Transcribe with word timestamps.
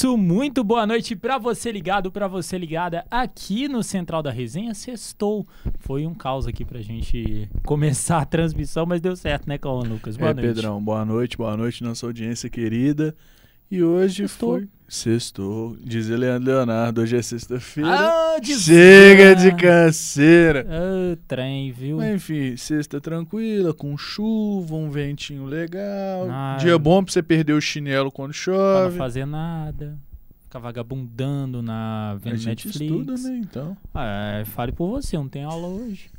isso, 0.00 0.16
muito 0.16 0.64
boa 0.64 0.86
noite 0.86 1.14
para 1.14 1.36
você 1.36 1.70
ligado, 1.70 2.10
para 2.10 2.26
você 2.26 2.56
ligada 2.56 3.04
aqui 3.10 3.68
no 3.68 3.82
Central 3.82 4.22
da 4.22 4.30
Resenha. 4.30 4.72
Sextou. 4.72 5.46
Foi 5.78 6.06
um 6.06 6.14
caos 6.14 6.46
aqui 6.46 6.64
pra 6.64 6.80
gente 6.80 7.50
começar 7.66 8.22
a 8.22 8.24
transmissão, 8.24 8.86
mas 8.86 9.02
deu 9.02 9.14
certo, 9.14 9.46
né, 9.46 9.58
Calma 9.58 9.86
Lucas? 9.86 10.16
Boa 10.16 10.30
é, 10.30 10.34
noite. 10.34 10.46
Pedrão, 10.46 10.82
boa 10.82 11.04
noite, 11.04 11.36
boa 11.36 11.54
noite, 11.54 11.84
nossa 11.84 12.06
audiência 12.06 12.48
querida. 12.48 13.14
E 13.70 13.82
hoje 13.82 14.26
Sextou. 14.26 14.60
foi. 14.60 14.68
Sextou. 14.94 15.76
Diz 15.80 16.08
Leandro 16.08 16.50
Leonardo, 16.50 17.00
hoje 17.00 17.16
é 17.16 17.22
sexta-feira. 17.22 17.88
Ah, 17.96 18.36
Chega 18.42 19.36
de 19.36 19.54
canseira. 19.54 20.66
Ah, 20.68 21.16
trem, 21.28 21.70
viu? 21.70 21.98
Mas 21.98 22.16
enfim, 22.16 22.56
sexta 22.56 23.00
tranquila, 23.00 23.72
com 23.72 23.96
chuva, 23.96 24.74
um 24.74 24.90
ventinho 24.90 25.44
legal. 25.46 26.26
Ah. 26.28 26.56
Dia 26.58 26.76
bom 26.76 27.04
pra 27.04 27.12
você 27.12 27.22
perder 27.22 27.52
o 27.52 27.60
chinelo 27.60 28.10
quando 28.10 28.32
Pra 28.32 28.52
não 28.52 28.84
chove. 28.88 28.98
fazer 28.98 29.24
nada. 29.26 29.96
Ficar 30.42 30.58
vagabundando 30.58 31.62
na 31.62 32.10
A 32.10 32.14
vendo 32.16 32.36
gente 32.38 32.66
Netflix. 32.66 32.80
estuda, 32.80 33.14
né, 33.14 33.40
então. 33.44 33.76
Ah, 33.94 34.40
é, 34.40 34.44
fale 34.44 34.72
por 34.72 34.88
você, 34.90 35.16
não 35.16 35.28
tem 35.28 35.44
aula 35.44 35.68
hoje. 35.68 36.10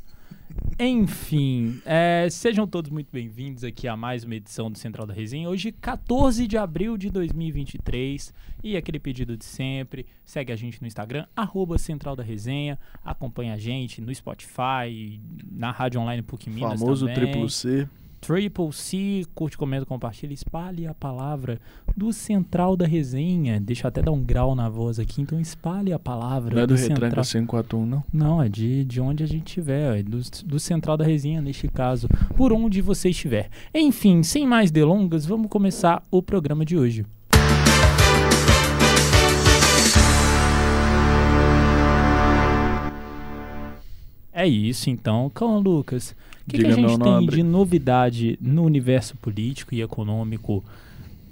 Enfim, 0.78 1.80
é, 1.84 2.26
sejam 2.30 2.66
todos 2.66 2.90
muito 2.90 3.08
bem-vindos 3.12 3.62
aqui 3.62 3.86
a 3.86 3.96
mais 3.96 4.24
uma 4.24 4.34
edição 4.34 4.70
do 4.70 4.76
Central 4.76 5.06
da 5.06 5.14
Resenha. 5.14 5.48
Hoje, 5.48 5.70
14 5.70 6.46
de 6.46 6.56
abril 6.56 6.96
de 6.96 7.10
2023. 7.10 8.34
E 8.64 8.76
aquele 8.76 8.98
pedido 8.98 9.36
de 9.36 9.44
sempre, 9.44 10.06
segue 10.24 10.52
a 10.52 10.56
gente 10.56 10.80
no 10.80 10.86
Instagram, 10.86 11.26
arroba 11.36 11.78
Central 11.78 12.16
da 12.16 12.22
Resenha. 12.22 12.78
Acompanha 13.04 13.54
a 13.54 13.58
gente 13.58 14.00
no 14.00 14.14
Spotify, 14.14 15.20
na 15.50 15.70
Rádio 15.70 16.00
Online 16.00 16.22
PUC 16.22 16.48
Minas 16.48 16.80
Famoso 16.80 17.06
também. 17.06 17.30
triplo 17.30 17.48
C. 17.48 17.88
Triple 18.22 18.72
C, 18.72 19.26
curte, 19.34 19.58
comenta, 19.58 19.84
compartilha, 19.84 20.32
espalhe 20.32 20.86
a 20.86 20.94
palavra 20.94 21.60
do 21.96 22.12
Central 22.12 22.76
da 22.76 22.86
Resenha. 22.86 23.60
Deixa 23.60 23.84
eu 23.84 23.88
até 23.88 24.00
dar 24.00 24.12
um 24.12 24.22
grau 24.22 24.54
na 24.54 24.68
voz 24.68 25.00
aqui, 25.00 25.20
então 25.20 25.40
espalhe 25.40 25.92
a 25.92 25.98
palavra 25.98 26.54
Não 26.54 26.62
é 26.62 26.66
do 26.68 26.78
Central. 26.78 27.10
Retranca 27.10 27.28
541, 27.28 27.84
não? 27.84 28.04
Não, 28.12 28.40
é 28.40 28.48
de, 28.48 28.84
de 28.84 29.00
onde 29.00 29.24
a 29.24 29.26
gente 29.26 29.48
estiver, 29.48 29.98
é 29.98 30.02
do, 30.04 30.20
do 30.46 30.60
Central 30.60 30.96
da 30.96 31.04
Resenha, 31.04 31.42
neste 31.42 31.66
caso, 31.66 32.08
por 32.36 32.52
onde 32.52 32.80
você 32.80 33.10
estiver. 33.10 33.50
Enfim, 33.74 34.22
sem 34.22 34.46
mais 34.46 34.70
delongas, 34.70 35.26
vamos 35.26 35.48
começar 35.48 36.00
o 36.08 36.22
programa 36.22 36.64
de 36.64 36.78
hoje. 36.78 37.04
É 44.42 44.48
isso, 44.48 44.90
então. 44.90 45.30
Calma, 45.32 45.58
Lucas. 45.58 46.16
O 46.44 46.50
que, 46.50 46.58
que 46.58 46.66
a 46.66 46.72
gente 46.72 46.98
tem 46.98 47.26
de 47.28 47.42
novidade 47.44 48.36
no 48.42 48.64
universo 48.64 49.16
político 49.16 49.72
e 49.72 49.80
econômico, 49.80 50.64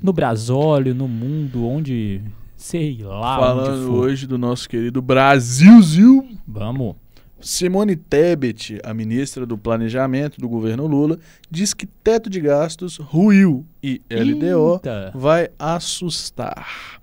no 0.01 0.13
Brasólio, 0.13 0.95
no 0.95 1.09
mundo, 1.09 1.67
onde, 1.67 2.21
sei 2.57 2.99
lá, 3.03 3.37
Falando 3.37 3.93
hoje 3.93 4.29
do 4.29 4.39
nosso 4.39 4.69
querido 4.69 5.03
Brasilzil. 5.03 6.29
Vamos. 6.47 6.95
Simone 7.41 7.97
Tebet, 7.97 8.79
a 8.85 8.95
ministra 8.95 9.45
do 9.45 9.59
Planejamento 9.59 10.41
do 10.41 10.49
governo 10.49 10.87
Lula, 10.87 11.19
diz 11.51 11.75
que 11.75 11.87
teto 11.87 12.31
de 12.31 12.41
gastos 12.41 12.97
ruiu 12.99 13.67
e 13.83 14.01
LDO 14.09 14.75
Eita. 14.75 15.11
vai 15.17 15.49
assustar. 15.59 17.01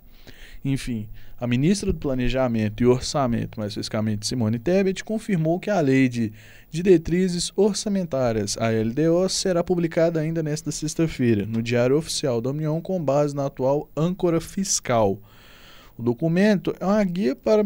Enfim, 0.64 1.10
a 1.40 1.46
ministra 1.46 1.94
do 1.94 2.00
Planejamento 2.00 2.82
e 2.82 2.86
Orçamento, 2.86 3.60
mais 3.60 3.72
especificamente 3.72 4.26
Simone 4.26 4.58
Tebet, 4.58 5.04
confirmou 5.04 5.60
que 5.60 5.70
a 5.70 5.80
lei 5.80 6.10
de 6.10 6.34
diretrizes 6.72 7.52
orçamentárias, 7.56 8.58
a 8.58 8.70
LDO, 8.70 9.30
será 9.30 9.64
publicada 9.64 10.20
ainda 10.20 10.42
nesta 10.42 10.72
sexta-feira, 10.72 11.46
no 11.46 11.62
Diário 11.62 11.98
Oficial 11.98 12.42
da 12.42 12.50
União, 12.50 12.82
com 12.82 13.02
base 13.04 13.36
na 13.36 13.46
atual 13.46 13.90
âncora 13.96 14.42
fiscal. 14.42 15.20
O 15.98 16.02
documento 16.02 16.76
é 16.80 16.86
uma 16.86 17.04
guia 17.04 17.36
para 17.36 17.66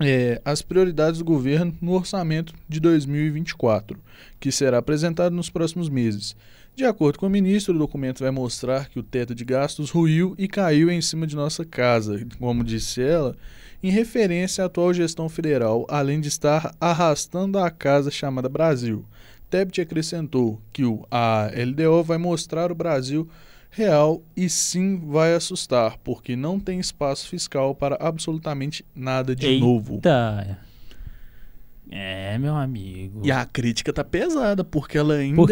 é, 0.00 0.40
as 0.44 0.62
prioridades 0.62 1.18
do 1.18 1.24
governo 1.24 1.76
no 1.80 1.92
orçamento 1.92 2.54
de 2.68 2.80
2024, 2.80 3.98
que 4.40 4.50
será 4.50 4.78
apresentado 4.78 5.34
nos 5.34 5.50
próximos 5.50 5.88
meses. 5.88 6.36
De 6.76 6.84
acordo 6.84 7.18
com 7.18 7.26
o 7.26 7.30
ministro, 7.30 7.74
o 7.74 7.78
documento 7.78 8.22
vai 8.22 8.30
mostrar 8.30 8.90
que 8.90 8.98
o 8.98 9.02
teto 9.02 9.34
de 9.34 9.46
gastos 9.46 9.88
ruiu 9.88 10.34
e 10.36 10.46
caiu 10.46 10.90
em 10.90 11.00
cima 11.00 11.26
de 11.26 11.34
nossa 11.34 11.64
casa, 11.64 12.22
como 12.38 12.62
disse 12.62 13.00
ela, 13.00 13.34
em 13.82 13.90
referência 13.90 14.62
à 14.62 14.66
atual 14.66 14.92
gestão 14.92 15.26
federal, 15.26 15.86
além 15.88 16.20
de 16.20 16.28
estar 16.28 16.76
arrastando 16.78 17.58
a 17.58 17.70
casa 17.70 18.10
chamada 18.10 18.46
Brasil. 18.46 19.06
Tebet 19.48 19.80
acrescentou 19.80 20.60
que 20.70 20.84
o, 20.84 21.06
a 21.10 21.48
LDO 21.50 22.04
vai 22.04 22.18
mostrar 22.18 22.70
o 22.70 22.74
Brasil 22.74 23.26
real 23.70 24.22
e 24.36 24.46
sim 24.50 24.98
vai 24.98 25.34
assustar, 25.34 25.96
porque 26.04 26.36
não 26.36 26.60
tem 26.60 26.78
espaço 26.78 27.26
fiscal 27.26 27.74
para 27.74 27.96
absolutamente 27.98 28.84
nada 28.94 29.34
de 29.34 29.46
Eita. 29.46 29.64
novo. 29.64 30.00
É, 31.90 32.36
meu 32.38 32.54
amigo. 32.56 33.20
E 33.24 33.30
a 33.30 33.44
crítica 33.44 33.92
tá 33.92 34.02
pesada, 34.02 34.64
porque 34.64 34.98
ela 34.98 35.14
ainda 35.14 35.36
Por 35.36 35.48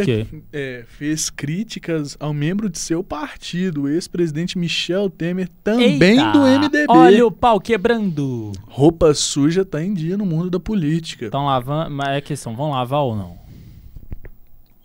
é, 0.53 0.84
fez 0.89 1.31
críticas 1.31 2.17
ao 2.19 2.34
membro 2.34 2.69
de 2.69 2.78
seu 2.78 3.05
partido, 3.05 3.83
o 3.83 3.89
ex-presidente 3.89 4.59
Michel 4.59 5.09
Temer, 5.09 5.49
também 5.62 6.19
Eita, 6.19 6.33
do 6.33 6.41
MDB. 6.41 6.87
Olha 6.89 7.27
o 7.27 7.31
pau 7.31 7.61
quebrando. 7.61 8.50
Roupa 8.62 9.15
suja 9.15 9.65
tá 9.65 9.83
em 9.83 9.94
dia 9.94 10.17
no 10.17 10.27
mundo 10.27 10.50
da 10.50 10.59
política. 10.59 11.27
Estão 11.27 11.47
lavando. 11.47 11.91
Mas 11.91 12.09
é 12.09 12.21
questão, 12.21 12.56
vão 12.56 12.71
lavar 12.71 13.00
ou 13.00 13.17
não? 13.17 13.44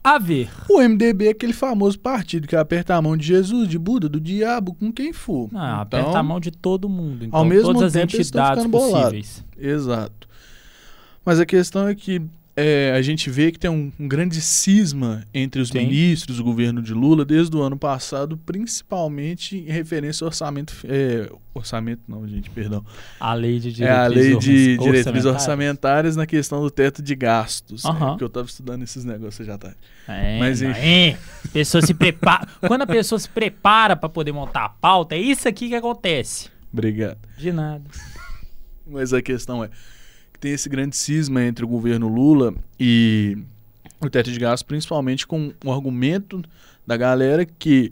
A 0.03 0.17
ver. 0.17 0.49
O 0.69 0.79
MDB 0.79 1.27
é 1.27 1.29
aquele 1.31 1.53
famoso 1.53 1.99
partido 1.99 2.47
que 2.47 2.55
aperta 2.55 2.95
a 2.95 3.01
mão 3.01 3.17
de 3.17 3.25
Jesus, 3.27 3.67
de 3.67 3.77
Buda, 3.77 4.07
do 4.07 4.19
diabo, 4.19 4.73
com 4.75 4.91
quem 4.91 5.11
for. 5.11 5.49
Não, 5.51 5.59
Então, 5.59 5.81
aperta 5.81 6.19
a 6.19 6.23
mão 6.23 6.39
de 6.39 6.51
todo 6.51 6.87
mundo. 6.87 7.25
Então, 7.25 7.39
ao 7.39 7.45
mesmo 7.45 7.73
todas 7.73 7.83
as 7.83 7.93
tempo, 7.93 8.15
estão 8.15 8.41
entidades 8.41 8.67
possíveis. 8.67 9.45
Exato. 9.57 10.28
Mas 11.25 11.39
a 11.39 11.45
questão 11.45 11.87
é 11.87 11.93
que 11.95 12.21
é, 12.55 12.91
a 12.93 13.01
gente 13.01 13.29
vê 13.29 13.51
que 13.53 13.59
tem 13.59 13.69
um, 13.71 13.89
um 13.97 14.07
grande 14.07 14.41
cisma 14.41 15.23
entre 15.33 15.61
os 15.61 15.69
Tem. 15.69 15.87
ministros 15.87 16.37
do 16.37 16.43
governo 16.43 16.81
de 16.81 16.93
Lula 16.93 17.23
desde 17.23 17.55
o 17.55 17.61
ano 17.61 17.77
passado, 17.77 18.37
principalmente 18.37 19.57
em 19.57 19.71
referência 19.71 20.25
ao 20.25 20.27
orçamento. 20.27 20.73
é, 20.83 21.29
orçamento 21.53 22.01
não, 22.07 22.27
gente, 22.27 22.49
perdão. 22.49 22.83
A 23.19 23.33
lei 23.33 23.59
de 23.59 23.81
É 23.83 23.89
a 23.89 24.07
diretrizes 24.09 24.15
lei 24.15 24.25
de 24.25 24.49
orçamentárias. 24.71 24.83
diretrizes 24.83 25.25
orçamentárias 25.25 26.15
na 26.17 26.25
questão 26.25 26.61
do 26.61 26.69
teto 26.71 27.01
de 27.01 27.15
gastos. 27.15 27.85
Aham. 27.85 28.09
porque 28.09 28.23
eu 28.23 28.27
estava 28.27 28.47
estudando 28.47 28.83
esses 28.83 29.05
negócios 29.05 29.45
já 29.47 29.57
tá. 29.57 29.73
É, 30.07 30.39
Mas 30.39 30.61
enfim. 30.61 30.79
é. 30.79 31.17
Pessoa 31.53 31.81
se 31.81 31.93
prepara. 31.93 32.45
Quando 32.67 32.81
a 32.81 32.87
pessoa 32.87 33.19
se 33.19 33.29
prepara 33.29 33.95
pra 33.95 34.09
poder 34.09 34.31
montar 34.33 34.65
a 34.65 34.69
pauta, 34.69 35.15
é 35.15 35.19
isso 35.19 35.47
aqui 35.47 35.69
que 35.69 35.75
acontece. 35.75 36.49
Obrigado. 36.73 37.19
De 37.37 37.51
nada. 37.53 37.83
Mas 38.85 39.13
a 39.13 39.21
questão 39.21 39.63
é 39.63 39.69
que 40.39 40.47
tem 40.47 40.53
esse 40.53 40.69
grande 40.69 40.95
cisma 40.95 41.43
entre 41.43 41.65
o 41.65 41.67
governo 41.67 42.07
Lula 42.07 42.53
e 42.79 43.37
o 44.01 44.09
teto 44.09 44.31
de 44.31 44.39
gastos, 44.39 44.63
principalmente 44.63 45.27
com 45.27 45.51
o 45.63 45.71
argumento 45.71 46.41
da 46.87 46.95
galera 46.95 47.45
que 47.45 47.91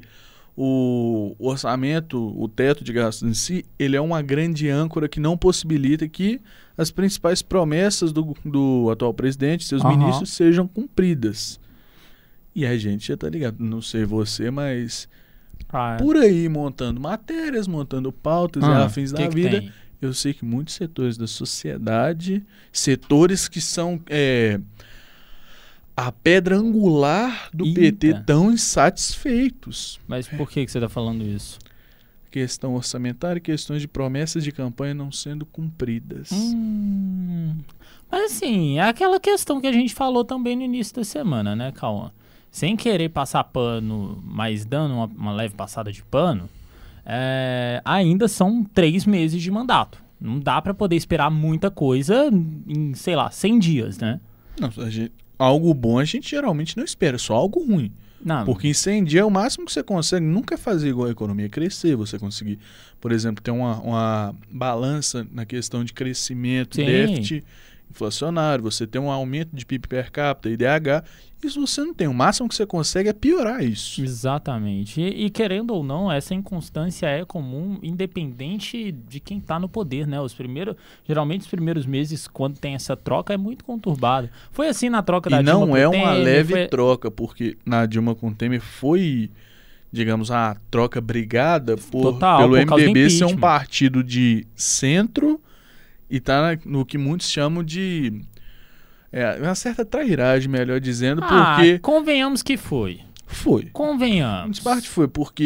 o 0.55 1.35
orçamento, 1.37 2.17
o 2.41 2.47
teto 2.47 2.83
de 2.83 2.91
gastos 2.91 3.29
em 3.29 3.33
si, 3.33 3.65
ele 3.77 3.95
é 3.95 4.01
uma 4.01 4.21
grande 4.23 4.69
âncora 4.69 5.07
que 5.07 5.19
não 5.19 5.37
possibilita 5.37 6.07
que 6.07 6.41
as 6.77 6.89
principais 6.89 7.41
promessas 7.41 8.11
do, 8.11 8.35
do 8.43 8.89
atual 8.89 9.13
presidente, 9.13 9.65
seus 9.65 9.83
Aham. 9.83 9.97
ministros, 9.97 10.31
sejam 10.31 10.67
cumpridas. 10.67 11.59
E 12.55 12.65
a 12.65 12.75
gente 12.77 13.09
já 13.09 13.17
tá 13.17 13.29
ligado, 13.29 13.57
não 13.59 13.81
sei 13.83 14.03
você, 14.03 14.49
mas 14.49 15.07
Ah, 15.71 15.97
por 15.99 16.15
aí 16.15 16.49
montando 16.49 16.99
matérias, 16.99 17.67
montando 17.67 18.11
pautas 18.11 18.63
e 18.63 18.71
ah, 18.71 18.85
afins 18.85 19.11
que 19.11 19.17
da 19.21 19.27
que 19.27 19.35
vida, 19.35 19.59
tem? 19.61 19.71
Eu 20.01 20.13
sei 20.13 20.33
que 20.33 20.45
muitos 20.45 20.75
setores 20.75 21.17
da 21.17 21.27
sociedade, 21.27 22.45
setores 22.71 23.47
que 23.47 23.59
são 23.59 23.99
é, 24.07 24.59
a 25.95 26.11
pedra 26.11 26.55
angular 26.55 27.49
do 27.51 27.65
Eita. 27.65 27.79
PT, 27.79 28.23
tão 28.25 28.51
insatisfeitos. 28.51 29.99
Mas 30.07 30.27
por 30.27 30.47
que, 30.47 30.63
que 30.63 30.71
você 30.71 30.79
tá 30.79 30.87
falando 30.87 31.23
isso? 31.23 31.57
Questão 32.29 32.75
orçamentária 32.75 33.39
e 33.39 33.41
questões 33.41 33.81
de 33.81 33.87
promessas 33.87 34.43
de 34.43 34.51
campanha 34.51 34.93
não 34.93 35.11
sendo 35.11 35.43
cumpridas. 35.45 36.31
Hum, 36.31 37.55
mas 38.11 38.31
assim, 38.31 38.77
é 38.77 38.83
aquela 38.83 39.19
questão 39.19 39.59
que 39.59 39.65
a 39.65 39.71
gente 39.71 39.95
falou 39.95 40.23
também 40.23 40.55
no 40.55 40.61
início 40.61 40.95
da 40.95 41.03
semana, 41.03 41.55
né, 41.55 41.71
Cauã? 41.71 42.11
Sem 42.51 42.75
querer 42.75 43.09
passar 43.09 43.43
pano, 43.45 44.21
mas 44.23 44.65
dando 44.65 44.93
uma, 44.93 45.05
uma 45.05 45.31
leve 45.33 45.55
passada 45.55 45.91
de 45.91 46.03
pano, 46.03 46.47
é, 47.09 47.81
ainda 47.85 48.27
são 48.27 48.63
três 48.63 49.05
meses 49.05 49.41
de 49.41 49.49
mandato. 49.49 50.03
Não 50.19 50.39
dá 50.39 50.61
pra 50.61 50.73
poder 50.73 50.95
esperar 50.95 51.29
muita 51.31 51.71
coisa 51.71 52.29
em, 52.67 52.93
sei 52.93 53.15
lá, 53.15 53.31
100 53.31 53.59
dias, 53.59 53.97
né? 53.97 54.19
Não, 54.59 54.69
gente- 54.89 55.11
algo 55.39 55.73
bom 55.73 55.99
a 55.99 56.03
gente 56.05 56.29
geralmente 56.29 56.75
não 56.75 56.83
espera, 56.83 57.17
só 57.17 57.35
algo 57.35 57.63
ruim. 57.65 57.91
Não, 58.25 58.43
Porque 58.43 58.67
em 58.67 58.73
100 58.73 59.03
dias 59.03 59.21
é 59.21 59.25
o 59.25 59.29
máximo 59.29 59.65
que 59.67 59.71
você 59.71 59.83
consegue. 59.83 60.25
Nunca 60.25 60.55
é 60.55 60.57
fazer 60.57 60.89
igual 60.89 61.07
a 61.07 61.11
economia 61.11 61.47
crescer. 61.47 61.95
Você 61.95 62.17
conseguir, 62.17 62.57
por 62.99 63.11
exemplo, 63.11 63.43
ter 63.43 63.51
uma, 63.51 63.79
uma 63.79 64.35
balança 64.51 65.25
na 65.31 65.45
questão 65.45 65.83
de 65.83 65.93
crescimento, 65.93 66.75
Sim. 66.77 66.85
déficit 66.85 67.43
inflacionário, 67.89 68.63
você 68.63 68.85
tem 68.85 69.01
um 69.01 69.11
aumento 69.11 69.55
de 69.55 69.65
PIB 69.65 69.87
per 69.87 70.11
capita, 70.11 70.49
IDH, 70.49 71.03
isso 71.43 71.61
você 71.61 71.81
não 71.81 71.93
tem. 71.93 72.07
O 72.07 72.13
máximo 72.13 72.49
que 72.49 72.55
você 72.55 72.65
consegue 72.65 73.09
é 73.09 73.13
piorar 73.13 73.63
isso. 73.63 74.01
Exatamente. 74.01 74.99
E, 74.99 75.25
e 75.25 75.29
querendo 75.29 75.71
ou 75.71 75.83
não, 75.83 76.11
essa 76.11 76.33
inconstância 76.33 77.05
é 77.05 77.23
comum, 77.23 77.77
independente 77.83 78.91
de 78.91 79.19
quem 79.19 79.37
está 79.37 79.59
no 79.59 79.69
poder, 79.69 80.07
né? 80.07 80.19
Os 80.19 80.33
primeiros, 80.33 80.75
geralmente 81.07 81.41
os 81.41 81.47
primeiros 81.47 81.85
meses, 81.85 82.27
quando 82.27 82.57
tem 82.57 82.73
essa 82.73 82.95
troca, 82.95 83.33
é 83.33 83.37
muito 83.37 83.63
conturbado. 83.63 84.29
Foi 84.51 84.67
assim 84.67 84.89
na 84.89 85.03
troca 85.03 85.29
da 85.29 85.41
e 85.41 85.43
Dilma 85.43 85.65
não 85.65 85.77
é 85.77 85.87
uma 85.87 86.09
Temer, 86.09 86.23
leve 86.23 86.53
foi... 86.53 86.67
troca, 86.67 87.11
porque 87.11 87.57
na 87.63 87.85
Dilma 87.85 88.15
com 88.15 88.33
Temer 88.33 88.61
foi, 88.61 89.29
digamos, 89.91 90.31
a 90.31 90.57
troca 90.71 90.99
brigada 90.99 91.77
por, 91.77 92.13
Total, 92.13 92.39
pelo 92.39 92.65
por 92.65 92.79
MDB 92.79 93.09
ser 93.11 93.25
um 93.25 93.37
partido 93.37 94.03
de 94.03 94.47
centro 94.55 95.39
e 96.09 96.19
tá 96.19 96.57
no 96.65 96.85
que 96.85 96.97
muitos 96.97 97.29
chamam 97.29 97.63
de 97.63 98.21
é, 99.11 99.37
uma 99.41 99.55
certa 99.55 99.85
trairagem, 99.85 100.49
melhor 100.49 100.79
dizendo, 100.79 101.21
Ah, 101.23 101.55
porque 101.55 101.79
convenhamos 101.79 102.43
que 102.43 102.57
foi. 102.57 103.01
foi. 103.25 103.63
Em 103.63 103.69
Convenhamos. 103.69 104.59
parte 104.59 104.87
foi 104.87 105.07
porque 105.07 105.45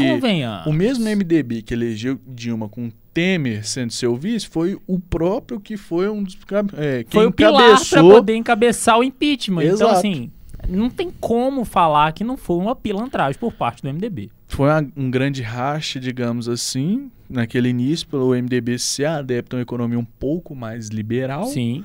o 0.65 0.73
mesmo 0.73 1.05
MDB 1.05 1.61
que 1.61 1.73
elegeu 1.73 2.19
Dilma 2.27 2.69
com 2.69 2.91
Temer 3.13 3.65
sendo 3.67 3.91
seu 3.91 4.15
vice 4.15 4.47
foi 4.47 4.79
o 4.87 4.99
próprio 4.99 5.59
que 5.59 5.75
foi 5.75 6.09
um 6.09 6.23
dos 6.23 6.37
é, 6.77 7.05
Foi 7.09 7.25
o 7.25 7.31
pilar 7.31 7.79
para 7.89 8.01
poder 8.01 8.35
encabeçar 8.35 8.97
o 8.97 9.03
impeachment. 9.03 9.63
Então, 9.63 9.73
Exato. 9.75 9.93
assim, 9.95 10.31
não 10.67 10.89
tem 10.89 11.11
como 11.19 11.65
falar 11.65 12.11
que 12.13 12.23
não 12.23 12.37
foi 12.37 12.57
uma 12.57 12.75
pilantragem 12.75 13.39
por 13.39 13.51
parte 13.53 13.81
do 13.81 13.89
MDB. 13.89 14.31
Foi 14.51 14.69
uma- 14.69 14.87
um 14.95 15.09
grande 15.09 15.41
racha, 15.41 15.99
digamos 15.99 16.47
assim, 16.49 17.09
naquele 17.29 17.69
início, 17.69 18.07
pelo 18.07 18.33
MDB 18.35 18.77
ser 18.77 19.05
adepto 19.05 19.55
a 19.55 19.57
uma 19.59 19.63
economia 19.63 19.97
um 19.99 20.05
pouco 20.05 20.53
mais 20.55 20.89
liberal. 20.89 21.45
Sim. 21.45 21.83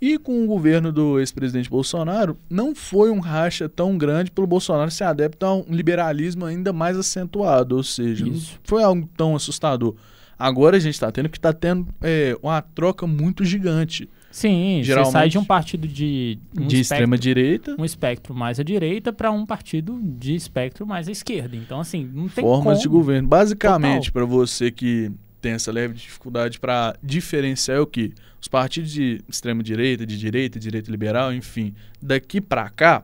E 0.00 0.16
com 0.16 0.44
o 0.44 0.46
governo 0.46 0.92
do 0.92 1.18
ex-presidente 1.18 1.68
Bolsonaro, 1.68 2.36
não 2.48 2.72
foi 2.74 3.10
um 3.10 3.18
racha 3.18 3.68
tão 3.68 3.98
grande 3.98 4.30
pelo 4.30 4.46
Bolsonaro 4.46 4.90
ser 4.90 5.04
adepto 5.04 5.44
a 5.44 5.54
um 5.56 5.64
liberalismo 5.70 6.44
ainda 6.44 6.72
mais 6.72 6.96
acentuado. 6.96 7.76
Ou 7.76 7.82
seja, 7.82 8.24
não 8.24 8.32
Isso. 8.32 8.60
foi 8.62 8.82
algo 8.82 9.08
tão 9.16 9.34
assustador. 9.34 9.94
Agora 10.38 10.76
a 10.76 10.80
gente 10.80 10.94
está 10.94 11.10
tendo 11.10 11.28
que 11.28 11.36
está 11.36 11.52
tendo 11.52 11.88
é, 12.00 12.36
uma 12.40 12.62
troca 12.62 13.08
muito 13.08 13.44
gigante 13.44 14.08
Sim, 14.40 14.80
Geralmente- 14.82 15.06
você 15.06 15.12
sai 15.12 15.28
de 15.28 15.38
um 15.38 15.44
partido 15.44 15.88
de. 15.88 16.38
Um 16.56 16.66
de 16.66 16.80
espectro- 16.80 16.80
extrema 16.80 17.18
direita, 17.18 17.76
um 17.78 17.84
espectro 17.84 18.34
mais 18.34 18.60
à 18.60 18.62
direita 18.62 19.12
para 19.12 19.30
um 19.30 19.44
partido 19.44 19.98
de 20.02 20.34
espectro 20.34 20.86
mais 20.86 21.08
à 21.08 21.12
esquerda. 21.12 21.56
Então, 21.56 21.80
assim, 21.80 22.08
não 22.12 22.28
tem 22.28 22.44
formas 22.44 22.78
como. 22.78 22.82
de 22.82 22.88
governo. 22.88 23.26
Basicamente, 23.28 24.12
para 24.12 24.24
você 24.24 24.70
que 24.70 25.10
tem 25.40 25.52
essa 25.52 25.70
leve 25.72 25.94
dificuldade 25.94 26.58
para 26.60 26.96
diferenciar 27.02 27.78
é 27.78 27.80
o 27.80 27.86
que 27.86 28.12
os 28.40 28.48
partidos 28.48 28.90
de 28.92 29.20
extrema 29.28 29.62
direita, 29.62 30.06
de 30.06 30.18
direita, 30.18 30.58
direita 30.58 30.90
liberal, 30.90 31.32
enfim, 31.34 31.74
daqui 32.00 32.40
para 32.40 32.68
cá 32.70 33.02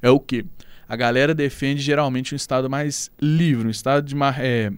é 0.00 0.10
o 0.10 0.18
que 0.18 0.44
a 0.88 0.96
galera 0.96 1.34
defende 1.34 1.80
geralmente 1.80 2.34
um 2.34 2.36
estado 2.36 2.68
mais 2.68 3.10
livre, 3.20 3.66
um 3.66 3.70
estado 3.70 4.06
de 4.06 4.14
ma- 4.14 4.34
é, 4.38 4.70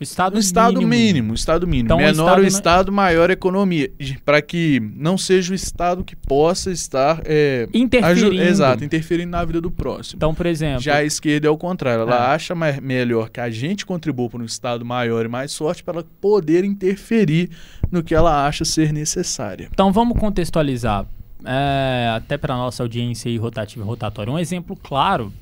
O 0.00 0.02
Estado, 0.04 0.36
um 0.36 0.38
estado 0.38 0.74
mínimo. 0.80 0.88
mínimo, 0.94 1.34
estado 1.34 1.66
mínimo, 1.66 1.86
Então, 1.86 1.96
o 1.96 2.00
menor 2.00 2.12
estado 2.12 2.38
o 2.38 2.40
não- 2.42 2.46
estado, 2.48 2.92
maior 2.92 3.30
a 3.30 3.32
economia, 3.32 3.90
para 4.24 4.40
que 4.40 4.80
não 4.94 5.18
seja 5.18 5.50
o 5.52 5.56
estado 5.56 6.04
que 6.04 6.14
possa 6.14 6.70
estar 6.70 7.20
é, 7.24 7.68
Interferindo. 7.74 8.40
exato, 8.40 8.84
interferindo 8.84 9.30
na 9.32 9.44
vida 9.44 9.60
do 9.60 9.72
próximo. 9.72 10.18
Então, 10.18 10.32
por 10.32 10.46
exemplo. 10.46 10.80
Já 10.80 10.98
a 10.98 11.04
esquerda 11.04 11.48
é 11.48 11.50
o 11.50 11.56
contrário. 11.58 12.02
Ela 12.02 12.14
É. 12.30 12.34
acha 12.34 12.54
mais, 12.54 12.78
melhor 12.78 13.28
que 13.28 13.40
a 13.40 13.50
gente 13.50 13.84
contribua 13.84 14.30
para 14.30 14.40
um 14.40 14.44
Estado 14.44 14.84
maior 14.84 15.24
e 15.24 15.28
mais 15.28 15.56
forte 15.56 15.82
para 15.82 15.94
ela 15.98 16.06
poder 16.20 16.64
interferir 16.64 17.50
no 17.90 18.00
que 18.00 18.14
ela 18.14 18.46
acha 18.46 18.64
ser 18.64 18.92
necessária. 18.92 19.68
Então 19.72 19.90
vamos 19.92 20.16
contextualizar, 20.16 21.06
é, 21.44 22.12
até 22.14 22.36
para 22.38 22.54
nossa 22.54 22.84
audiência 22.84 23.28
aí 23.28 23.36
rotativa 23.36 23.84
e 23.84 23.86
rotatória. 23.86 24.32
Um 24.32 24.38
exemplo 24.38 24.76
claro 24.80 25.32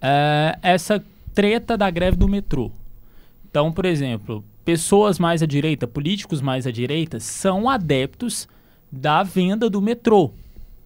é 0.00 0.56
essa 0.62 1.02
treta 1.34 1.76
da 1.76 1.90
greve 1.90 2.16
do 2.16 2.28
metrô. 2.28 2.70
Então, 3.56 3.72
por 3.72 3.86
exemplo, 3.86 4.44
pessoas 4.66 5.18
mais 5.18 5.42
à 5.42 5.46
direita, 5.46 5.86
políticos 5.86 6.42
mais 6.42 6.66
à 6.66 6.70
direita, 6.70 7.18
são 7.18 7.70
adeptos 7.70 8.46
da 8.92 9.22
venda 9.22 9.70
do 9.70 9.80
metrô. 9.80 10.30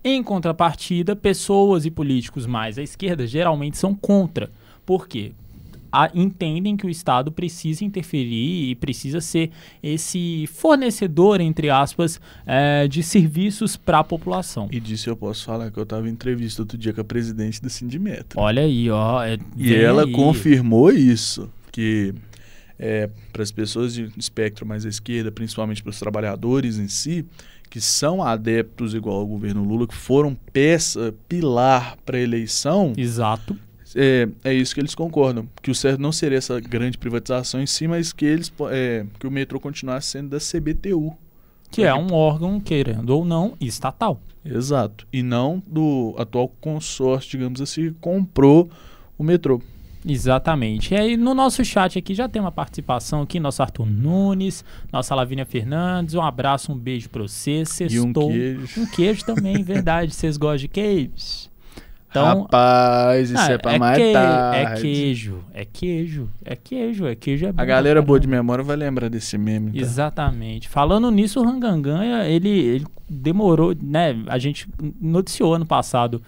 Em 0.05 0.23
contrapartida, 0.23 1.17
pessoas 1.17 1.85
e 1.85 1.91
políticos 1.91 2.47
mais 2.47 2.79
à 2.79 2.83
esquerda 2.85 3.27
geralmente 3.27 3.77
são 3.77 3.93
contra. 3.93 4.53
Por 4.87 5.09
quê? 5.09 5.33
A- 5.91 6.13
entendem 6.15 6.77
que 6.77 6.87
o 6.87 6.89
Estado 6.89 7.33
precisa 7.33 7.85
interferir 7.85 8.71
e 8.71 8.77
precisa 8.77 9.21
ser 9.21 9.51
esse 9.83 10.47
fornecedor, 10.47 11.41
entre 11.41 11.71
aspas, 11.71 12.21
eh, 12.47 12.87
de 12.87 13.03
serviços 13.03 13.77
para 13.77 13.99
a 13.99 14.05
população. 14.05 14.69
E 14.71 14.79
disso 14.79 15.11
eu 15.11 15.17
posso 15.17 15.45
falar 15.45 15.73
que 15.73 15.77
eu 15.81 15.83
estava 15.83 16.09
em 16.09 16.13
entrevista 16.13 16.63
outro 16.63 16.79
dia 16.79 16.93
com 16.93 17.01
a 17.01 17.05
presidente 17.05 17.61
do 17.61 17.69
Sindimetro. 17.69 18.39
Olha 18.39 18.63
aí, 18.63 18.89
ó. 18.89 19.25
é- 19.25 19.39
E 19.57 19.75
ela 19.75 20.05
aí. 20.05 20.13
confirmou 20.13 20.93
isso, 20.93 21.51
que 21.73 22.15
é, 22.81 23.11
para 23.31 23.43
as 23.43 23.53
pessoas 23.53 23.93
de 23.93 24.11
espectro 24.17 24.65
mais 24.65 24.87
à 24.87 24.89
esquerda, 24.89 25.31
principalmente 25.31 25.83
para 25.83 25.91
os 25.91 25.99
trabalhadores 25.99 26.79
em 26.79 26.89
si, 26.89 27.27
que 27.69 27.79
são 27.79 28.23
adeptos 28.23 28.95
igual 28.95 29.19
ao 29.19 29.27
governo 29.27 29.63
Lula, 29.63 29.87
que 29.87 29.95
foram 29.95 30.35
peça, 30.35 31.15
pilar 31.29 31.97
para 32.07 32.17
a 32.17 32.21
eleição, 32.21 32.95
Exato. 32.97 33.57
é, 33.95 34.27
é 34.43 34.55
isso 34.55 34.75
que 34.75 34.81
eles 34.81 34.95
concordam. 34.95 35.47
Que 35.63 35.71
o 35.71 35.75
certo 35.75 36.01
não 36.01 36.11
seria 36.11 36.39
essa 36.39 36.59
grande 36.59 36.97
privatização 36.97 37.61
em 37.61 37.67
si, 37.67 37.87
mas 37.87 38.15
que 38.15 38.25
eles 38.25 38.51
é, 38.71 39.05
que 39.19 39.27
o 39.27 39.31
metrô 39.31 39.61
continuasse 39.61 40.09
sendo 40.09 40.31
da 40.31 40.39
CBTU. 40.39 41.15
Que 41.71 41.85
é 41.85 41.95
um 41.95 42.13
órgão, 42.13 42.59
querendo 42.59 43.11
ou 43.11 43.25
não, 43.25 43.55
estatal. 43.61 44.21
Exato. 44.45 45.07
E 45.13 45.23
não 45.23 45.63
do 45.67 46.15
atual 46.19 46.49
consórcio, 46.61 47.31
digamos 47.31 47.61
assim, 47.61 47.91
que 47.91 47.97
comprou 48.01 48.69
o 49.17 49.23
metrô. 49.23 49.63
Exatamente. 50.07 50.95
E 50.95 50.97
aí 50.97 51.17
no 51.17 51.35
nosso 51.35 51.65
chat 51.65 51.99
aqui 51.99 52.15
já 52.15 52.29
tem 52.29 52.41
uma 52.41 52.53
participação 52.53 53.23
aqui, 53.23 53.39
nosso 53.39 53.63
Arthur 53.63 53.87
Nunes, 53.87 54.65
nossa 54.93 55.15
Lavínia 55.15 55.45
Fernandes. 55.45 56.15
Um 56.15 56.23
abraço, 56.23 56.73
um 56.73 56.77
beijo 56.77 57.09
pra 57.11 57.23
você. 57.23 57.59
E 57.59 57.63
um 57.63 57.65
Sextou. 57.67 58.29
queijo. 58.29 58.81
Um 58.81 58.87
queijo 58.87 59.25
também, 59.25 59.61
verdade. 59.63 60.15
Vocês 60.15 60.37
gostam 60.37 60.57
de 60.59 60.69
queijos? 60.69 61.51
Então, 62.11 62.43
Rapaz, 62.43 63.31
isso 63.31 63.41
ah, 63.41 63.53
é 63.53 63.59
pra 63.59 63.79
mais 63.79 63.97
que- 63.99 64.13
tarde. 64.13 64.59
É 64.59 64.75
queijo, 64.81 65.39
é 65.55 65.65
queijo, 65.65 66.29
é 66.45 66.57
queijo, 66.57 67.07
é 67.07 67.15
queijo. 67.15 67.47
É 67.47 67.53
bom 67.53 67.63
A 67.63 67.65
galera 67.65 68.01
pra 68.01 68.07
boa 68.09 68.19
de 68.19 68.27
memória 68.27 68.65
vai 68.65 68.75
lembrar 68.75 69.09
desse 69.09 69.39
meme. 69.39 69.71
Tá? 69.71 69.79
Exatamente. 69.79 70.69
Falando 70.69 71.09
nisso, 71.13 71.39
o 71.39 71.45
Ranganganha, 71.45 72.25
ele, 72.27 72.49
ele 72.49 72.87
demorou, 73.09 73.77
né? 73.81 74.17
A 74.27 74.39
gente 74.39 74.67
noticiou 75.01 75.55
ano 75.55 75.65
passado 75.65 76.21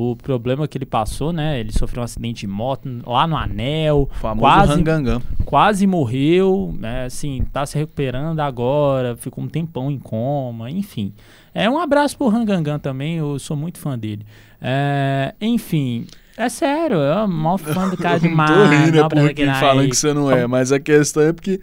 o 0.00 0.16
problema 0.16 0.68
que 0.68 0.78
ele 0.78 0.86
passou, 0.86 1.32
né? 1.32 1.58
Ele 1.58 1.72
sofreu 1.72 2.00
um 2.00 2.04
acidente 2.04 2.40
de 2.40 2.46
moto 2.46 2.88
lá 3.06 3.26
no 3.26 3.36
Anel, 3.36 4.08
O 4.10 4.14
famoso 4.14 4.40
quase, 4.40 4.72
Rangangan. 4.72 5.22
quase 5.44 5.86
morreu, 5.86 6.74
né? 6.78 7.06
Assim, 7.06 7.44
tá 7.52 7.66
se 7.66 7.76
recuperando 7.76 8.38
agora, 8.40 9.16
ficou 9.16 9.42
um 9.42 9.48
tempão 9.48 9.90
em 9.90 9.98
coma, 9.98 10.70
enfim. 10.70 11.12
É 11.52 11.68
um 11.68 11.78
abraço 11.78 12.16
pro 12.16 12.28
Rangangan 12.28 12.78
também, 12.78 13.16
eu 13.16 13.38
sou 13.38 13.56
muito 13.56 13.78
fã 13.78 13.98
dele. 13.98 14.24
É, 14.62 15.34
enfim, 15.40 16.06
é 16.36 16.48
sério, 16.48 16.96
eu 16.98 17.14
sou 17.14 17.26
maior 17.28 17.58
fã 17.58 17.88
do 17.88 17.96
cara 17.96 18.16
Eu 18.22 18.22
não 18.22 18.28
demais. 18.30 18.50
tô 18.50 18.66
rindo, 18.66 18.98
é 19.00 19.08
porque 19.08 19.46
falam 19.46 19.80
aí. 19.80 19.88
que 19.88 19.96
você 19.96 20.12
não 20.14 20.30
é, 20.30 20.46
mas 20.46 20.70
a 20.70 20.78
questão 20.78 21.22
é 21.24 21.32
porque 21.32 21.60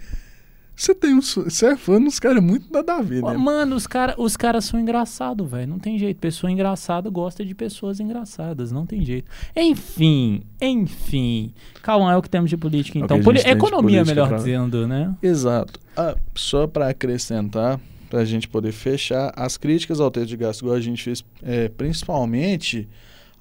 você 0.75 0.93
tem 0.93 1.13
um, 1.13 1.21
você 1.21 1.67
é 1.67 1.75
fã 1.77 2.01
dos 2.01 2.19
caras 2.19 2.43
muito 2.43 2.71
nada 2.71 2.95
a 2.95 3.01
ver, 3.01 3.23
né? 3.23 3.37
Mano, 3.37 3.75
os 3.75 3.87
caras 3.87 4.15
os 4.17 4.35
cara 4.35 4.59
são 4.61 4.79
engraçados, 4.79 5.49
velho. 5.49 5.67
Não 5.69 5.79
tem 5.79 5.97
jeito. 5.97 6.17
Pessoa 6.19 6.51
engraçada 6.51 7.09
gosta 7.09 7.45
de 7.45 7.55
pessoas 7.55 7.99
engraçadas. 7.99 8.71
Não 8.71 8.85
tem 8.85 9.03
jeito. 9.05 9.29
Enfim, 9.55 10.41
enfim. 10.61 11.53
Calma, 11.81 12.11
é 12.13 12.17
o 12.17 12.21
que 12.21 12.29
temos 12.29 12.49
de 12.49 12.57
política, 12.57 12.99
É 12.99 13.01
então. 13.01 13.17
a 13.17 13.23
Poli- 13.23 13.39
economia, 13.39 13.99
política 14.03 14.05
melhor 14.05 14.27
pra- 14.27 14.37
dizendo, 14.37 14.87
né? 14.87 15.15
Exato. 15.21 15.79
Ah, 15.95 16.15
só 16.35 16.67
para 16.67 16.89
acrescentar, 16.89 17.79
para 18.09 18.19
a 18.19 18.25
gente 18.25 18.47
poder 18.47 18.71
fechar, 18.71 19.31
as 19.35 19.57
críticas 19.57 19.99
ao 19.99 20.11
teto 20.11 20.25
de 20.27 20.37
gasto, 20.37 20.61
igual 20.61 20.75
a 20.75 20.81
gente 20.81 21.01
fez, 21.03 21.23
é, 21.41 21.69
principalmente 21.69 22.87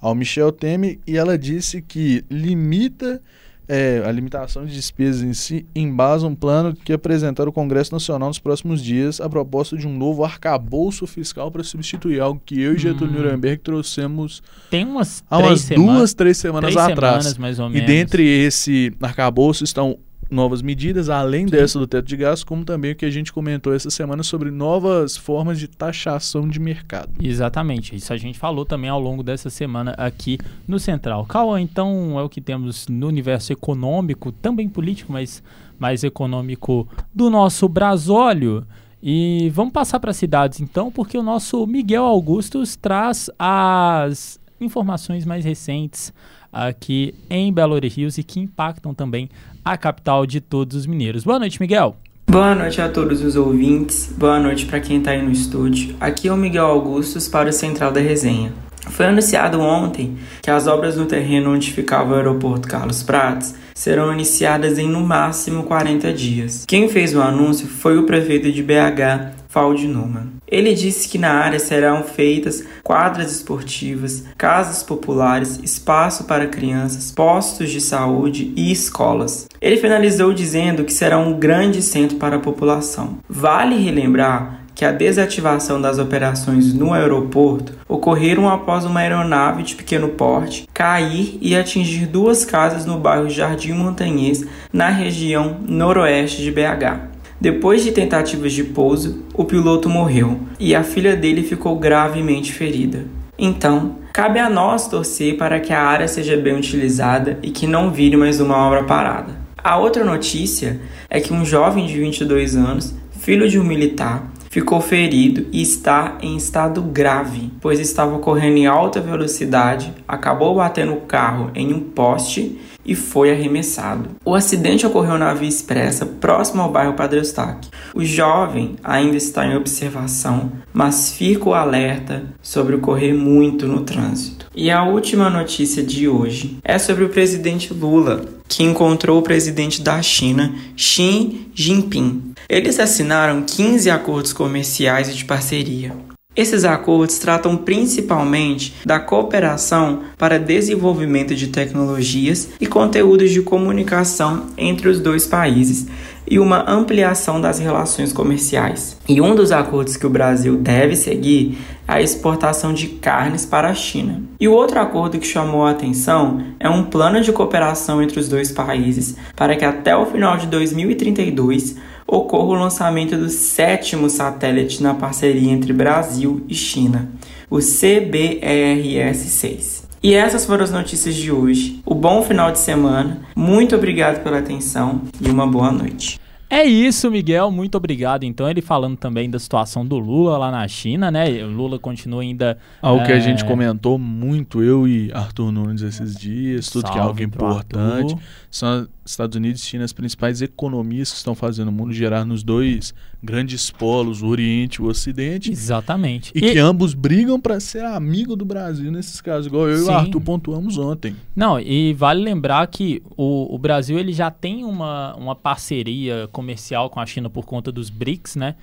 ao 0.01 0.13
Michel 0.15 0.51
Temer, 0.51 0.99
e 1.07 1.17
ela 1.17 1.37
disse 1.37 1.81
que 1.81 2.23
limita 2.29 3.21
é, 3.67 4.03
a 4.05 4.11
limitação 4.11 4.65
de 4.65 4.73
despesas 4.73 5.21
em 5.23 5.33
si 5.33 5.65
embasa 5.75 6.27
um 6.27 6.35
plano 6.35 6.75
que 6.75 6.93
apresentar 6.93 7.47
o 7.47 7.51
Congresso 7.51 7.91
Nacional 7.93 8.29
nos 8.29 8.39
próximos 8.39 8.83
dias 8.83 9.19
a 9.19 9.27
proposta 9.29 9.75
de 9.77 9.87
um 9.87 9.97
novo 9.97 10.23
arcabouço 10.23 11.07
fiscal 11.07 11.49
para 11.51 11.63
substituir 11.63 12.19
algo 12.19 12.41
que 12.45 12.59
eu 12.61 12.73
e 12.75 12.77
Getúlio 12.77 13.13
Hum. 13.19 13.23
Nuremberg 13.23 13.61
trouxemos 13.61 14.41
Tem 14.69 14.85
umas 14.85 15.23
há 15.29 15.37
umas 15.37 15.61
semanas. 15.61 15.95
duas, 15.97 16.13
três 16.13 16.37
semanas 16.37 16.73
três 16.73 16.89
atrás. 16.89 17.23
semanas, 17.23 17.37
mais 17.37 17.59
ou 17.59 17.69
E 17.69 17.73
menos. 17.73 17.87
dentre 17.87 18.23
esse 18.27 18.93
arcabouço 19.01 19.63
estão 19.63 19.97
novas 20.29 20.61
medidas, 20.61 21.09
além 21.09 21.45
dessa 21.45 21.77
do 21.77 21.87
teto 21.87 22.05
de 22.05 22.17
gastos, 22.17 22.43
como 22.43 22.65
também 22.65 22.91
o 22.91 22.95
que 22.95 23.05
a 23.05 23.09
gente 23.09 23.31
comentou 23.31 23.73
essa 23.73 23.89
semana 23.89 24.23
sobre 24.23 24.51
novas 24.51 25.15
formas 25.15 25.59
de 25.59 25.67
taxação 25.67 26.47
de 26.47 26.59
mercado. 26.59 27.11
Exatamente, 27.21 27.95
isso 27.95 28.11
a 28.11 28.17
gente 28.17 28.37
falou 28.39 28.65
também 28.65 28.89
ao 28.89 28.99
longo 28.99 29.23
dessa 29.23 29.49
semana 29.49 29.91
aqui 29.97 30.37
no 30.67 30.79
Central. 30.79 31.25
Cauã, 31.25 31.61
então 31.61 32.19
é 32.19 32.23
o 32.23 32.29
que 32.29 32.41
temos 32.41 32.87
no 32.87 33.07
universo 33.07 33.53
econômico, 33.53 34.31
também 34.31 34.67
político, 34.67 35.11
mas 35.11 35.43
mais 35.77 36.03
econômico 36.03 36.87
do 37.13 37.29
nosso 37.29 37.67
Brasólio. 37.67 38.65
E 39.01 39.51
vamos 39.53 39.73
passar 39.73 39.99
para 39.99 40.11
as 40.11 40.17
cidades 40.17 40.59
então, 40.59 40.91
porque 40.91 41.17
o 41.17 41.23
nosso 41.23 41.67
Miguel 41.67 42.03
Augustus 42.03 42.75
traz 42.75 43.29
as 43.37 44.39
informações 44.59 45.25
mais 45.25 45.45
recentes 45.45 46.11
aqui 46.51 47.13
em 47.29 47.51
Belo 47.51 47.75
Horizonte 47.75 48.21
e 48.21 48.23
que 48.23 48.39
impactam 48.39 48.93
também 48.93 49.29
a 49.65 49.75
capital 49.75 50.27
de 50.27 50.39
todos 50.39 50.77
os 50.77 50.85
mineiros. 50.85 51.23
Boa 51.23 51.39
noite, 51.39 51.59
Miguel. 51.59 51.97
Boa 52.27 52.53
noite 52.53 52.81
a 52.81 52.89
todos 52.89 53.23
os 53.23 53.35
ouvintes, 53.35 54.13
boa 54.15 54.39
noite 54.39 54.65
para 54.65 54.79
quem 54.79 54.99
está 54.99 55.11
aí 55.11 55.21
no 55.21 55.31
estúdio. 55.31 55.95
Aqui 55.99 56.27
é 56.27 56.33
o 56.33 56.37
Miguel 56.37 56.65
Augustus 56.65 57.27
para 57.27 57.49
o 57.49 57.53
Central 57.53 57.91
da 57.91 57.99
Resenha. 57.99 58.53
Foi 58.89 59.07
anunciado 59.07 59.59
ontem 59.59 60.17
que 60.41 60.51
as 60.51 60.67
obras 60.67 60.95
no 60.95 61.05
terreno 61.05 61.53
onde 61.53 61.71
ficava 61.71 62.13
o 62.13 62.15
aeroporto 62.15 62.67
Carlos 62.67 63.01
Prates 63.01 63.55
serão 63.73 64.13
iniciadas 64.13 64.77
em 64.77 64.87
no 64.87 65.01
máximo 65.01 65.63
40 65.63 66.13
dias. 66.13 66.65
Quem 66.67 66.87
fez 66.87 67.15
o 67.15 67.21
anúncio 67.21 67.67
foi 67.67 67.97
o 67.97 68.05
prefeito 68.05 68.51
de 68.51 68.61
BH, 68.61 69.33
Faldi 69.49 69.87
Numan. 69.87 70.34
Ele 70.47 70.73
disse 70.73 71.09
que 71.09 71.17
na 71.17 71.31
área 71.31 71.59
serão 71.59 72.03
feitas 72.03 72.63
quadras 72.83 73.31
esportivas, 73.31 74.23
casas 74.37 74.83
populares, 74.83 75.59
espaço 75.63 76.25
para 76.25 76.47
crianças, 76.47 77.11
postos 77.11 77.71
de 77.71 77.81
saúde 77.81 78.53
e 78.55 78.71
escolas. 78.71 79.47
Ele 79.61 79.77
finalizou 79.77 80.33
dizendo 80.33 80.83
que 80.83 80.93
será 80.93 81.17
um 81.17 81.39
grande 81.39 81.81
centro 81.81 82.17
para 82.17 82.35
a 82.35 82.39
população. 82.39 83.17
Vale 83.27 83.75
relembrar 83.75 84.65
que 84.75 84.83
a 84.83 84.91
desativação 84.91 85.81
das 85.81 85.97
operações 85.97 86.73
no 86.73 86.93
aeroporto 86.93 87.73
ocorreram 87.87 88.49
após 88.49 88.83
uma 88.83 88.99
aeronave 88.99 89.63
de 89.63 89.73
pequeno 89.73 90.09
porte 90.09 90.67
cair 90.73 91.37
e 91.41 91.55
atingir 91.55 92.05
duas 92.05 92.43
casas 92.43 92.85
no 92.85 92.99
bairro 92.99 93.29
Jardim 93.29 93.71
Montanhês, 93.71 94.45
na 94.73 94.89
região 94.89 95.57
noroeste 95.65 96.41
de 96.41 96.51
BH. 96.51 97.14
Depois 97.45 97.83
de 97.83 97.91
tentativas 97.91 98.53
de 98.53 98.63
pouso, 98.63 99.23
o 99.31 99.45
piloto 99.45 99.87
morreu 99.87 100.39
e 100.59 100.73
a 100.73 100.83
filha 100.83 101.15
dele 101.15 101.43
ficou 101.43 101.77
gravemente 101.77 102.51
ferida. 102.51 103.05
Então, 103.37 103.97
cabe 104.11 104.39
a 104.39 104.49
nós 104.49 104.87
torcer 104.87 105.37
para 105.37 105.59
que 105.59 105.71
a 105.71 105.79
área 105.79 106.07
seja 106.07 106.35
bem 106.35 106.57
utilizada 106.57 107.37
e 107.43 107.51
que 107.51 107.67
não 107.67 107.91
vire 107.91 108.17
mais 108.17 108.39
uma 108.39 108.57
obra 108.57 108.83
parada. 108.85 109.35
A 109.63 109.77
outra 109.77 110.03
notícia 110.03 110.81
é 111.07 111.19
que 111.19 111.31
um 111.31 111.45
jovem 111.45 111.85
de 111.85 111.99
22 111.99 112.55
anos, 112.55 112.95
filho 113.11 113.47
de 113.47 113.59
um 113.59 113.63
militar, 113.63 114.27
ficou 114.49 114.81
ferido 114.81 115.45
e 115.51 115.61
está 115.61 116.17
em 116.23 116.35
estado 116.35 116.81
grave, 116.81 117.51
pois 117.61 117.79
estava 117.79 118.17
correndo 118.17 118.57
em 118.57 118.65
alta 118.65 118.99
velocidade, 118.99 119.93
acabou 120.07 120.55
batendo 120.55 120.93
o 120.93 121.01
carro 121.01 121.51
em 121.53 121.71
um 121.71 121.79
poste 121.79 122.59
e 122.85 122.95
foi 122.95 123.31
arremessado. 123.31 124.09
O 124.23 124.35
acidente 124.35 124.85
ocorreu 124.85 125.17
na 125.17 125.33
Via 125.33 125.49
Expressa, 125.49 126.05
próximo 126.05 126.61
ao 126.61 126.71
bairro 126.71 126.93
Padre 126.93 127.19
Eustáquio. 127.19 127.71
O 127.93 128.03
jovem 128.03 128.75
ainda 128.83 129.17
está 129.17 129.45
em 129.45 129.55
observação, 129.55 130.51
mas 130.71 131.11
fica 131.11 131.49
o 131.49 131.53
alerta 131.53 132.23
sobre 132.41 132.75
ocorrer 132.75 133.15
muito 133.15 133.67
no 133.67 133.81
trânsito. 133.81 134.45
E 134.55 134.69
a 134.71 134.83
última 134.83 135.29
notícia 135.29 135.83
de 135.83 136.07
hoje 136.07 136.57
é 136.63 136.77
sobre 136.77 137.03
o 137.03 137.09
presidente 137.09 137.73
Lula, 137.73 138.25
que 138.47 138.63
encontrou 138.63 139.19
o 139.19 139.23
presidente 139.23 139.81
da 139.81 140.01
China, 140.01 140.53
Xi 140.75 141.49
Jinping. 141.53 142.33
Eles 142.47 142.79
assinaram 142.79 143.41
15 143.41 143.89
acordos 143.89 144.31
comerciais 144.31 145.09
e 145.09 145.13
de 145.13 145.25
parceria. 145.25 145.93
Esses 146.35 146.65
acordos 146.65 147.17
tratam 147.17 147.55
principalmente 147.55 148.75
da 148.85 148.99
cooperação 148.99 150.01
para 150.17 150.37
desenvolvimento 150.37 151.33
de 151.33 151.47
tecnologias 151.47 152.49
e 152.59 152.67
conteúdos 152.67 153.31
de 153.31 153.41
comunicação 153.41 154.47
entre 154.57 154.89
os 154.89 154.99
dois 154.99 155.25
países 155.25 155.87
e 156.27 156.37
uma 156.37 156.69
ampliação 156.69 157.39
das 157.39 157.59
relações 157.59 158.11
comerciais. 158.11 158.97
E 159.07 159.21
um 159.21 159.33
dos 159.33 159.51
acordos 159.51 159.95
que 159.95 160.05
o 160.05 160.09
Brasil 160.09 160.57
deve 160.57 160.95
seguir 160.95 161.57
é 161.87 161.93
a 161.93 162.01
exportação 162.01 162.73
de 162.73 162.87
carnes 162.87 163.45
para 163.45 163.69
a 163.69 163.75
China. 163.75 164.21
E 164.39 164.47
o 164.47 164.53
outro 164.53 164.79
acordo 164.79 165.19
que 165.19 165.27
chamou 165.27 165.65
a 165.65 165.71
atenção 165.71 166.43
é 166.59 166.67
um 166.67 166.83
plano 166.83 167.21
de 167.21 167.31
cooperação 167.31 168.01
entre 168.01 168.19
os 168.19 168.27
dois 168.27 168.51
países 168.51 169.15
para 169.35 169.55
que 169.55 169.63
até 169.63 169.95
o 169.95 170.05
final 170.05 170.35
de 170.35 170.47
2032 170.47 171.75
ocorra 172.07 172.47
o 172.47 172.53
lançamento 172.53 173.17
do 173.17 173.29
sétimo 173.29 174.09
satélite 174.09 174.83
na 174.83 174.93
parceria 174.93 175.51
entre 175.51 175.73
Brasil 175.73 176.45
e 176.47 176.55
China, 176.55 177.09
o 177.49 177.57
CBRS-6. 177.57 179.83
E 180.03 180.13
essas 180.13 180.45
foram 180.45 180.63
as 180.63 180.71
notícias 180.71 181.15
de 181.15 181.31
hoje. 181.31 181.81
O 181.83 181.95
bom 181.95 182.21
final 182.21 182.51
de 182.51 182.59
semana. 182.59 183.21
Muito 183.35 183.75
obrigado 183.75 184.21
pela 184.23 184.37
atenção 184.37 185.01
e 185.19 185.27
uma 185.29 185.47
boa 185.47 185.71
noite. 185.71 186.19
É 186.49 186.63
isso, 186.63 187.09
Miguel. 187.09 187.49
Muito 187.49 187.75
obrigado. 187.75 188.23
Então, 188.23 188.49
ele 188.49 188.61
falando 188.61 188.97
também 188.97 189.29
da 189.29 189.39
situação 189.39 189.85
do 189.85 189.97
Lula 189.97 190.37
lá 190.37 190.51
na 190.51 190.67
China, 190.67 191.09
né? 191.09 191.43
O 191.43 191.49
Lula 191.49 191.79
continua 191.79 192.21
ainda. 192.21 192.57
Algo 192.81 193.01
é... 193.01 193.05
que 193.07 193.11
a 193.11 193.19
gente 193.19 193.43
comentou 193.43 193.97
muito, 193.97 194.61
eu 194.61 194.87
e 194.87 195.11
Arthur 195.11 195.51
Nunes 195.51 195.81
esses 195.81 196.15
dias, 196.15 196.69
tudo 196.69 196.87
Salve 196.87 196.93
que 196.93 196.99
é 196.99 197.01
algo 197.01 197.23
importante. 197.23 198.13
Arthur. 198.13 198.19
São 198.51 198.87
Estados 199.03 199.35
Unidos 199.35 199.61
e 199.61 199.65
China 199.65 199.83
as 199.83 199.93
principais 199.93 200.41
economias 200.41 201.11
que 201.11 201.17
estão 201.17 201.35
fazendo 201.35 201.69
o 201.69 201.71
mundo 201.71 201.93
gerar 201.93 202.23
nos 202.25 202.43
dois 202.43 202.93
grandes 203.25 203.71
polos, 203.71 204.21
o 204.21 204.27
Oriente 204.27 204.75
e 204.75 204.81
o 204.81 204.87
Ocidente. 204.87 205.51
Exatamente. 205.51 206.31
E, 206.35 206.39
e... 206.39 206.51
que 206.53 206.59
ambos 206.59 206.93
brigam 206.93 207.39
para 207.39 207.59
ser 207.59 207.83
amigo 207.83 208.35
do 208.35 208.45
Brasil 208.45 208.91
nesses 208.91 209.19
casos, 209.19 209.47
igual 209.47 209.67
eu 209.67 209.77
Sim. 209.79 209.83
e 209.83 209.87
o 209.87 209.91
Arthur 209.91 210.21
pontuamos 210.21 210.77
ontem. 210.77 211.15
Não, 211.35 211.59
e 211.59 211.93
vale 211.93 212.23
lembrar 212.23 212.65
que 212.67 213.01
o, 213.17 213.53
o 213.53 213.57
Brasil 213.57 213.97
ele 213.97 214.13
já 214.13 214.29
tem 214.29 214.63
uma, 214.63 215.15
uma 215.15 215.35
parceria 215.35 216.29
comercial 216.31 216.89
com 216.89 216.99
a 216.99 217.05
China 217.05 217.29
por 217.29 217.45
conta 217.45 217.71
dos 217.71 217.89
BRICS, 217.89 218.35
né? 218.35 218.55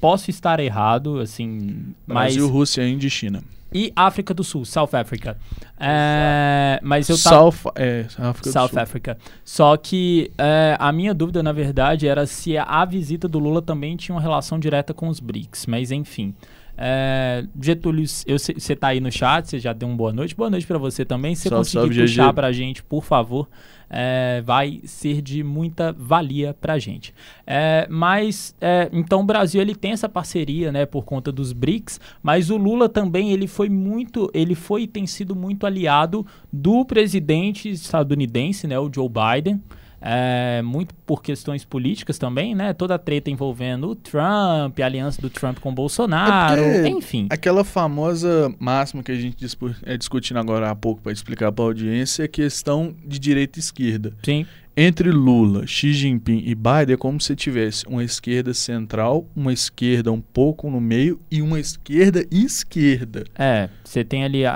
Posso 0.00 0.30
estar 0.30 0.58
errado, 0.58 1.20
assim, 1.20 1.94
Brasil, 2.06 2.44
mas... 2.44 2.52
Rússia, 2.52 2.88
Índia 2.88 3.06
e 3.06 3.10
China 3.10 3.42
e 3.76 3.92
África 3.94 4.32
do 4.32 4.42
Sul, 4.42 4.64
South 4.64 4.94
Africa. 4.94 5.36
É, 5.78 6.80
mas 6.82 7.10
eu 7.10 7.22
tava... 7.22 7.36
South, 7.36 7.72
é, 7.76 8.06
África 8.16 8.50
South 8.50 8.68
Sul. 8.70 8.78
Africa. 8.78 9.18
Só 9.44 9.76
que 9.76 10.32
é, 10.38 10.78
a 10.80 10.90
minha 10.90 11.12
dúvida, 11.12 11.42
na 11.42 11.52
verdade, 11.52 12.08
era 12.08 12.26
se 12.26 12.56
a 12.56 12.82
visita 12.86 13.28
do 13.28 13.38
Lula 13.38 13.60
também 13.60 13.94
tinha 13.94 14.14
uma 14.14 14.20
relação 14.22 14.58
direta 14.58 14.94
com 14.94 15.08
os 15.08 15.20
BRICS. 15.20 15.66
Mas, 15.66 15.90
enfim. 15.90 16.34
É, 16.76 17.44
Getúlio, 17.60 18.06
você 18.06 18.52
está 18.72 18.88
aí 18.88 19.00
no 19.00 19.10
chat, 19.10 19.48
você 19.48 19.58
já 19.58 19.72
deu 19.72 19.88
uma 19.88 19.96
boa 19.96 20.12
noite. 20.12 20.34
Boa 20.34 20.50
noite 20.50 20.66
para 20.66 20.78
você 20.78 21.04
também. 21.04 21.34
Se 21.34 21.48
você 21.48 21.78
conseguir 21.78 22.02
puxar 22.02 22.32
para 22.32 22.48
a 22.48 22.52
gente, 22.52 22.82
por 22.82 23.04
favor 23.04 23.48
é, 23.88 24.42
vai 24.44 24.80
ser 24.84 25.22
de 25.22 25.42
muita 25.42 25.92
valia 25.92 26.54
para 26.54 26.74
a 26.74 26.78
gente. 26.78 27.14
É, 27.46 27.86
mas, 27.88 28.54
é, 28.60 28.88
então 28.92 29.20
o 29.20 29.24
Brasil 29.24 29.60
ele 29.60 29.74
tem 29.74 29.92
essa 29.92 30.08
parceria, 30.08 30.72
né, 30.72 30.84
por 30.86 31.04
conta 31.04 31.30
dos 31.30 31.52
BRICS, 31.52 32.00
mas 32.22 32.50
o 32.50 32.56
Lula 32.56 32.88
também 32.88 33.32
ele 33.32 33.46
foi 33.46 33.68
muito, 33.68 34.30
ele 34.34 34.54
foi 34.54 34.82
e 34.82 34.86
tem 34.86 35.06
sido 35.06 35.34
muito 35.34 35.66
aliado 35.66 36.26
do 36.52 36.84
presidente 36.84 37.70
estadunidense, 37.70 38.66
né, 38.66 38.78
o 38.78 38.90
Joe 38.92 39.08
Biden 39.08 39.60
é, 40.00 40.62
muito 40.62 40.94
por 41.06 41.22
questões 41.22 41.64
políticas 41.64 42.18
também, 42.18 42.54
né? 42.54 42.72
Toda 42.72 42.94
a 42.94 42.98
treta 42.98 43.30
envolvendo 43.30 43.88
o 43.88 43.94
Trump, 43.94 44.78
a 44.80 44.84
aliança 44.84 45.20
do 45.20 45.30
Trump 45.30 45.58
com 45.58 45.70
o 45.70 45.72
Bolsonaro, 45.72 46.62
é 46.62 46.88
enfim. 46.88 47.26
Aquela 47.30 47.64
famosa 47.64 48.54
máxima 48.58 49.02
que 49.02 49.12
a 49.12 49.16
gente 49.16 49.36
é 49.84 49.96
discutindo 49.96 50.38
agora 50.38 50.70
há 50.70 50.74
pouco 50.74 51.00
para 51.02 51.12
explicar 51.12 51.50
para 51.52 51.64
a 51.64 51.68
audiência 51.68 52.24
é 52.24 52.28
questão 52.28 52.94
de 53.04 53.18
direita 53.18 53.58
e 53.58 53.60
esquerda. 53.60 54.12
Sim. 54.22 54.46
Entre 54.78 55.10
Lula, 55.10 55.66
Xi 55.66 55.94
Jinping 55.94 56.42
e 56.44 56.54
Biden 56.54 56.92
é 56.92 56.96
como 56.98 57.18
se 57.18 57.34
tivesse 57.34 57.86
uma 57.86 58.04
esquerda 58.04 58.52
central, 58.52 59.26
uma 59.34 59.50
esquerda 59.50 60.12
um 60.12 60.20
pouco 60.20 60.68
no 60.68 60.82
meio 60.82 61.18
e 61.30 61.40
uma 61.40 61.58
esquerda 61.58 62.26
esquerda. 62.30 63.24
É, 63.38 63.70
você 63.82 64.04
tem 64.04 64.22
ali 64.22 64.44
a, 64.44 64.54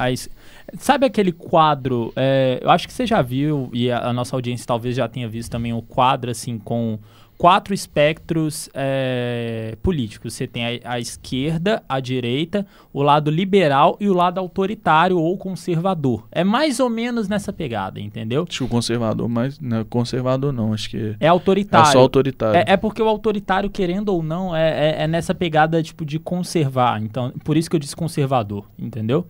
Sabe 0.78 1.06
aquele 1.06 1.32
quadro? 1.32 2.12
É, 2.16 2.60
eu 2.62 2.70
acho 2.70 2.86
que 2.86 2.92
você 2.92 3.06
já 3.06 3.22
viu, 3.22 3.70
e 3.72 3.90
a, 3.90 4.08
a, 4.08 4.12
nossa 4.12 4.36
audiência 4.36 4.66
talvez 4.66 4.96
já 4.96 5.08
tenha 5.08 5.28
visto 5.28 5.50
também 5.50 5.72
o 5.72 5.82
quadro 5.82 6.30
assim 6.30 6.58
com 6.58 6.98
quatro 7.40 7.72
espectros 7.72 8.68
é, 8.74 9.74
políticos. 9.82 10.34
Você 10.34 10.46
tem 10.46 10.62
a, 10.84 10.92
a, 10.92 11.00
esquerda, 11.00 11.82
a 11.88 11.98
direita, 11.98 12.66
o 12.92 13.02
lado 13.02 13.30
liberal 13.30 13.96
e 13.98 14.10
o 14.10 14.12
lado 14.12 14.38
autoritário 14.38 15.18
ou 15.18 15.38
conservador. 15.38 16.28
É 16.30 16.44
mais 16.44 16.78
ou 16.80 16.90
menos 16.90 17.28
nessa 17.28 17.50
pegada, 17.50 17.98
entendeu? 17.98 18.44
Acho 18.46 18.58
que 18.58 18.64
o 18.64 18.68
conservador, 18.68 19.26
mas 19.26 19.58
não 19.58 19.78
é 19.78 19.84
conservador 19.84 20.52
não, 20.52 20.74
acho 20.74 20.90
que 20.90 21.16
é 21.18 21.28
autoritário. 21.28 21.88
É 21.88 21.92
só 21.92 22.00
autoritário. 22.00 22.58
É, 22.58 22.74
é 22.74 22.76
porque 22.76 23.00
o 23.00 23.08
autoritário, 23.08 23.70
querendo 23.70 24.10
ou 24.10 24.22
não, 24.22 24.54
é, 24.54 24.90
é, 24.90 25.02
é 25.04 25.06
nessa 25.06 25.34
pegada 25.34 25.82
tipo 25.82 26.04
de 26.04 26.18
conservar. 26.18 27.02
Então, 27.02 27.32
por 27.42 27.56
isso 27.56 27.70
que 27.70 27.76
eu 27.76 27.80
disse 27.80 27.96
conservador, 27.96 28.66
entendeu? 28.78 29.26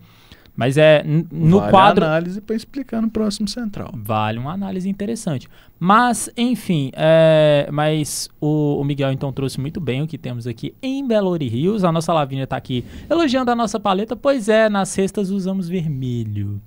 Mas 0.55 0.77
é 0.77 1.03
no 1.03 1.59
vale 1.59 1.71
quadro. 1.71 2.05
análise 2.05 2.41
para 2.41 2.55
explicar 2.55 3.01
no 3.01 3.09
próximo 3.09 3.47
central. 3.47 3.91
Vale 3.95 4.37
uma 4.37 4.51
análise 4.53 4.89
interessante. 4.89 5.47
Mas, 5.79 6.29
enfim, 6.37 6.91
é, 6.93 7.67
mas 7.71 8.29
o, 8.39 8.79
o, 8.79 8.83
Miguel 8.83 9.11
então 9.11 9.31
trouxe 9.31 9.59
muito 9.59 9.79
bem 9.79 10.01
o 10.01 10.07
que 10.07 10.17
temos 10.17 10.45
aqui 10.45 10.75
em 10.81 11.07
Belo 11.07 11.29
Horizonte. 11.29 11.85
A 11.85 11.91
nossa 11.91 12.13
Lavínia 12.13 12.43
está 12.43 12.57
aqui 12.57 12.85
elogiando 13.09 13.49
a 13.49 13.55
nossa 13.55 13.79
paleta. 13.79 14.15
Pois 14.15 14.49
é, 14.49 14.69
nas 14.69 14.89
cestas 14.89 15.31
usamos 15.31 15.67
vermelho. 15.67 16.61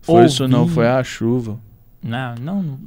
Foi 0.00 0.16
Ouvi... 0.16 0.26
isso 0.26 0.48
não, 0.48 0.66
foi 0.66 0.88
a 0.88 1.02
chuva. 1.02 1.58
Não, 2.02 2.34
não. 2.34 2.78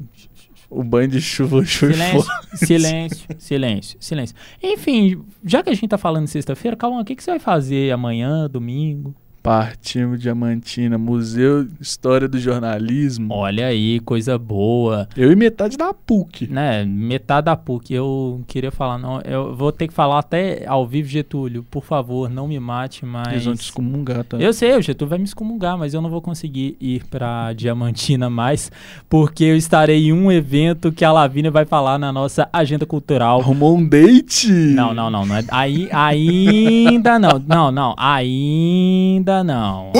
O 0.69 0.83
banho 0.83 1.07
de 1.07 1.21
chuva 1.21 1.63
foi 1.65 1.93
Silêncio, 1.93 2.31
silêncio, 2.55 3.27
silêncio, 3.37 3.97
silêncio. 3.99 4.35
Enfim, 4.61 5.23
já 5.43 5.63
que 5.63 5.69
a 5.69 5.73
gente 5.73 5.87
tá 5.87 5.97
falando 5.97 6.27
sexta-feira, 6.27 6.75
calma, 6.75 7.01
o 7.01 7.05
que, 7.05 7.15
que 7.15 7.23
você 7.23 7.31
vai 7.31 7.39
fazer 7.39 7.91
amanhã, 7.91 8.49
domingo? 8.49 9.15
Partimos 9.43 10.21
Diamantina, 10.21 10.97
Museu 10.97 11.67
História 11.81 12.29
do 12.29 12.39
Jornalismo. 12.39 13.33
Olha 13.33 13.67
aí, 13.67 13.99
coisa 13.99 14.37
boa. 14.37 15.05
Eu 15.17 15.33
e 15.33 15.35
metade 15.35 15.75
da 15.75 15.93
PUC. 15.93 16.47
Né, 16.47 16.85
metade 16.85 17.47
da 17.47 17.55
PUC. 17.57 17.93
Eu 17.93 18.41
queria 18.47 18.71
falar, 18.71 18.97
não, 18.97 19.19
eu 19.19 19.53
vou 19.53 19.73
ter 19.73 19.89
que 19.89 19.93
falar 19.93 20.19
até 20.19 20.65
ao 20.65 20.87
vivo, 20.87 21.09
Getúlio. 21.09 21.61
Por 21.69 21.83
favor, 21.83 22.29
não 22.29 22.47
me 22.47 22.57
mate, 22.57 23.05
mas. 23.05 23.33
Eles 23.33 23.43
vão 23.43 23.53
te 23.53 23.63
excomungar, 23.63 24.23
tá? 24.23 24.37
Eu 24.37 24.53
sei, 24.53 24.77
o 24.77 24.81
Getúlio 24.81 25.09
vai 25.09 25.19
me 25.19 25.25
excomungar, 25.25 25.77
mas 25.77 25.93
eu 25.93 26.01
não 26.01 26.09
vou 26.09 26.21
conseguir 26.21 26.77
ir 26.79 27.03
pra 27.07 27.51
Diamantina 27.51 28.29
mais, 28.29 28.71
porque 29.09 29.43
eu 29.43 29.57
estarei 29.57 30.07
em 30.07 30.13
um 30.13 30.31
evento 30.31 30.89
que 30.89 31.03
a 31.03 31.11
Lavínia 31.11 31.51
vai 31.51 31.65
falar 31.65 31.99
na 31.99 32.13
nossa 32.13 32.47
agenda 32.53 32.85
cultural. 32.85 33.41
Arrumou 33.41 33.75
um 33.75 33.85
date? 33.85 34.49
Não, 34.49 34.93
não, 34.93 35.09
não, 35.09 35.25
não 35.25 35.35
é, 35.35 35.43
aí, 35.51 35.89
ainda 35.91 37.19
não, 37.19 37.43
não, 37.45 37.71
não, 37.73 37.93
ainda 37.97 39.32
não. 39.41 39.93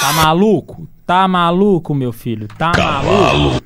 Tá 0.00 0.12
maluco? 0.12 0.86
Tá 1.04 1.26
maluco, 1.26 1.92
meu 1.92 2.12
filho? 2.12 2.46
Tá 2.56 2.70
maluco? 2.78 3.60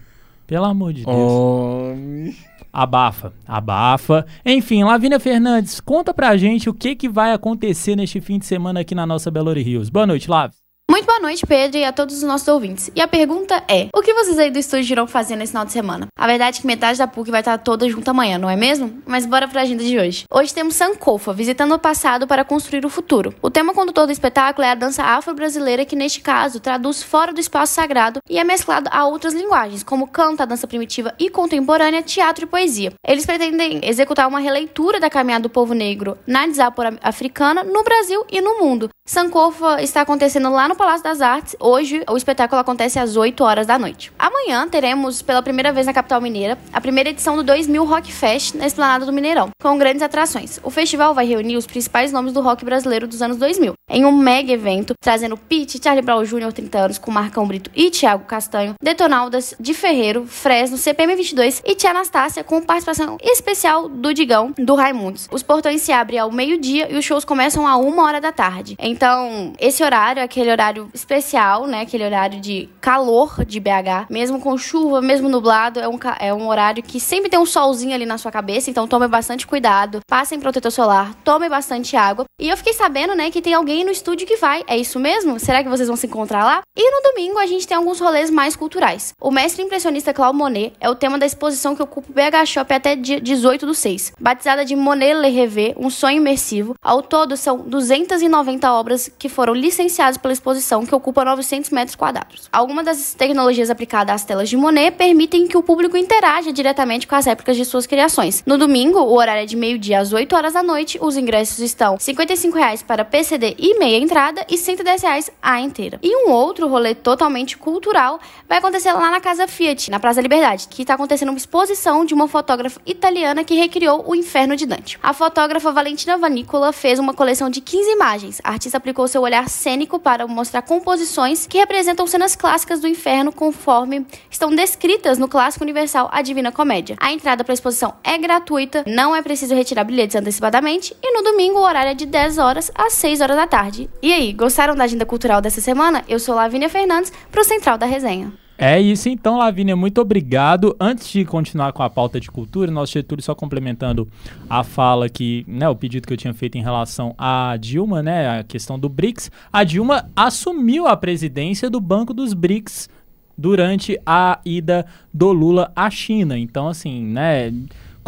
Pelo 0.46 0.64
amor 0.64 0.94
de 0.94 1.04
Deus. 1.04 1.16
Homem. 1.16 2.34
Abafa, 2.72 3.32
abafa. 3.46 4.24
Enfim, 4.44 4.84
Lavínia 4.84 5.20
Fernandes, 5.20 5.78
conta 5.78 6.14
pra 6.14 6.36
gente 6.36 6.70
o 6.70 6.74
que, 6.74 6.94
que 6.96 7.08
vai 7.08 7.32
acontecer 7.32 7.96
neste 7.96 8.20
fim 8.20 8.38
de 8.38 8.46
semana 8.46 8.80
aqui 8.80 8.94
na 8.94 9.04
nossa 9.06 9.30
Belo 9.30 9.52
Rios. 9.52 9.90
Boa 9.90 10.06
noite, 10.06 10.30
Lav. 10.30 10.52
Muito 10.98 11.06
boa 11.06 11.20
noite, 11.20 11.46
Pedro, 11.46 11.78
e 11.78 11.84
a 11.84 11.92
todos 11.92 12.16
os 12.16 12.22
nossos 12.24 12.48
ouvintes. 12.48 12.90
E 12.92 13.00
a 13.00 13.06
pergunta 13.06 13.62
é: 13.68 13.86
o 13.94 14.02
que 14.02 14.12
vocês 14.12 14.36
aí 14.36 14.50
do 14.50 14.58
estúdio 14.58 14.94
irão 14.94 15.06
fazer 15.06 15.36
nesse 15.36 15.52
final 15.52 15.64
de 15.64 15.70
semana? 15.70 16.08
A 16.18 16.26
verdade 16.26 16.58
é 16.58 16.60
que 16.60 16.66
metade 16.66 16.98
da 16.98 17.06
PUC 17.06 17.30
vai 17.30 17.40
estar 17.40 17.56
toda 17.58 17.88
junto 17.88 18.10
amanhã, 18.10 18.36
não 18.36 18.50
é 18.50 18.56
mesmo? 18.56 19.00
Mas 19.06 19.24
bora 19.24 19.46
pra 19.46 19.62
agenda 19.62 19.84
de 19.84 19.96
hoje. 19.96 20.24
Hoje 20.28 20.52
temos 20.52 20.74
Sankofa, 20.74 21.32
visitando 21.32 21.72
o 21.72 21.78
passado 21.78 22.26
para 22.26 22.44
construir 22.44 22.84
o 22.84 22.90
futuro. 22.90 23.32
O 23.40 23.48
tema 23.48 23.72
condutor 23.72 24.06
do 24.06 24.12
espetáculo 24.12 24.66
é 24.66 24.72
a 24.72 24.74
dança 24.74 25.04
afro-brasileira, 25.04 25.84
que 25.84 25.94
neste 25.94 26.20
caso 26.20 26.58
traduz 26.58 27.00
fora 27.00 27.32
do 27.32 27.38
espaço 27.38 27.74
sagrado 27.74 28.18
e 28.28 28.36
é 28.36 28.42
mesclado 28.42 28.90
a 28.92 29.06
outras 29.06 29.34
linguagens, 29.34 29.84
como 29.84 30.08
canto, 30.08 30.42
a 30.42 30.46
dança 30.46 30.66
primitiva 30.66 31.14
e 31.16 31.30
contemporânea, 31.30 32.02
teatro 32.02 32.44
e 32.44 32.48
poesia. 32.48 32.92
Eles 33.06 33.24
pretendem 33.24 33.80
executar 33.84 34.26
uma 34.26 34.40
releitura 34.40 34.98
da 34.98 35.08
caminhada 35.08 35.44
do 35.44 35.48
povo 35.48 35.74
negro 35.74 36.18
na 36.26 36.44
diáspora 36.48 36.98
africana 37.00 37.62
no 37.62 37.84
Brasil 37.84 38.26
e 38.28 38.40
no 38.40 38.58
mundo. 38.58 38.90
Sankofa 39.08 39.82
está 39.82 40.02
acontecendo 40.02 40.50
lá 40.50 40.68
no 40.68 40.76
Palácio 40.76 41.02
das 41.02 41.22
Artes. 41.22 41.56
Hoje, 41.58 42.04
o 42.10 42.14
espetáculo 42.14 42.60
acontece 42.60 42.98
às 42.98 43.16
8 43.16 43.42
horas 43.42 43.66
da 43.66 43.78
noite. 43.78 44.12
Amanhã 44.18 44.68
teremos, 44.68 45.22
pela 45.22 45.40
primeira 45.40 45.72
vez 45.72 45.86
na 45.86 45.94
capital 45.94 46.20
mineira, 46.20 46.58
a 46.70 46.78
primeira 46.78 47.08
edição 47.08 47.34
do 47.34 47.42
2000 47.42 47.82
Rock 47.86 48.12
Fest 48.12 48.54
na 48.54 48.66
Esplanada 48.66 49.06
do 49.06 49.12
Mineirão, 49.12 49.48
com 49.62 49.78
grandes 49.78 50.02
atrações. 50.02 50.60
O 50.62 50.68
festival 50.68 51.14
vai 51.14 51.24
reunir 51.24 51.56
os 51.56 51.66
principais 51.66 52.12
nomes 52.12 52.34
do 52.34 52.42
rock 52.42 52.66
brasileiro 52.66 53.08
dos 53.08 53.22
anos 53.22 53.38
2000, 53.38 53.72
em 53.90 54.04
um 54.04 54.12
mega 54.12 54.52
evento, 54.52 54.92
trazendo 55.02 55.38
Pete, 55.38 55.80
Charlie 55.82 56.04
Brown 56.04 56.22
Jr., 56.24 56.52
30 56.52 56.78
anos, 56.78 56.98
com 56.98 57.10
Marcão 57.10 57.46
Brito 57.46 57.70
e 57.74 57.90
Thiago 57.90 58.26
Castanho, 58.26 58.74
Detonaldas, 58.82 59.54
de 59.58 59.72
Ferreiro, 59.72 60.26
Fresno, 60.26 60.76
CPM 60.76 61.16
22 61.16 61.62
e 61.64 61.74
Tia 61.74 61.92
Anastácia, 61.92 62.44
com 62.44 62.60
participação 62.60 63.16
especial 63.22 63.88
do 63.88 64.12
Digão, 64.12 64.52
do 64.58 64.74
Raimundos. 64.74 65.26
Os 65.32 65.42
portões 65.42 65.80
se 65.80 65.92
abrem 65.92 66.18
ao 66.18 66.30
meio-dia 66.30 66.92
e 66.92 66.98
os 66.98 67.06
shows 67.06 67.24
começam 67.24 67.66
a 67.66 67.78
uma 67.78 68.04
hora 68.04 68.20
da 68.20 68.32
tarde. 68.32 68.76
Então, 68.98 69.52
esse 69.60 69.84
horário 69.84 70.18
é 70.18 70.24
aquele 70.24 70.50
horário 70.50 70.90
especial, 70.92 71.68
né? 71.68 71.82
Aquele 71.82 72.04
horário 72.04 72.40
de 72.40 72.68
calor 72.80 73.44
de 73.44 73.60
BH, 73.60 74.10
mesmo 74.10 74.40
com 74.40 74.58
chuva, 74.58 75.00
mesmo 75.00 75.28
nublado, 75.28 75.78
é 75.78 75.88
um, 75.88 75.96
é 76.18 76.34
um 76.34 76.48
horário 76.48 76.82
que 76.82 76.98
sempre 76.98 77.30
tem 77.30 77.38
um 77.38 77.46
solzinho 77.46 77.94
ali 77.94 78.04
na 78.04 78.18
sua 78.18 78.32
cabeça, 78.32 78.70
então 78.70 78.88
tome 78.88 79.06
bastante 79.06 79.46
cuidado, 79.46 80.00
passem 80.10 80.40
protetor 80.40 80.72
solar, 80.72 81.14
tome 81.22 81.48
bastante 81.48 81.96
água. 81.96 82.24
E 82.40 82.48
eu 82.48 82.56
fiquei 82.56 82.72
sabendo, 82.72 83.14
né, 83.14 83.30
que 83.30 83.40
tem 83.40 83.54
alguém 83.54 83.84
no 83.84 83.92
estúdio 83.92 84.26
que 84.26 84.34
vai. 84.34 84.64
É 84.66 84.76
isso 84.76 84.98
mesmo? 84.98 85.38
Será 85.38 85.62
que 85.62 85.68
vocês 85.68 85.86
vão 85.86 85.96
se 85.96 86.08
encontrar 86.08 86.42
lá? 86.42 86.62
E 86.76 86.90
no 86.90 87.08
domingo 87.08 87.38
a 87.38 87.46
gente 87.46 87.68
tem 87.68 87.76
alguns 87.76 88.00
rolês 88.00 88.30
mais 88.30 88.56
culturais. 88.56 89.12
O 89.20 89.30
mestre 89.30 89.62
impressionista 89.62 90.12
Claude 90.12 90.36
Monet 90.36 90.72
é 90.80 90.90
o 90.90 90.96
tema 90.96 91.18
da 91.18 91.26
exposição 91.26 91.76
que 91.76 91.82
ocupa 91.84 92.10
o 92.10 92.12
BH 92.12 92.46
Shop 92.46 92.74
até 92.74 92.96
dia 92.96 93.20
18 93.20 93.64
do 93.64 93.74
6. 93.74 94.14
Batizada 94.18 94.64
de 94.64 94.74
Monet 94.74 95.14
Le 95.14 95.28
Rêve, 95.28 95.76
um 95.78 95.88
sonho 95.88 96.16
imersivo, 96.16 96.74
ao 96.82 97.00
todo 97.00 97.36
são 97.36 97.58
290 97.58 98.72
obras 98.72 98.87
que 99.18 99.28
foram 99.28 99.52
licenciadas 99.54 100.16
pela 100.16 100.32
exposição, 100.32 100.86
que 100.86 100.94
ocupa 100.94 101.24
900 101.24 101.70
metros 101.70 101.94
quadrados. 101.94 102.48
Algumas 102.52 102.84
das 102.84 103.14
tecnologias 103.14 103.70
aplicadas 103.70 104.14
às 104.14 104.24
telas 104.24 104.48
de 104.48 104.56
Monet 104.56 104.92
permitem 104.96 105.46
que 105.46 105.56
o 105.56 105.62
público 105.62 105.96
interaja 105.96 106.52
diretamente 106.52 107.06
com 107.06 107.14
as 107.14 107.26
réplicas 107.26 107.56
de 107.56 107.64
suas 107.64 107.86
criações. 107.86 108.42
No 108.46 108.56
domingo, 108.56 109.00
o 109.00 109.14
horário 109.14 109.42
é 109.42 109.46
de 109.46 109.56
meio-dia 109.56 110.00
às 110.00 110.12
8 110.12 110.34
horas 110.34 110.54
da 110.54 110.62
noite, 110.62 110.98
os 111.00 111.16
ingressos 111.16 111.58
estão 111.58 111.98
55 111.98 112.56
reais 112.56 112.82
para 112.82 113.04
PCD 113.04 113.54
e 113.58 113.78
meia 113.78 113.98
entrada 113.98 114.44
e 114.48 114.56
110 114.56 115.02
reais 115.02 115.30
a 115.42 115.60
inteira. 115.60 115.98
E 116.02 116.26
um 116.26 116.30
outro 116.30 116.68
rolê 116.68 116.94
totalmente 116.94 117.56
cultural 117.56 118.18
vai 118.48 118.58
acontecer 118.58 118.92
lá 118.92 119.10
na 119.10 119.20
Casa 119.20 119.46
Fiat, 119.46 119.90
na 119.90 120.00
Praça 120.00 120.20
Liberdade, 120.20 120.68
que 120.68 120.82
está 120.82 120.94
acontecendo 120.94 121.30
uma 121.30 121.38
exposição 121.38 122.04
de 122.04 122.14
uma 122.14 122.28
fotógrafa 122.28 122.80
italiana 122.86 123.44
que 123.44 123.54
recriou 123.54 124.04
o 124.06 124.14
Inferno 124.14 124.56
de 124.56 124.66
Dante. 124.66 124.98
A 125.02 125.12
fotógrafa 125.12 125.72
Valentina 125.72 126.16
Vanicola 126.16 126.72
fez 126.72 126.98
uma 126.98 127.14
coleção 127.14 127.50
de 127.50 127.60
15 127.60 127.90
imagens. 127.90 128.40
A 128.44 128.52
artista 128.52 128.77
aplicou 128.78 129.06
seu 129.06 129.22
olhar 129.22 129.48
cênico 129.48 129.98
para 129.98 130.26
mostrar 130.26 130.62
composições 130.62 131.46
que 131.46 131.58
representam 131.58 132.06
cenas 132.06 132.34
clássicas 132.34 132.80
do 132.80 132.88
inferno 132.88 133.32
conforme 133.32 134.06
estão 134.30 134.50
descritas 134.54 135.18
no 135.18 135.28
clássico 135.28 135.64
universal 135.64 136.08
A 136.10 136.22
Divina 136.22 136.50
Comédia. 136.50 136.96
A 136.98 137.12
entrada 137.12 137.44
para 137.44 137.52
a 137.52 137.54
exposição 137.54 137.94
é 138.02 138.16
gratuita, 138.16 138.84
não 138.86 139.14
é 139.14 139.22
preciso 139.22 139.54
retirar 139.54 139.84
bilhetes 139.84 140.16
antecipadamente 140.16 140.96
e 141.02 141.12
no 141.12 141.22
domingo 141.22 141.58
o 141.58 141.62
horário 141.62 141.90
é 141.90 141.94
de 141.94 142.06
10 142.06 142.38
horas 142.38 142.70
às 142.74 142.94
6 142.94 143.20
horas 143.20 143.36
da 143.36 143.46
tarde. 143.46 143.90
E 144.02 144.12
aí, 144.12 144.32
gostaram 144.32 144.74
da 144.74 144.84
agenda 144.84 145.04
cultural 145.04 145.40
dessa 145.40 145.60
semana? 145.60 146.04
Eu 146.08 146.18
sou 146.18 146.34
Lavínia 146.34 146.68
Fernandes 146.68 147.12
para 147.30 147.40
o 147.40 147.44
Central 147.44 147.76
da 147.76 147.86
Resenha. 147.86 148.47
É 148.60 148.80
isso 148.80 149.08
então, 149.08 149.38
Lavínia, 149.38 149.76
muito 149.76 150.00
obrigado. 150.00 150.74
Antes 150.80 151.08
de 151.08 151.24
continuar 151.24 151.72
com 151.72 151.84
a 151.84 151.88
pauta 151.88 152.18
de 152.18 152.28
cultura, 152.28 152.72
nosso 152.72 152.92
Getúlio 152.92 153.22
só 153.22 153.32
complementando 153.32 154.08
a 154.50 154.64
fala 154.64 155.08
que, 155.08 155.44
né, 155.46 155.68
o 155.68 155.76
pedido 155.76 156.08
que 156.08 156.12
eu 156.12 156.16
tinha 156.16 156.34
feito 156.34 156.58
em 156.58 156.62
relação 156.62 157.14
à 157.16 157.56
Dilma, 157.56 158.02
né, 158.02 158.40
a 158.40 158.42
questão 158.42 158.76
do 158.76 158.88
BRICS. 158.88 159.30
A 159.52 159.62
Dilma 159.62 160.10
assumiu 160.16 160.88
a 160.88 160.96
presidência 160.96 161.70
do 161.70 161.80
Banco 161.80 162.12
dos 162.12 162.34
BRICS 162.34 162.88
durante 163.36 163.96
a 164.04 164.40
ida 164.44 164.84
do 165.14 165.30
Lula 165.30 165.70
à 165.76 165.88
China. 165.88 166.36
Então, 166.36 166.66
assim, 166.66 167.04
né, 167.04 167.54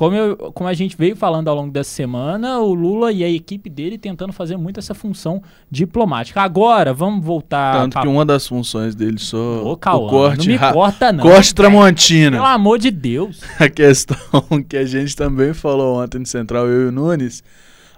como, 0.00 0.16
eu, 0.16 0.34
como 0.54 0.66
a 0.66 0.72
gente 0.72 0.96
veio 0.96 1.14
falando 1.14 1.48
ao 1.48 1.54
longo 1.54 1.70
dessa 1.70 1.90
semana, 1.90 2.58
o 2.58 2.72
Lula 2.72 3.12
e 3.12 3.22
a 3.22 3.28
equipe 3.28 3.68
dele 3.68 3.98
tentando 3.98 4.32
fazer 4.32 4.56
muito 4.56 4.80
essa 4.80 4.94
função 4.94 5.42
diplomática. 5.70 6.40
Agora, 6.40 6.94
vamos 6.94 7.22
voltar. 7.22 7.74
Tanto 7.74 7.92
pra... 7.92 8.00
que 8.00 8.08
uma 8.08 8.24
das 8.24 8.48
funções 8.48 8.94
dele 8.94 9.18
só. 9.18 9.62
Ô, 9.62 9.76
Cauã, 9.76 10.06
o 10.06 10.08
corte 10.08 10.48
não 10.48 10.54
me 10.54 10.72
corta, 10.72 11.12
não. 11.12 11.22
Corte 11.22 11.54
Tramontina. 11.54 12.38
Pelo 12.38 12.46
amor 12.46 12.78
de 12.78 12.90
Deus. 12.90 13.42
A 13.60 13.68
questão 13.68 14.16
que 14.66 14.78
a 14.78 14.86
gente 14.86 15.14
também 15.14 15.52
falou 15.52 16.02
ontem 16.02 16.20
no 16.20 16.26
Central, 16.26 16.66
eu 16.66 16.86
e 16.86 16.88
o 16.88 16.92
Nunes, 16.92 17.44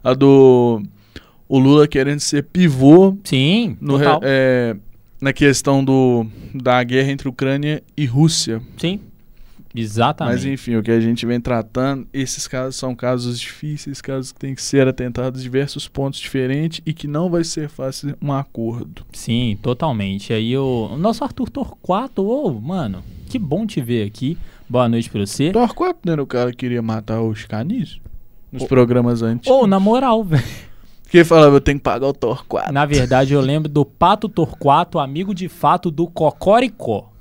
a 0.02 0.12
do. 0.12 0.82
O 1.48 1.56
Lula 1.56 1.86
querendo 1.86 2.18
ser 2.18 2.42
pivô 2.42 3.16
Sim, 3.22 3.76
no, 3.80 3.98
total. 3.98 4.20
é, 4.24 4.74
na 5.20 5.32
questão 5.32 5.84
do, 5.84 6.26
da 6.52 6.82
guerra 6.82 7.12
entre 7.12 7.28
Ucrânia 7.28 7.80
e 7.96 8.06
Rússia. 8.06 8.60
Sim. 8.76 8.98
Exatamente. 9.74 10.34
Mas 10.34 10.44
enfim, 10.44 10.76
o 10.76 10.82
que 10.82 10.90
a 10.90 11.00
gente 11.00 11.24
vem 11.24 11.40
tratando, 11.40 12.06
esses 12.12 12.46
casos 12.46 12.76
são 12.76 12.94
casos 12.94 13.40
difíceis, 13.40 14.00
casos 14.00 14.32
que 14.32 14.38
têm 14.40 14.54
que 14.54 14.62
ser 14.62 14.86
atentados 14.86 15.40
de 15.40 15.44
diversos 15.44 15.88
pontos 15.88 16.20
diferentes 16.20 16.80
e 16.84 16.92
que 16.92 17.06
não 17.06 17.30
vai 17.30 17.44
ser 17.44 17.68
fácil 17.68 18.16
um 18.20 18.32
acordo. 18.32 19.04
Sim, 19.12 19.58
totalmente. 19.62 20.32
Aí 20.32 20.56
o, 20.56 20.90
o 20.92 20.96
nosso 20.96 21.24
Arthur 21.24 21.48
Torquato, 21.48 22.26
ô, 22.26 22.52
mano, 22.52 23.02
que 23.28 23.38
bom 23.38 23.66
te 23.66 23.80
ver 23.80 24.06
aqui. 24.06 24.36
Boa 24.68 24.88
noite 24.88 25.10
pra 25.10 25.24
você. 25.26 25.50
Torquato 25.52 26.00
não 26.04 26.12
era 26.12 26.22
o 26.22 26.26
cara 26.26 26.50
que 26.50 26.58
queria 26.58 26.82
matar 26.82 27.20
os 27.20 27.44
canis? 27.44 28.00
Nos 28.50 28.62
Ô. 28.62 28.66
programas 28.66 29.22
antes. 29.22 29.50
Ou, 29.50 29.66
na 29.66 29.80
moral, 29.80 30.22
velho. 30.24 30.42
Que 31.10 31.24
falava, 31.24 31.56
eu 31.56 31.60
tenho 31.60 31.78
que 31.78 31.84
pagar 31.84 32.06
o 32.06 32.12
Torquato. 32.14 32.72
Na 32.72 32.86
verdade, 32.86 33.34
eu 33.34 33.40
lembro 33.42 33.68
do 33.68 33.84
Pato 33.84 34.30
Torquato, 34.30 34.98
amigo 34.98 35.34
de 35.34 35.46
fato 35.46 35.90
do 35.90 36.06
Cocoricó. 36.06 37.11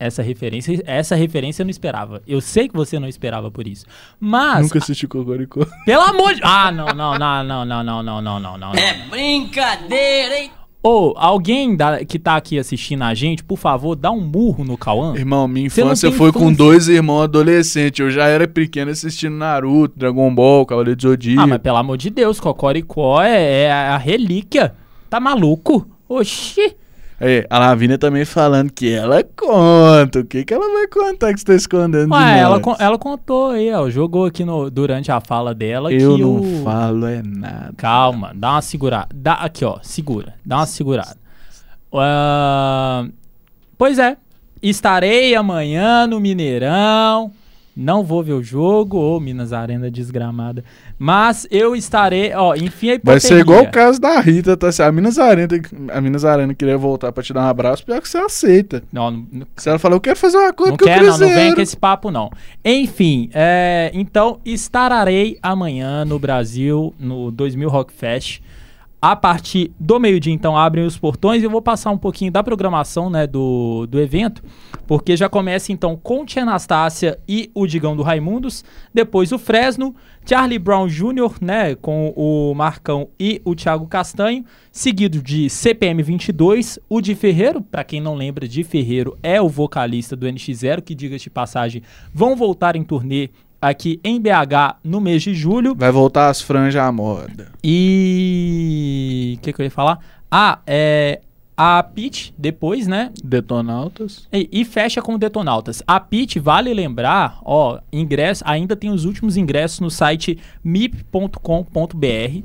Essa 0.00 0.22
referência, 0.22 0.80
essa 0.86 1.16
referência 1.16 1.62
eu 1.62 1.64
não 1.66 1.70
esperava. 1.70 2.22
Eu 2.26 2.40
sei 2.40 2.68
que 2.68 2.74
você 2.74 2.98
não 3.00 3.08
esperava 3.08 3.50
por 3.50 3.66
isso. 3.66 3.84
Mas, 4.20 4.62
Nunca 4.62 4.78
assisti 4.78 5.08
Cocoricó. 5.08 5.66
pelo 5.84 6.02
amor 6.02 6.34
de... 6.34 6.40
Ah, 6.44 6.70
não, 6.70 6.86
não, 6.86 7.18
não, 7.18 7.42
não, 7.44 7.64
não, 7.64 7.82
não, 7.84 8.02
não, 8.02 8.22
não, 8.22 8.40
não, 8.40 8.58
não. 8.58 8.72
É 8.74 8.94
brincadeira, 9.10 10.38
hein? 10.38 10.50
Ô, 10.80 11.12
alguém 11.16 11.74
da- 11.74 12.04
que 12.04 12.18
tá 12.20 12.36
aqui 12.36 12.56
assistindo 12.56 13.02
a 13.02 13.12
gente, 13.12 13.42
por 13.42 13.58
favor, 13.58 13.96
dá 13.96 14.12
um 14.12 14.20
murro 14.20 14.62
no 14.64 14.78
Cauã. 14.78 15.14
Irmão, 15.16 15.48
minha 15.48 15.66
infância 15.66 16.12
foi 16.12 16.30
com 16.32 16.38
infância. 16.44 16.56
dois 16.56 16.88
irmãos 16.88 17.22
adolescentes. 17.24 17.98
Eu 17.98 18.10
já 18.12 18.26
era 18.28 18.46
pequeno 18.46 18.92
assistindo 18.92 19.34
Naruto, 19.34 19.98
Dragon 19.98 20.32
Ball, 20.32 20.64
Cavaleiro 20.64 20.96
do 20.96 21.02
Zodíaco. 21.02 21.40
Ah, 21.42 21.46
mas 21.48 21.58
pelo 21.58 21.76
amor 21.78 21.96
de 21.96 22.10
Deus, 22.10 22.38
Cocoricó 22.38 23.20
é, 23.20 23.62
é 23.64 23.72
a 23.72 23.96
relíquia. 23.98 24.72
Tá 25.10 25.18
maluco? 25.18 25.88
Oxi. 26.08 26.76
É, 27.20 27.44
a 27.50 27.58
Lavínia 27.58 27.98
também 27.98 28.24
falando 28.24 28.70
que 28.70 28.92
ela 28.92 29.24
conta. 29.24 30.20
O 30.20 30.24
que, 30.24 30.44
que 30.44 30.54
ela 30.54 30.72
vai 30.72 30.86
contar 30.86 31.32
que 31.32 31.40
você 31.40 31.46
tá 31.46 31.54
escondendo 31.54 32.06
de 32.06 32.12
Ué, 32.12 32.38
ela, 32.38 32.60
ela 32.78 32.98
contou 32.98 33.50
aí, 33.50 33.72
ó. 33.72 33.90
Jogou 33.90 34.26
aqui 34.26 34.44
no, 34.44 34.70
durante 34.70 35.10
a 35.10 35.20
fala 35.20 35.52
dela 35.52 35.92
Eu 35.92 36.14
que 36.14 36.22
não 36.22 36.36
o... 36.36 36.62
falo 36.62 37.06
é 37.06 37.20
nada. 37.20 37.74
Calma, 37.76 38.32
dá 38.34 38.52
uma 38.52 38.62
segurada. 38.62 39.08
Dá, 39.12 39.34
aqui, 39.34 39.64
ó, 39.64 39.78
segura. 39.82 40.34
Dá 40.46 40.58
uma 40.58 40.66
segurada. 40.66 41.16
Ah, 41.92 43.06
pois 43.76 43.98
é, 43.98 44.16
estarei 44.62 45.34
amanhã 45.34 46.06
no 46.06 46.20
Mineirão. 46.20 47.32
Não 47.80 48.02
vou 48.02 48.24
ver 48.24 48.32
o 48.32 48.42
jogo, 48.42 48.98
ô 48.98 49.20
Minas 49.20 49.52
Arena 49.52 49.88
desgramada. 49.88 50.64
Mas 50.98 51.46
eu 51.48 51.76
estarei, 51.76 52.32
ó, 52.34 52.56
enfim, 52.56 52.88
a 52.88 52.90
Vai 52.90 52.96
hipotermia. 52.96 53.20
ser 53.20 53.38
igual 53.38 53.62
o 53.62 53.70
caso 53.70 54.00
da 54.00 54.18
Rita, 54.18 54.56
tá? 54.56 54.72
Se 54.72 54.82
a 54.82 54.90
Minas 54.90 55.16
Arena, 55.16 55.46
a 55.92 56.00
Minas 56.00 56.24
Arena 56.24 56.52
queria 56.54 56.76
voltar 56.76 57.12
pra 57.12 57.22
te 57.22 57.32
dar 57.32 57.42
um 57.42 57.48
abraço, 57.48 57.84
pior 57.86 58.00
que 58.02 58.08
você 58.08 58.18
aceita. 58.18 58.82
Não, 58.92 59.12
não, 59.12 59.46
Se 59.56 59.68
ela 59.68 59.78
falar, 59.78 59.94
eu 59.94 60.00
quero 60.00 60.18
fazer 60.18 60.38
uma 60.38 60.52
coisa 60.52 60.72
não 60.72 60.74
o 60.74 60.78
quer, 60.78 60.96
não, 60.96 61.04
não 61.04 61.16
Cruzeiro. 61.18 61.34
vem 61.36 61.54
com 61.54 61.60
esse 61.60 61.76
papo, 61.76 62.10
não. 62.10 62.30
Enfim, 62.64 63.30
é, 63.32 63.92
então 63.94 64.40
estarei 64.44 65.38
amanhã 65.40 66.04
no 66.04 66.18
Brasil, 66.18 66.92
no 66.98 67.30
2000 67.30 67.68
Rock 67.68 67.92
Fest. 67.92 68.40
A 69.00 69.14
partir 69.14 69.70
do 69.78 70.00
meio-dia, 70.00 70.32
então, 70.32 70.56
abrem 70.56 70.84
os 70.84 70.98
portões. 70.98 71.40
Eu 71.40 71.50
vou 71.50 71.62
passar 71.62 71.92
um 71.92 71.98
pouquinho 71.98 72.32
da 72.32 72.42
programação 72.42 73.08
né, 73.08 73.28
do, 73.28 73.86
do 73.86 74.00
evento, 74.00 74.42
porque 74.88 75.16
já 75.16 75.28
começa, 75.28 75.70
então, 75.70 75.96
com 75.96 76.26
Tia 76.26 76.42
Anastácia 76.42 77.16
e 77.28 77.48
o 77.54 77.64
Digão 77.64 77.96
do 77.96 78.02
Raimundos. 78.02 78.64
Depois 78.92 79.30
o 79.30 79.38
Fresno, 79.38 79.94
Charlie 80.28 80.58
Brown 80.58 80.88
Jr., 80.88 81.36
né, 81.40 81.76
com 81.76 82.12
o 82.16 82.52
Marcão 82.56 83.08
e 83.20 83.40
o 83.44 83.54
Thiago 83.54 83.86
Castanho. 83.86 84.44
Seguido 84.72 85.22
de 85.22 85.48
CPM 85.48 86.02
22, 86.02 86.80
o 86.88 87.00
de 87.00 87.14
Ferreiro. 87.14 87.62
Para 87.62 87.84
quem 87.84 88.00
não 88.00 88.16
lembra, 88.16 88.48
de 88.48 88.64
Ferreiro 88.64 89.16
é 89.22 89.40
o 89.40 89.48
vocalista 89.48 90.16
do 90.16 90.26
NX0, 90.26 90.82
que, 90.82 90.96
diga 90.96 91.16
de 91.16 91.30
passagem, 91.30 91.84
vão 92.12 92.34
voltar 92.34 92.74
em 92.74 92.82
turnê 92.82 93.30
aqui 93.60 94.00
em 94.02 94.20
BH 94.20 94.78
no 94.84 95.00
mês 95.00 95.22
de 95.22 95.34
julho. 95.34 95.74
Vai 95.74 95.90
voltar 95.90 96.28
as 96.28 96.40
franjas 96.40 96.82
à 96.82 96.90
moda. 96.90 97.50
E. 97.62 99.36
O 99.38 99.42
que, 99.42 99.52
que 99.52 99.60
eu 99.60 99.64
ia 99.64 99.70
falar? 99.70 99.98
Ah, 100.30 100.58
é. 100.66 101.20
A 101.60 101.82
Pit, 101.82 102.32
depois, 102.38 102.86
né? 102.86 103.10
Detonautas. 103.24 104.28
E, 104.32 104.48
e 104.52 104.64
fecha 104.64 105.02
com 105.02 105.18
Detonautas. 105.18 105.82
A 105.88 105.98
Pit, 105.98 106.38
vale 106.38 106.72
lembrar, 106.72 107.40
ó, 107.44 107.80
ingresso, 107.92 108.44
ainda 108.46 108.76
tem 108.76 108.90
os 108.90 109.04
últimos 109.04 109.36
ingressos 109.36 109.80
no 109.80 109.90
site 109.90 110.38
mip.com.br, 110.62 112.42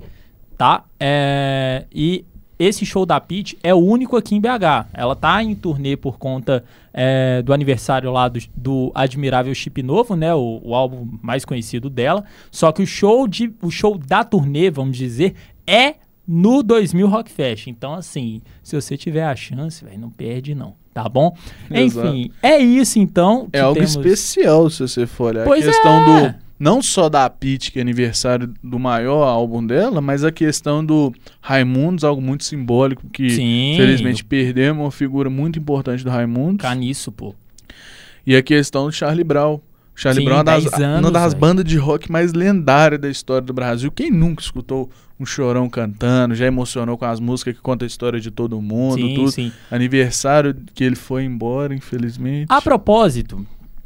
tá? 0.58 0.84
É, 1.00 1.86
e 1.94 2.26
esse 2.58 2.86
show 2.86 3.06
da 3.06 3.20
Pit 3.20 3.58
é 3.64 3.74
o 3.74 3.78
único 3.78 4.16
aqui 4.16 4.36
em 4.36 4.42
BH. 4.42 4.88
Ela 4.94 5.16
tá 5.16 5.44
em 5.44 5.56
turnê 5.56 5.98
por 5.98 6.18
conta 6.18 6.64
é, 6.94 7.42
do 7.42 7.54
aniversário 7.54 8.12
lá 8.12 8.28
do, 8.28 8.40
do 8.56 8.92
Admirável 8.94 9.54
Chip 9.54 9.82
Novo, 9.82 10.16
né? 10.16 10.34
O, 10.34 10.62
o 10.64 10.76
álbum 10.76 11.08
mais 11.22 11.46
conhecido 11.46 11.90
dela. 11.90 12.24
Só 12.52 12.72
que 12.72 12.82
o 12.84 12.88
show, 12.88 13.28
de, 13.28 13.54
o 13.62 13.70
show 13.72 13.98
da 13.98 14.24
turnê, 14.24 14.70
vamos 14.70 14.98
dizer, 14.98 15.36
é 15.66 15.96
no 16.28 16.64
2000 16.64 17.08
Rock 17.08 17.32
Fest. 17.32 17.68
Então, 17.68 17.94
assim, 17.94 18.42
se 18.62 18.76
você 18.80 18.98
tiver 18.98 19.26
a 19.26 19.36
chance, 19.36 19.84
velho, 19.84 20.00
não 20.00 20.10
perde 20.10 20.56
não, 20.56 20.76
tá 20.94 21.08
bom? 21.10 21.36
Exato. 21.70 22.08
Enfim, 22.08 22.32
é 22.42 22.58
isso 22.58 23.00
então. 23.00 23.48
É 23.52 23.60
algo 23.60 23.76
temos- 23.76 23.96
especial, 23.96 24.70
se 24.70 24.80
você 24.80 25.06
for 25.06 25.34
olhar. 25.34 25.46
Pois 25.46 25.68
a 25.68 25.72
questão 25.72 26.18
é. 26.18 26.30
do. 26.32 26.43
Não 26.64 26.82
só 26.82 27.10
da 27.10 27.30
Pitty, 27.30 27.74
que 27.74 27.80
é 27.80 27.82
aniversário 27.82 28.54
do 28.64 28.80
maior 28.80 29.28
álbum 29.28 29.66
dela, 29.66 30.00
mas 30.00 30.24
a 30.24 30.32
questão 30.32 30.84
do 30.84 31.14
Raimundos, 31.42 32.06
algo 32.06 32.22
muito 32.22 32.46
simbólico, 32.46 33.06
que 33.10 33.32
Sim, 33.32 33.74
felizmente 33.76 34.24
perdemos 34.24 34.82
uma 34.82 34.90
figura 34.92 35.30
muito 35.30 35.60
importante 35.60 36.06
do 36.06 36.10
Raimundos. 36.10 36.66
ficar 36.66 36.74
nisso, 36.74 37.12
pô. 37.12 37.36
E 38.26 38.34
a 38.34 38.42
questão 38.42 38.86
do 38.86 38.94
Charlie 38.94 39.26
Brown. 39.26 39.60
Charlie 39.94 40.22
Sim, 40.22 40.26
Brown 40.26 40.38
é 40.38 40.40
uma 40.40 40.44
das, 40.46 40.64
10 40.64 40.74
anos, 40.82 41.06
uma 41.06 41.12
das 41.12 41.34
bandas 41.34 41.66
de 41.66 41.76
rock 41.78 42.10
mais 42.10 42.32
lendárias 42.32 43.02
da 43.02 43.10
história 43.10 43.46
do 43.46 43.52
Brasil. 43.54 43.92
Quem 43.92 44.10
nunca 44.10 44.42
escutou 44.42 44.90
um 45.20 45.26
chorão 45.26 45.70
cantando, 45.70 46.34
já 46.34 46.46
emocionou 46.46 46.98
com 46.98 47.04
as 47.04 47.20
músicas 47.20 47.56
que 47.56 47.62
contam 47.62 47.86
a 47.86 47.88
história 47.88 48.22
de 48.22 48.32
todo 48.32 48.62
mundo, 48.62 49.02
Sim, 49.02 49.16
tudo. 49.16 49.32
sim. 49.32 49.52
Aniversário 49.70 50.56
que 50.74 50.82
ele 50.82 50.96
foi 50.96 51.26
embora, 51.26 51.76
infelizmente. 51.76 52.46
A 52.48 52.62
propósito, 52.62 53.46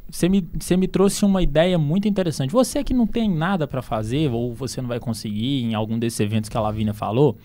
você 0.10 0.30
me, 0.30 0.48
você 0.58 0.78
me 0.78 0.88
trouxe 0.88 1.26
uma 1.26 1.42
ideia 1.42 1.78
muito 1.78 2.08
interessante. 2.08 2.52
Você 2.52 2.84
que 2.84 2.94
não 2.94 3.06
tem 3.06 3.30
nada 3.30 3.68
pra 3.68 3.82
fazer, 3.82 4.32
ou 4.32 4.54
você 4.54 4.82
não 4.82 4.88
vai 4.88 5.00
conseguir 5.00 5.64
em 5.64 5.74
algum 5.74 6.00
desses 6.00 6.20
eventos 6.20 6.50
que 6.50 6.58
a 6.58 6.62
Lavínia 6.62 6.94
falou, 6.94 7.38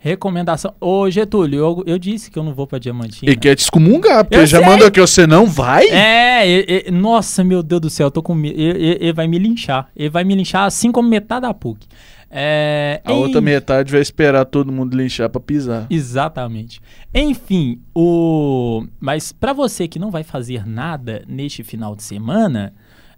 recomendação. 0.00 0.74
Ô, 0.80 1.08
Getúlio, 1.10 1.58
eu, 1.60 1.82
eu 1.86 1.98
disse 1.98 2.30
que 2.30 2.38
eu 2.38 2.42
não 2.42 2.54
vou 2.54 2.66
pra 2.66 2.78
Diamantina. 2.78 3.30
Ele 3.30 3.38
quer 3.38 3.54
te 3.54 3.60
excomungar, 3.60 4.24
porque 4.24 4.36
Eu 4.36 4.46
já 4.46 4.58
sei. 4.58 4.66
mandou 4.66 4.90
que 4.90 5.00
você 5.00 5.26
não 5.26 5.46
vai? 5.46 5.86
É, 5.88 6.48
e- 6.48 6.84
e- 6.88 6.90
nossa, 6.90 7.44
meu 7.44 7.62
Deus 7.62 7.82
do 7.82 7.90
céu, 7.90 8.06
eu 8.06 8.10
tô 8.10 8.22
com 8.22 8.34
medo. 8.34 8.58
Ele, 8.58 9.12
vai 9.12 9.28
me 9.28 9.38
linchar. 9.38 9.88
Ele 9.94 10.08
vai 10.08 10.24
me 10.24 10.34
linchar 10.34 10.64
assim 10.64 10.90
como 10.90 11.08
metade 11.08 11.42
da 11.42 11.52
PUC. 11.54 11.86
É, 12.32 13.00
A 13.04 13.12
outra 13.12 13.40
em- 13.40 13.44
metade 13.44 13.90
vai 13.92 14.00
esperar 14.00 14.44
todo 14.44 14.70
mundo 14.72 14.96
linchar 14.96 15.28
pra 15.28 15.40
pisar. 15.40 15.86
Exatamente. 15.90 16.80
Enfim, 17.12 17.80
o 17.94 18.84
mas 19.00 19.32
para 19.32 19.52
você 19.52 19.86
que 19.88 19.98
não 19.98 20.10
vai 20.10 20.22
fazer 20.22 20.64
nada 20.66 21.24
neste 21.26 21.62
final 21.64 21.94
de 21.96 22.02
semana, 22.04 22.72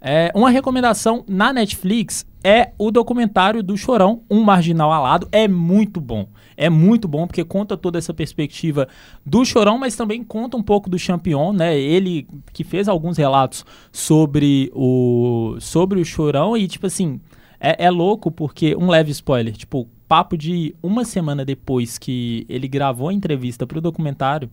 é, 0.04 0.32
uma 0.34 0.50
recomendação 0.50 1.24
na 1.28 1.52
Netflix 1.52 2.26
é 2.42 2.72
o 2.76 2.90
documentário 2.90 3.62
do 3.62 3.76
Chorão, 3.76 4.22
Um 4.28 4.42
Marginal 4.42 4.90
Alado. 4.90 5.28
É 5.30 5.46
muito 5.46 6.00
bom. 6.00 6.26
É 6.56 6.68
muito 6.68 7.06
bom 7.06 7.24
porque 7.24 7.44
conta 7.44 7.76
toda 7.76 7.98
essa 7.98 8.12
perspectiva 8.12 8.88
do 9.24 9.44
Chorão, 9.44 9.78
mas 9.78 9.94
também 9.94 10.24
conta 10.24 10.56
um 10.56 10.62
pouco 10.62 10.90
do 10.90 10.98
Champion, 10.98 11.52
né? 11.52 11.78
Ele 11.78 12.26
que 12.52 12.64
fez 12.64 12.88
alguns 12.88 13.16
relatos 13.16 13.64
sobre 13.92 14.72
o 14.74 15.56
sobre 15.60 16.00
o 16.00 16.04
Chorão 16.04 16.56
e 16.56 16.66
tipo 16.66 16.88
assim, 16.88 17.20
é, 17.60 17.84
é 17.84 17.90
louco 17.90 18.28
porque 18.28 18.74
um 18.74 18.88
leve 18.88 19.12
spoiler, 19.12 19.56
tipo, 19.56 19.88
papo 20.08 20.36
de 20.36 20.74
uma 20.82 21.04
semana 21.04 21.44
depois 21.44 21.96
que 21.96 22.44
ele 22.48 22.66
gravou 22.66 23.08
a 23.08 23.14
entrevista 23.14 23.68
pro 23.68 23.80
documentário, 23.80 24.50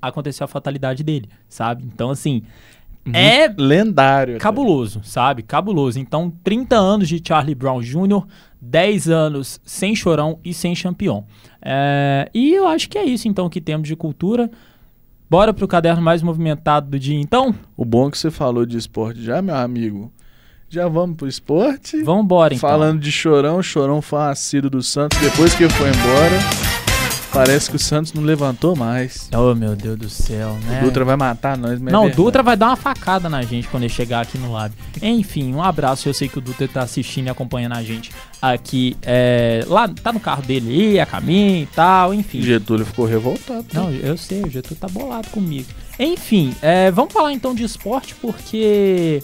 aconteceu 0.00 0.44
a 0.44 0.48
fatalidade 0.48 1.02
dele, 1.02 1.26
sabe? 1.48 1.84
Então 1.86 2.10
assim, 2.10 2.42
é 3.14 3.52
lendário. 3.56 4.34
até. 4.34 4.42
cabuloso, 4.42 5.00
sabe? 5.02 5.42
Cabuloso. 5.42 5.98
Então, 5.98 6.32
30 6.42 6.76
anos 6.76 7.08
de 7.08 7.22
Charlie 7.24 7.54
Brown 7.54 7.80
Jr., 7.80 8.24
10 8.60 9.08
anos 9.08 9.60
sem 9.64 9.94
Chorão 9.94 10.38
e 10.44 10.52
sem 10.52 10.74
Champion. 10.74 11.24
É, 11.62 12.30
e 12.34 12.54
eu 12.54 12.66
acho 12.66 12.88
que 12.88 12.98
é 12.98 13.04
isso, 13.04 13.28
então, 13.28 13.48
que 13.48 13.60
temos 13.60 13.86
de 13.88 13.96
cultura. 13.96 14.50
Bora 15.30 15.52
pro 15.52 15.68
caderno 15.68 16.00
mais 16.00 16.22
movimentado 16.22 16.90
do 16.90 16.98
dia, 16.98 17.20
então? 17.20 17.54
O 17.76 17.84
bom 17.84 18.08
é 18.08 18.10
que 18.10 18.18
você 18.18 18.30
falou 18.30 18.64
de 18.64 18.78
esporte 18.78 19.22
já, 19.22 19.42
meu 19.42 19.54
amigo. 19.54 20.10
Já 20.70 20.86
vamos 20.88 21.16
pro 21.16 21.26
esporte? 21.26 22.02
Vambora, 22.02 22.54
então. 22.54 22.68
Falando 22.68 23.00
de 23.00 23.10
Chorão, 23.10 23.62
Chorão 23.62 24.02
foi 24.02 24.18
uma 24.18 24.30
assíduo 24.30 24.70
do 24.70 24.82
Santos. 24.82 25.18
Depois 25.18 25.54
que 25.54 25.64
ele 25.64 25.72
foi 25.72 25.88
embora, 25.88 26.87
parece 27.32 27.70
que 27.70 27.76
o 27.76 27.78
Santos 27.78 28.12
não 28.12 28.22
levantou 28.22 28.74
mais. 28.76 29.28
Oh, 29.34 29.54
meu 29.54 29.74
Deus 29.76 29.96
do 29.98 30.08
céu, 30.08 30.56
né? 30.64 30.80
O 30.80 30.84
Dutra 30.84 31.04
vai 31.04 31.16
matar 31.16 31.56
nós, 31.56 31.78
mas 31.80 31.88
é 31.88 31.92
Não, 31.92 32.00
o 32.00 32.02
verdade. 32.04 32.22
Dutra 32.22 32.42
vai 32.42 32.56
dar 32.56 32.66
uma 32.68 32.76
facada 32.76 33.28
na 33.28 33.42
gente 33.42 33.68
quando 33.68 33.82
ele 33.84 33.92
chegar 33.92 34.20
aqui 34.22 34.36
no 34.38 34.52
lab. 34.52 34.72
Enfim, 35.02 35.54
um 35.54 35.62
abraço. 35.62 36.08
Eu 36.08 36.14
sei 36.14 36.28
que 36.28 36.38
o 36.38 36.40
Dutra 36.40 36.66
tá 36.68 36.82
assistindo 36.82 37.26
e 37.26 37.30
acompanhando 37.30 37.74
a 37.74 37.82
gente 37.82 38.10
aqui. 38.40 38.96
é, 39.02 39.64
lá, 39.66 39.88
tá 39.88 40.12
no 40.12 40.20
carro 40.20 40.42
dele 40.42 40.70
aí, 40.72 41.00
a 41.00 41.06
caminho 41.06 41.62
e 41.62 41.66
tal, 41.66 42.12
enfim. 42.14 42.40
Getúlio 42.42 42.84
ficou 42.86 43.04
revoltado. 43.06 43.62
né? 43.62 43.68
Não, 43.72 43.90
eu 43.90 44.16
sei, 44.16 44.42
o 44.42 44.50
Getúlio 44.50 44.78
tá 44.80 44.88
bolado 44.88 45.28
comigo. 45.30 45.68
Enfim, 45.98 46.54
é, 46.62 46.90
vamos 46.90 47.12
falar 47.12 47.32
então 47.32 47.54
de 47.54 47.64
esporte, 47.64 48.14
porque 48.16 49.22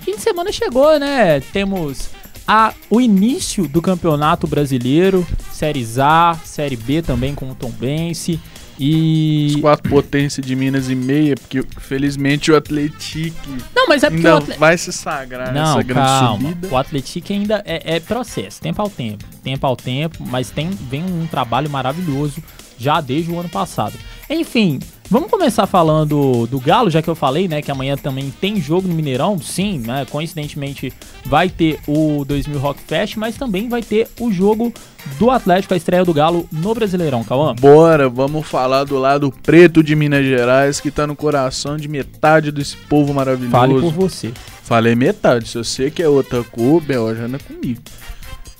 fim 0.00 0.12
de 0.16 0.20
semana 0.20 0.52
chegou, 0.52 0.98
né? 0.98 1.40
Temos 1.52 2.10
a, 2.52 2.74
o 2.90 3.00
início 3.00 3.68
do 3.68 3.80
Campeonato 3.80 4.44
Brasileiro, 4.44 5.24
Séries 5.52 6.00
A, 6.00 6.36
Série 6.44 6.74
B 6.74 7.00
também 7.00 7.32
com 7.32 7.48
o 7.48 7.54
Tom 7.54 7.70
Bense. 7.70 8.40
E. 8.76 9.58
quatro 9.60 9.88
potências 9.88 10.44
de 10.44 10.56
Minas 10.56 10.88
e 10.88 10.96
meia, 10.96 11.36
porque 11.36 11.62
felizmente 11.78 12.50
o 12.50 12.56
Atlético 12.56 13.36
Não, 13.76 13.86
mas 13.86 14.02
é 14.02 14.08
porque 14.10 14.26
ainda 14.26 14.56
vai 14.56 14.76
se 14.76 14.90
sagrar 14.90 15.52
Não, 15.52 15.76
nessa 15.76 15.82
grande 15.82 16.08
calma. 16.08 16.48
subida. 16.48 16.68
O 16.68 16.76
Atlético 16.76 17.32
ainda 17.32 17.62
é, 17.64 17.96
é 17.96 18.00
processo, 18.00 18.60
tempo 18.60 18.82
ao 18.82 18.90
tempo. 18.90 19.24
Tempo 19.44 19.66
ao 19.66 19.76
tempo, 19.76 20.24
mas 20.26 20.50
tem, 20.50 20.70
vem 20.70 21.04
um 21.04 21.26
trabalho 21.26 21.70
maravilhoso 21.70 22.42
já 22.78 23.00
desde 23.00 23.30
o 23.30 23.38
ano 23.38 23.50
passado. 23.50 23.94
Enfim, 24.32 24.78
vamos 25.10 25.28
começar 25.28 25.66
falando 25.66 26.46
do 26.46 26.60
Galo, 26.60 26.88
já 26.88 27.02
que 27.02 27.10
eu 27.10 27.16
falei, 27.16 27.48
né, 27.48 27.60
que 27.60 27.70
amanhã 27.72 27.96
também 27.96 28.32
tem 28.40 28.60
jogo 28.60 28.86
no 28.86 28.94
Mineirão. 28.94 29.40
Sim, 29.40 29.80
né, 29.80 30.06
coincidentemente 30.08 30.92
vai 31.24 31.48
ter 31.48 31.80
o 31.84 32.24
2000 32.24 32.60
Rock 32.60 32.80
Fest, 32.86 33.16
mas 33.16 33.36
também 33.36 33.68
vai 33.68 33.82
ter 33.82 34.06
o 34.20 34.30
jogo 34.30 34.72
do 35.18 35.32
Atlético, 35.32 35.74
a 35.74 35.76
estreia 35.76 36.04
do 36.04 36.14
Galo 36.14 36.48
no 36.52 36.72
Brasileirão, 36.72 37.24
Cauã. 37.24 37.56
Bora, 37.56 38.08
vamos 38.08 38.46
falar 38.46 38.84
do 38.84 38.98
lado 38.98 39.34
preto 39.42 39.82
de 39.82 39.96
Minas 39.96 40.24
Gerais, 40.24 40.78
que 40.78 40.92
tá 40.92 41.08
no 41.08 41.16
coração 41.16 41.76
de 41.76 41.88
metade 41.88 42.52
desse 42.52 42.76
povo 42.76 43.12
maravilhoso. 43.12 43.50
Fale 43.50 43.80
por 43.80 43.92
você. 43.92 44.32
Falei 44.62 44.94
metade, 44.94 45.48
se 45.48 45.58
você 45.58 45.90
quer 45.90 46.06
outra 46.06 46.44
cor, 46.44 46.80
Bel, 46.80 47.16
já 47.16 47.26
não 47.26 47.34
é 47.34 47.38
comigo. 47.40 47.80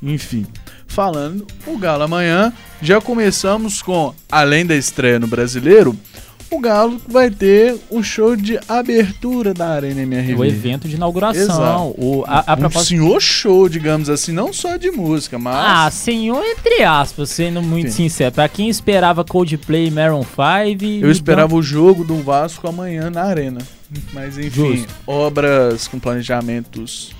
Enfim, 0.02 0.44
falando 0.90 1.46
o 1.66 1.78
Galo 1.78 2.02
amanhã. 2.02 2.52
Já 2.82 3.00
começamos 3.00 3.80
com, 3.80 4.14
além 4.30 4.66
da 4.66 4.74
estreia 4.74 5.18
no 5.18 5.26
Brasileiro, 5.26 5.96
o 6.50 6.58
Galo 6.58 7.00
vai 7.06 7.30
ter 7.30 7.76
o 7.88 8.02
show 8.02 8.34
de 8.34 8.58
abertura 8.68 9.54
da 9.54 9.68
Arena 9.68 10.02
MRV. 10.02 10.34
O 10.34 10.44
evento 10.44 10.88
de 10.88 10.96
inauguração. 10.96 11.42
Exato. 11.42 11.94
O, 11.96 12.24
a, 12.26 12.52
a 12.52 12.56
um 12.56 12.70
senhor 12.82 13.20
show, 13.20 13.68
digamos 13.68 14.10
assim, 14.10 14.32
não 14.32 14.52
só 14.52 14.76
de 14.76 14.90
música, 14.90 15.38
mas... 15.38 15.54
Ah, 15.54 15.90
senhor, 15.90 16.42
entre 16.44 16.82
aspas, 16.82 17.30
sendo 17.30 17.62
muito 17.62 17.92
sincero. 17.92 18.32
Pra 18.32 18.48
quem 18.48 18.68
esperava 18.68 19.24
Coldplay 19.24 19.90
Maroon 19.90 20.24
5... 20.24 21.04
Eu 21.04 21.10
esperava 21.10 21.54
o 21.54 21.62
jogo 21.62 22.02
do 22.02 22.16
Vasco 22.16 22.66
amanhã 22.68 23.10
na 23.10 23.22
Arena. 23.22 23.60
Mas 24.12 24.36
enfim, 24.36 24.76
Justo. 24.76 24.94
obras 25.06 25.86
com 25.86 25.98
planejamentos, 25.98 27.12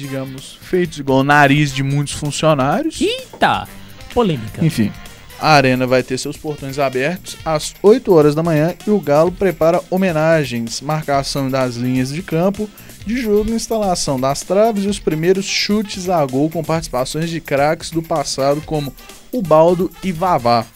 digamos, 0.00 0.58
feitos 0.62 0.98
igual 0.98 1.20
o 1.20 1.24
nariz 1.24 1.72
de 1.72 1.82
muitos 1.82 2.14
funcionários. 2.14 3.00
Eita! 3.00 3.68
Polêmica. 4.12 4.64
Enfim, 4.64 4.90
a 5.38 5.50
Arena 5.50 5.86
vai 5.86 6.02
ter 6.02 6.18
seus 6.18 6.36
portões 6.36 6.78
abertos 6.78 7.36
às 7.44 7.74
8 7.82 8.12
horas 8.12 8.34
da 8.34 8.42
manhã 8.42 8.74
e 8.86 8.90
o 8.90 9.00
Galo 9.00 9.30
prepara 9.30 9.80
homenagens, 9.88 10.80
marcação 10.80 11.48
das 11.48 11.76
linhas 11.76 12.12
de 12.12 12.22
campo, 12.22 12.68
de 13.06 13.16
jogo, 13.22 13.50
instalação 13.52 14.20
das 14.20 14.40
traves 14.42 14.84
e 14.84 14.88
os 14.88 14.98
primeiros 14.98 15.46
chutes 15.46 16.08
a 16.08 16.24
gol 16.26 16.50
com 16.50 16.62
participações 16.64 17.30
de 17.30 17.40
craques 17.40 17.90
do 17.90 18.02
passado 18.02 18.60
como 18.66 18.92
o 19.32 19.40
Baldo 19.40 19.90
e 20.02 20.10
Vavá. 20.12 20.66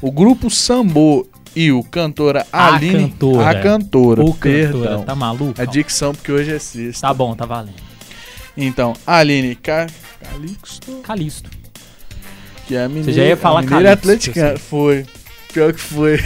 O 0.00 0.10
grupo 0.10 0.50
Sambô 0.50 1.26
e 1.54 1.70
o 1.70 1.84
cantora 1.84 2.46
A 2.52 2.74
Aline, 2.74 3.10
cantora. 3.10 3.50
a 3.50 3.62
cantora, 3.62 4.22
Ô, 4.22 4.32
cantora, 4.32 4.40
perdão. 4.40 5.02
tá 5.04 5.14
maluco? 5.14 5.60
A 5.60 5.64
dicção 5.66 6.12
porque 6.14 6.32
hoje 6.32 6.50
é 6.50 6.58
sexta. 6.58 7.06
Tá 7.06 7.14
bom, 7.14 7.36
tá 7.36 7.44
valendo. 7.44 7.74
Então, 8.56 8.94
Aline 9.06 9.54
Ca... 9.56 9.86
Calixto, 10.30 10.92
Calisto. 11.02 11.50
que 12.66 12.74
é 12.76 12.84
a 12.84 12.88
mineira, 12.88 13.12
já 13.12 13.24
ia 13.24 13.36
falar 13.36 13.64
Calixto, 13.64 13.92
atleticana. 13.92 14.50
eu 14.50 14.56
sei. 14.56 14.66
Foi. 14.66 15.06
Pior 15.52 15.72
que 15.72 15.80
foi. 15.80 16.20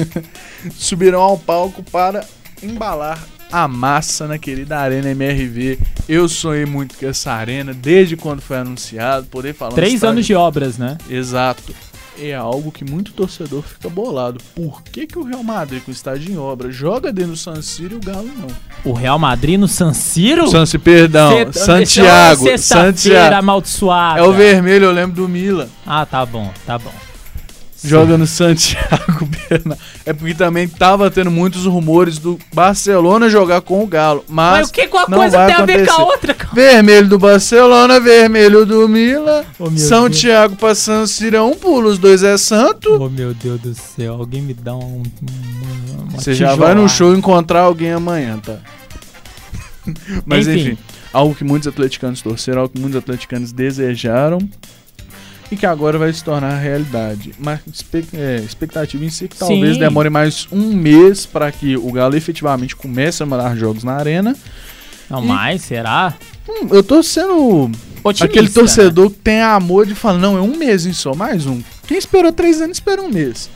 Subirão 0.74 1.20
ao 1.20 1.38
palco 1.38 1.82
para 1.82 2.24
embalar 2.62 3.18
a 3.52 3.66
massa 3.66 4.26
na 4.26 4.38
querida 4.38 4.78
Arena 4.78 5.10
MRV. 5.10 5.78
Eu 6.08 6.28
sonhei 6.28 6.64
muito 6.64 6.96
com 6.96 7.06
essa 7.06 7.32
arena 7.32 7.74
desde 7.74 8.16
quando 8.16 8.40
foi 8.40 8.58
anunciado, 8.58 9.26
poder 9.26 9.54
falar. 9.54 9.74
Três 9.74 10.02
anos 10.04 10.26
de 10.26 10.34
obras, 10.34 10.78
né? 10.78 10.96
Exato. 11.08 11.74
É 12.18 12.34
algo 12.34 12.70
que 12.70 12.84
muito 12.84 13.12
torcedor 13.12 13.62
fica 13.62 13.88
bolado. 13.88 14.40
Por 14.54 14.82
que, 14.82 15.06
que 15.06 15.18
o 15.18 15.22
Real 15.22 15.42
Madrid, 15.42 15.82
com 15.82 15.90
estádio 15.90 16.32
em 16.32 16.36
obra, 16.36 16.70
joga 16.70 17.12
dentro 17.12 17.32
do 17.32 17.36
San 17.36 17.62
Siro 17.62 17.94
e 17.94 17.96
o 17.96 18.00
Galo 18.00 18.28
não? 18.36 18.48
O 18.84 18.94
Real 18.94 19.18
Madrid 19.18 19.58
no 19.58 19.68
San 19.68 19.92
Siro? 19.94 20.48
San 20.48 20.66
Siro, 20.66 20.82
perdão. 20.82 21.30
Cê- 21.52 21.52
Santiago. 21.60 22.44
Sexta-feira 22.44 22.92
Santiago. 22.92 23.36
amaldiçoada. 23.36 24.20
É 24.20 24.22
o 24.22 24.32
vermelho, 24.32 24.86
eu 24.86 24.92
lembro 24.92 25.16
do 25.22 25.28
Milan. 25.28 25.68
Ah, 25.86 26.04
tá 26.04 26.24
bom, 26.26 26.50
tá 26.66 26.78
bom. 26.78 26.92
Joga 27.82 28.18
no 28.18 28.26
Santiago 28.26 29.26
Bernabéu. 29.48 29.78
É 30.04 30.12
porque 30.12 30.34
também 30.34 30.68
tava 30.68 31.10
tendo 31.10 31.30
muitos 31.30 31.64
rumores 31.64 32.18
do 32.18 32.38
Barcelona 32.52 33.30
jogar 33.30 33.60
com 33.62 33.82
o 33.82 33.86
Galo. 33.86 34.24
Mas, 34.28 34.58
Mas 34.60 34.68
o 34.68 34.72
que 34.72 34.86
uma 34.88 35.06
não 35.08 35.18
coisa 35.18 35.36
vai 35.38 35.46
tem 35.46 35.54
a 35.56 35.64
ver 35.64 35.86
com 35.86 35.92
a 35.92 35.94
acontecer. 35.94 36.02
outra? 36.12 36.34
cara? 36.34 36.54
Vermelho 36.54 37.08
do 37.08 37.18
Barcelona, 37.18 37.98
vermelho 38.00 38.66
do 38.66 38.88
Milan. 38.88 39.44
Oh, 39.58 39.70
meu 39.70 39.78
Santiago 39.78 40.56
pra 40.56 40.74
San 40.74 41.06
Siro 41.06 41.36
é 41.36 41.42
um 41.42 41.54
pulo, 41.56 41.88
os 41.88 41.98
dois 41.98 42.22
é 42.22 42.36
santo. 42.36 42.98
Oh, 43.00 43.08
meu 43.08 43.32
Deus 43.32 43.60
do 43.60 43.74
céu. 43.74 44.14
Alguém 44.14 44.42
me 44.42 44.52
dá 44.54 44.74
um... 44.74 45.02
uma- 45.02 46.02
uma 46.10 46.18
Você 46.20 46.34
já 46.34 46.54
vai 46.54 46.74
no 46.74 46.88
show 46.88 47.14
encontrar 47.14 47.60
alguém 47.60 47.92
amanhã, 47.92 48.38
tá? 48.38 48.58
Mas 50.26 50.46
Enfim. 50.46 50.60
enfim. 50.72 50.78
algo 51.12 51.34
que 51.34 51.44
muitos 51.44 51.66
atleticanos 51.66 52.20
torceram, 52.20 52.62
algo 52.62 52.74
que 52.74 52.80
muitos 52.80 52.98
atleticanos 52.98 53.52
desejaram 53.52 54.38
e 55.50 55.56
que 55.56 55.66
agora 55.66 55.98
vai 55.98 56.12
se 56.12 56.22
tornar 56.22 56.56
realidade. 56.58 57.32
Mas 57.38 57.60
é, 58.14 58.36
expectativa 58.36 59.04
em 59.04 59.10
si 59.10 59.28
que 59.28 59.36
talvez 59.36 59.74
Sim. 59.74 59.80
demore 59.80 60.08
mais 60.10 60.46
um 60.52 60.72
mês 60.74 61.26
para 61.26 61.50
que 61.50 61.76
o 61.76 61.90
Galo 61.92 62.16
efetivamente 62.16 62.76
comece 62.76 63.22
a 63.22 63.26
mandar 63.26 63.56
jogos 63.56 63.82
na 63.84 63.94
arena. 63.94 64.36
Não, 65.08 65.22
E- 65.24 65.26
mais, 65.26 65.62
será? 65.62 66.14
Hum, 66.48 66.68
eu 66.70 66.82
tô 66.82 67.02
sendo 67.02 67.70
Otimista, 68.02 68.24
aquele 68.24 68.46
né? 68.48 68.52
torcedor 68.54 69.10
que 69.10 69.18
tem 69.18 69.40
amor 69.42 69.86
de 69.86 69.94
falar, 69.94 70.18
não, 70.18 70.36
é 70.36 70.40
um 70.40 70.56
mês 70.56 70.86
em 70.86 70.92
só, 70.92 71.14
mais 71.14 71.46
um. 71.46 71.60
Quem 71.86 71.98
esperou 71.98 72.32
três 72.32 72.60
anos, 72.60 72.76
espera 72.76 73.02
um 73.02 73.08
mês. 73.10 73.50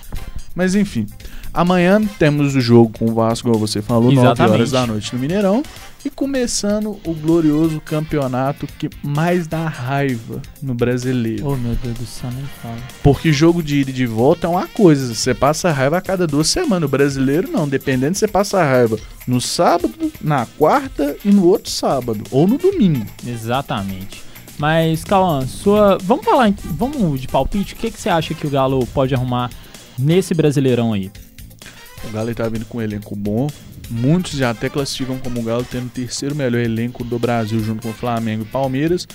Mas 0.54 0.74
enfim, 0.74 1.06
amanhã 1.54 2.00
temos 2.18 2.54
o 2.54 2.60
jogo 2.60 2.92
com 2.98 3.06
o 3.06 3.14
Vasco, 3.14 3.48
como 3.48 3.66
você 3.66 3.80
falou, 3.80 4.10
9 4.10 4.26
Exatamente. 4.26 4.52
horas 4.54 4.70
da 4.72 4.86
noite 4.86 5.14
no 5.14 5.20
Mineirão. 5.20 5.62
E 6.04 6.10
começando 6.10 7.00
o 7.02 7.14
glorioso 7.14 7.80
campeonato 7.80 8.66
que 8.66 8.90
mais 9.02 9.46
dá 9.46 9.66
raiva 9.66 10.42
no 10.60 10.74
brasileiro. 10.74 11.46
Oh, 11.46 11.56
meu 11.56 11.74
Deus 11.76 11.96
do 11.96 12.04
céu, 12.04 12.30
nem 12.30 12.44
fala. 12.60 12.76
Porque 13.02 13.32
jogo 13.32 13.62
de 13.62 13.80
ida 13.80 13.90
e 13.90 13.94
de 13.94 14.04
volta 14.04 14.46
é 14.46 14.50
uma 14.50 14.66
coisa, 14.66 15.14
você 15.14 15.32
passa 15.32 15.72
raiva 15.72 15.96
a 15.96 16.02
cada 16.02 16.26
duas 16.26 16.48
semanas. 16.48 16.86
O 16.86 16.90
brasileiro 16.90 17.50
não, 17.50 17.66
dependendo, 17.66 18.18
você 18.18 18.28
passa 18.28 18.62
raiva 18.62 18.98
no 19.26 19.40
sábado, 19.40 20.12
na 20.20 20.44
quarta 20.58 21.16
e 21.24 21.30
no 21.30 21.46
outro 21.46 21.70
sábado. 21.70 22.22
Ou 22.30 22.46
no 22.46 22.58
domingo. 22.58 23.06
Exatamente. 23.26 24.22
Mas, 24.58 25.04
Cauã, 25.04 25.46
sua. 25.46 25.96
Vamos 26.02 26.24
falar. 26.24 26.52
Vamos 26.64 27.18
de 27.18 27.28
palpite. 27.28 27.72
O 27.72 27.76
que, 27.76 27.90
que 27.90 28.00
você 28.00 28.10
acha 28.10 28.34
que 28.34 28.46
o 28.46 28.50
Galo 28.50 28.86
pode 28.88 29.14
arrumar 29.14 29.50
nesse 29.98 30.34
brasileirão 30.34 30.92
aí? 30.92 31.10
O 32.08 32.12
Galo 32.12 32.34
tá 32.34 32.48
vindo 32.48 32.64
com 32.64 32.78
um 32.78 32.82
elenco 32.82 33.14
bom. 33.16 33.48
Muitos 33.90 34.32
já 34.32 34.50
até 34.50 34.68
classificam 34.68 35.18
como 35.18 35.40
o 35.40 35.42
Galo 35.42 35.66
tendo 35.70 35.86
o 35.86 35.90
terceiro 35.90 36.34
melhor 36.34 36.60
elenco 36.60 37.04
do 37.04 37.18
Brasil 37.18 37.60
junto 37.60 37.82
com 37.82 37.90
o 37.90 37.94
Flamengo 37.94 38.42
e 38.42 38.46
Palmeiras. 38.46 39.06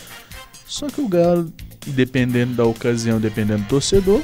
Só 0.67 0.87
que 0.87 1.01
o 1.01 1.07
Galo, 1.07 1.51
dependendo 1.87 2.53
da 2.53 2.65
ocasião, 2.65 3.19
dependendo 3.19 3.63
do 3.63 3.67
torcedor, 3.67 4.21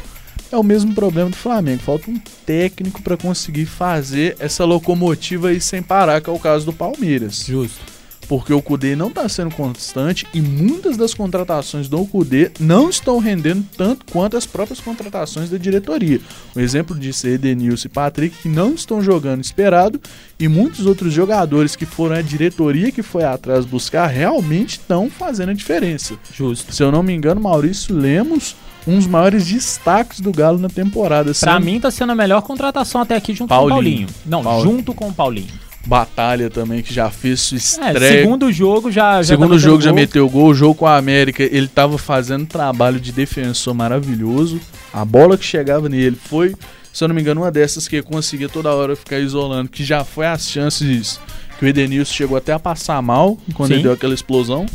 é 0.52 0.58
o 0.58 0.64
mesmo 0.64 0.94
problema 0.94 1.30
do 1.30 1.36
Flamengo. 1.36 1.82
Falta 1.82 2.10
um 2.12 2.20
técnico 2.46 3.02
para 3.02 3.18
conseguir 3.18 3.66
fazer 3.66 4.36
essa 4.40 4.64
locomotiva 4.64 5.50
aí 5.50 5.60
sem 5.60 5.82
parar, 5.82 6.22
que 6.22 6.30
é 6.30 6.34
o 6.34 6.40
caso 6.40 6.66
do 6.66 6.74
Palmeiras. 6.74 7.46
Justo. 7.46 7.95
Porque 8.28 8.54
o 8.54 8.62
Kudê 8.62 8.96
não 8.96 9.10
está 9.10 9.28
sendo 9.30 9.54
constante 9.54 10.26
e 10.34 10.42
muitas 10.42 10.98
das 10.98 11.14
contratações 11.14 11.88
do 11.88 12.06
Kudê 12.06 12.52
não 12.60 12.90
estão 12.90 13.20
rendendo 13.20 13.66
tanto 13.78 14.06
quanto 14.12 14.36
as 14.36 14.46
próprias 14.46 14.80
contratações 14.80 15.50
da 15.50 15.58
diretoria. 15.58 16.20
Um 16.56 16.60
exemplo 16.60 16.98
disso 16.98 17.28
é 17.28 17.32
Edenilson 17.32 17.88
e 17.88 17.90
Patrick, 17.90 18.38
que 18.38 18.50
não 18.50 18.74
estão 18.74 19.02
jogando 19.02 19.44
esperado, 19.44 20.00
e 20.40 20.48
muitos 20.48 20.86
outros 20.86 21.14
jogadores 21.14 21.76
que 21.76 21.86
foram 21.86 22.16
a 22.16 22.22
diretoria 22.22 22.92
que 22.92 23.04
foi 23.04 23.24
atrás 23.24 23.66
buscar 23.66 24.08
realmente 24.08 24.72
estão 24.72 25.10
fazendo 25.10 25.50
a 25.50 25.54
diferença. 25.54 26.16
Justo. 26.34 26.74
Se 26.74 26.84
eu 26.84 26.92
não 26.92 27.04
me 27.04 27.14
engano, 27.14 27.40
Maurício 27.40 27.96
Lemos, 27.96 28.56
um 28.88 28.96
dos 28.98 29.08
maiores 29.08 29.46
destaques 29.46 30.20
do 30.20 30.32
Galo 30.32 30.58
na 30.58 30.70
temporada. 30.70 31.26
Pra 31.26 31.54
sendo 31.54 31.66
mim 31.66 31.80
tá 31.80 31.90
sendo 31.90 32.12
a 32.12 32.16
melhor 32.16 32.42
contratação 32.42 33.02
até 33.02 33.16
aqui 33.16 33.34
junto 33.34 33.50
Paulinho. 33.50 34.08
com 34.08 34.32
o 34.32 34.34
Paulinho. 34.34 34.62
Não, 34.62 34.62
junto 34.62 34.94
com 34.94 35.08
o 35.08 35.14
Paulinho. 35.14 35.65
Batalha 35.86 36.50
também, 36.50 36.82
que 36.82 36.94
já 36.94 37.10
fez 37.10 37.40
sua 37.42 37.58
É, 37.58 37.60
estreia. 37.60 38.22
segundo 38.24 38.52
jogo 38.52 38.92
já. 38.92 39.22
já 39.22 39.34
Segundo 39.36 39.52
tá 39.54 39.58
jogo 39.58 39.82
já 39.82 39.92
gol. 39.92 40.00
meteu 40.00 40.30
gol, 40.30 40.48
o 40.50 40.54
jogo 40.56 40.76
com 40.76 40.88
a 40.88 40.98
América, 40.98 41.44
ele 41.44 41.68
tava 41.68 41.98
fazendo 41.98 42.42
um 42.42 42.46
trabalho 42.48 43.00
de 43.00 43.12
defensor 43.12 43.74
maravilhoso. 43.74 44.60
A 44.92 45.06
bola 45.06 45.38
que 45.38 45.46
chegava 45.46 45.88
nele 45.88 46.18
foi, 46.22 46.56
se 46.92 47.04
eu 47.04 47.08
não 47.08 47.16
me 47.16 47.22
engano, 47.22 47.42
uma 47.42 47.52
dessas 47.52 47.88
que 47.88 48.02
conseguia 48.02 48.50
toda 48.50 48.72
hora 48.74 48.96
ficar 48.96 49.20
isolando, 49.20 49.70
que 49.70 49.84
já 49.84 50.04
foi 50.04 50.26
as 50.26 50.50
chances 50.50 51.20
que 51.60 51.66
o 51.66 51.68
Edenilson 51.68 52.14
chegou 52.14 52.36
até 52.38 52.52
a 52.52 52.60
passar 52.60 53.02
mal 53.02 53.38
quando 53.54 53.70
Sim. 53.70 53.74
ele 53.76 53.84
deu 53.84 53.92
aquela 53.94 54.14
explosão. 54.14 54.66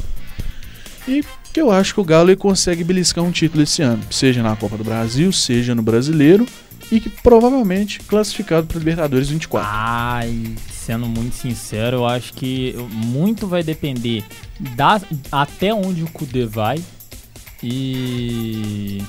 E 1.09 1.25
que 1.53 1.61
eu 1.61 1.71
acho 1.73 1.93
que 1.95 2.01
o 2.01 2.05
Galo 2.05 2.35
consegue 2.37 2.85
beliscar 2.85 3.25
um 3.25 3.33
título 3.33 3.63
esse 3.65 3.83
ano, 3.83 4.03
seja 4.11 4.43
na 4.43 4.55
Copa 4.55 4.77
do 4.77 4.85
Brasil, 4.85 5.33
seja 5.33 5.75
no 5.75 5.83
Brasileiro, 5.83 6.47
e 6.93 7.01
que 7.01 7.09
provavelmente 7.09 8.01
classificado 8.01 8.67
para 8.67 8.79
Libertadores 8.79 9.29
24. 9.29 9.69
Ai, 9.71 10.45
sendo 10.81 11.07
muito 11.07 11.35
sincero, 11.35 11.99
eu 11.99 12.07
acho 12.07 12.33
que 12.33 12.75
muito 12.91 13.47
vai 13.47 13.63
depender 13.63 14.25
da, 14.59 15.01
até 15.31 15.75
onde 15.75 16.03
o 16.03 16.11
Kudê 16.11 16.47
vai. 16.47 16.83
E. 17.63 19.03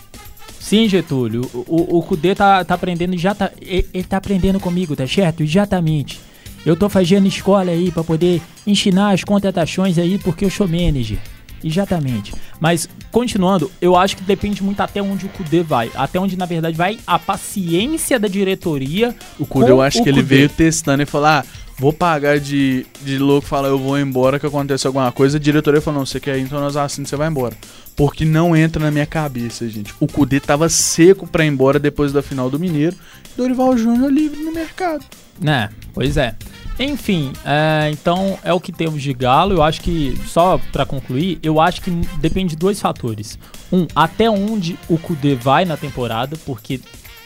Sim, 0.60 0.88
Getúlio, 0.88 1.50
o, 1.54 1.98
o, 1.98 2.04
Kudê 2.04 2.36
tá, 2.36 2.64
tá 2.64 2.76
aprendendo 2.76 3.18
já 3.18 3.34
tá. 3.34 3.52
Ele, 3.62 4.04
tá 4.04 4.18
aprendendo 4.18 4.60
comigo, 4.60 4.96
tá 4.96 5.08
certo? 5.08 5.42
Exatamente. 5.42 6.20
Eu 6.66 6.76
tô 6.76 6.88
fazendo 6.88 7.28
escola 7.28 7.72
aí 7.72 7.92
pra 7.92 8.04
poder 8.04 8.42
ensinar 8.68 9.12
as 9.12 9.24
contratações 9.24 9.98
aí 9.98 10.20
porque 10.20 10.46
eu 10.46 10.52
sou 10.52 10.68
manager. 10.68 11.18
Exatamente. 11.63 12.34
Mas, 12.60 12.88
continuando, 13.12 13.71
eu 13.82 13.95
acho 13.95 14.17
que 14.17 14.24
depende 14.24 14.63
muito 14.63 14.82
até 14.82 15.02
onde 15.02 15.26
o 15.26 15.30
Kudê 15.30 15.63
vai. 15.63 15.91
Até 15.95 16.19
onde, 16.19 16.38
na 16.38 16.45
verdade, 16.45 16.76
vai 16.76 17.00
a 17.06 17.19
paciência 17.19 18.19
da 18.19 18.28
diretoria. 18.28 19.15
O 19.39 19.45
Kudê, 19.45 19.71
eu 19.71 19.82
acho 19.82 20.02
que 20.04 20.10
ele 20.10 20.21
veio 20.21 20.50
testando 20.50 21.04
e 21.04 21.06
falou: 21.06 21.28
ah, 21.28 21.45
vou 21.78 21.93
pagar 21.93 22.39
de, 22.39 22.86
de 23.02 23.17
louco, 23.17 23.47
falar 23.47 23.69
eu 23.69 23.80
vou 23.80 23.97
embora 23.97 24.39
que 24.39 24.45
acontece 24.45 24.86
alguma 24.88 25.12
coisa. 25.12 25.38
A 25.38 25.39
diretoria 25.39 25.82
falou: 25.82 26.00
não, 26.00 26.06
você 26.06 26.19
quer 26.19 26.38
ir, 26.38 26.41
então 26.41 26.60
nós 26.60 26.78
assinamos, 26.78 27.10
você 27.10 27.15
vai 27.15 27.28
embora. 27.28 27.56
Porque 27.95 28.26
não 28.26 28.56
entra 28.56 28.84
na 28.84 28.91
minha 28.91 29.06
cabeça, 29.06 29.67
gente. 29.67 29.93
O 30.00 30.08
Kudê 30.08 30.39
tava 30.39 30.69
seco 30.69 31.28
pra 31.28 31.45
ir 31.45 31.50
embora 31.50 31.78
depois 31.80 32.12
da 32.12 32.21
final 32.21 32.50
do 32.50 32.60
Mineiro. 32.60 32.95
Dorival 33.36 33.78
Júnior 33.78 34.12
livre 34.12 34.41
no 34.43 34.54
mercado. 34.54 35.06
Né, 35.41 35.69
pois 35.93 36.17
é. 36.17 36.36
Enfim, 36.80 37.32
é, 37.45 37.89
então 37.91 38.39
é 38.43 38.51
o 38.54 38.60
que 38.60 38.71
temos 38.71 39.01
de 39.04 39.13
Galo. 39.13 39.54
Eu 39.56 39.62
acho 39.63 39.82
que, 39.82 40.17
só 40.25 40.60
pra 40.71 40.86
concluir, 40.86 41.38
eu 41.43 41.60
acho 41.60 41.82
que 41.82 41.91
depende 42.19 42.51
de 42.51 42.56
dois 42.56 42.80
fatores. 42.80 43.38
Um, 43.71 43.86
até 43.95 44.30
onde 44.30 44.77
o 44.89 44.97
Kudê 44.97 45.36
vai 45.36 45.63
na 45.63 45.77
temporada, 45.77 46.36
porque, 46.45 46.80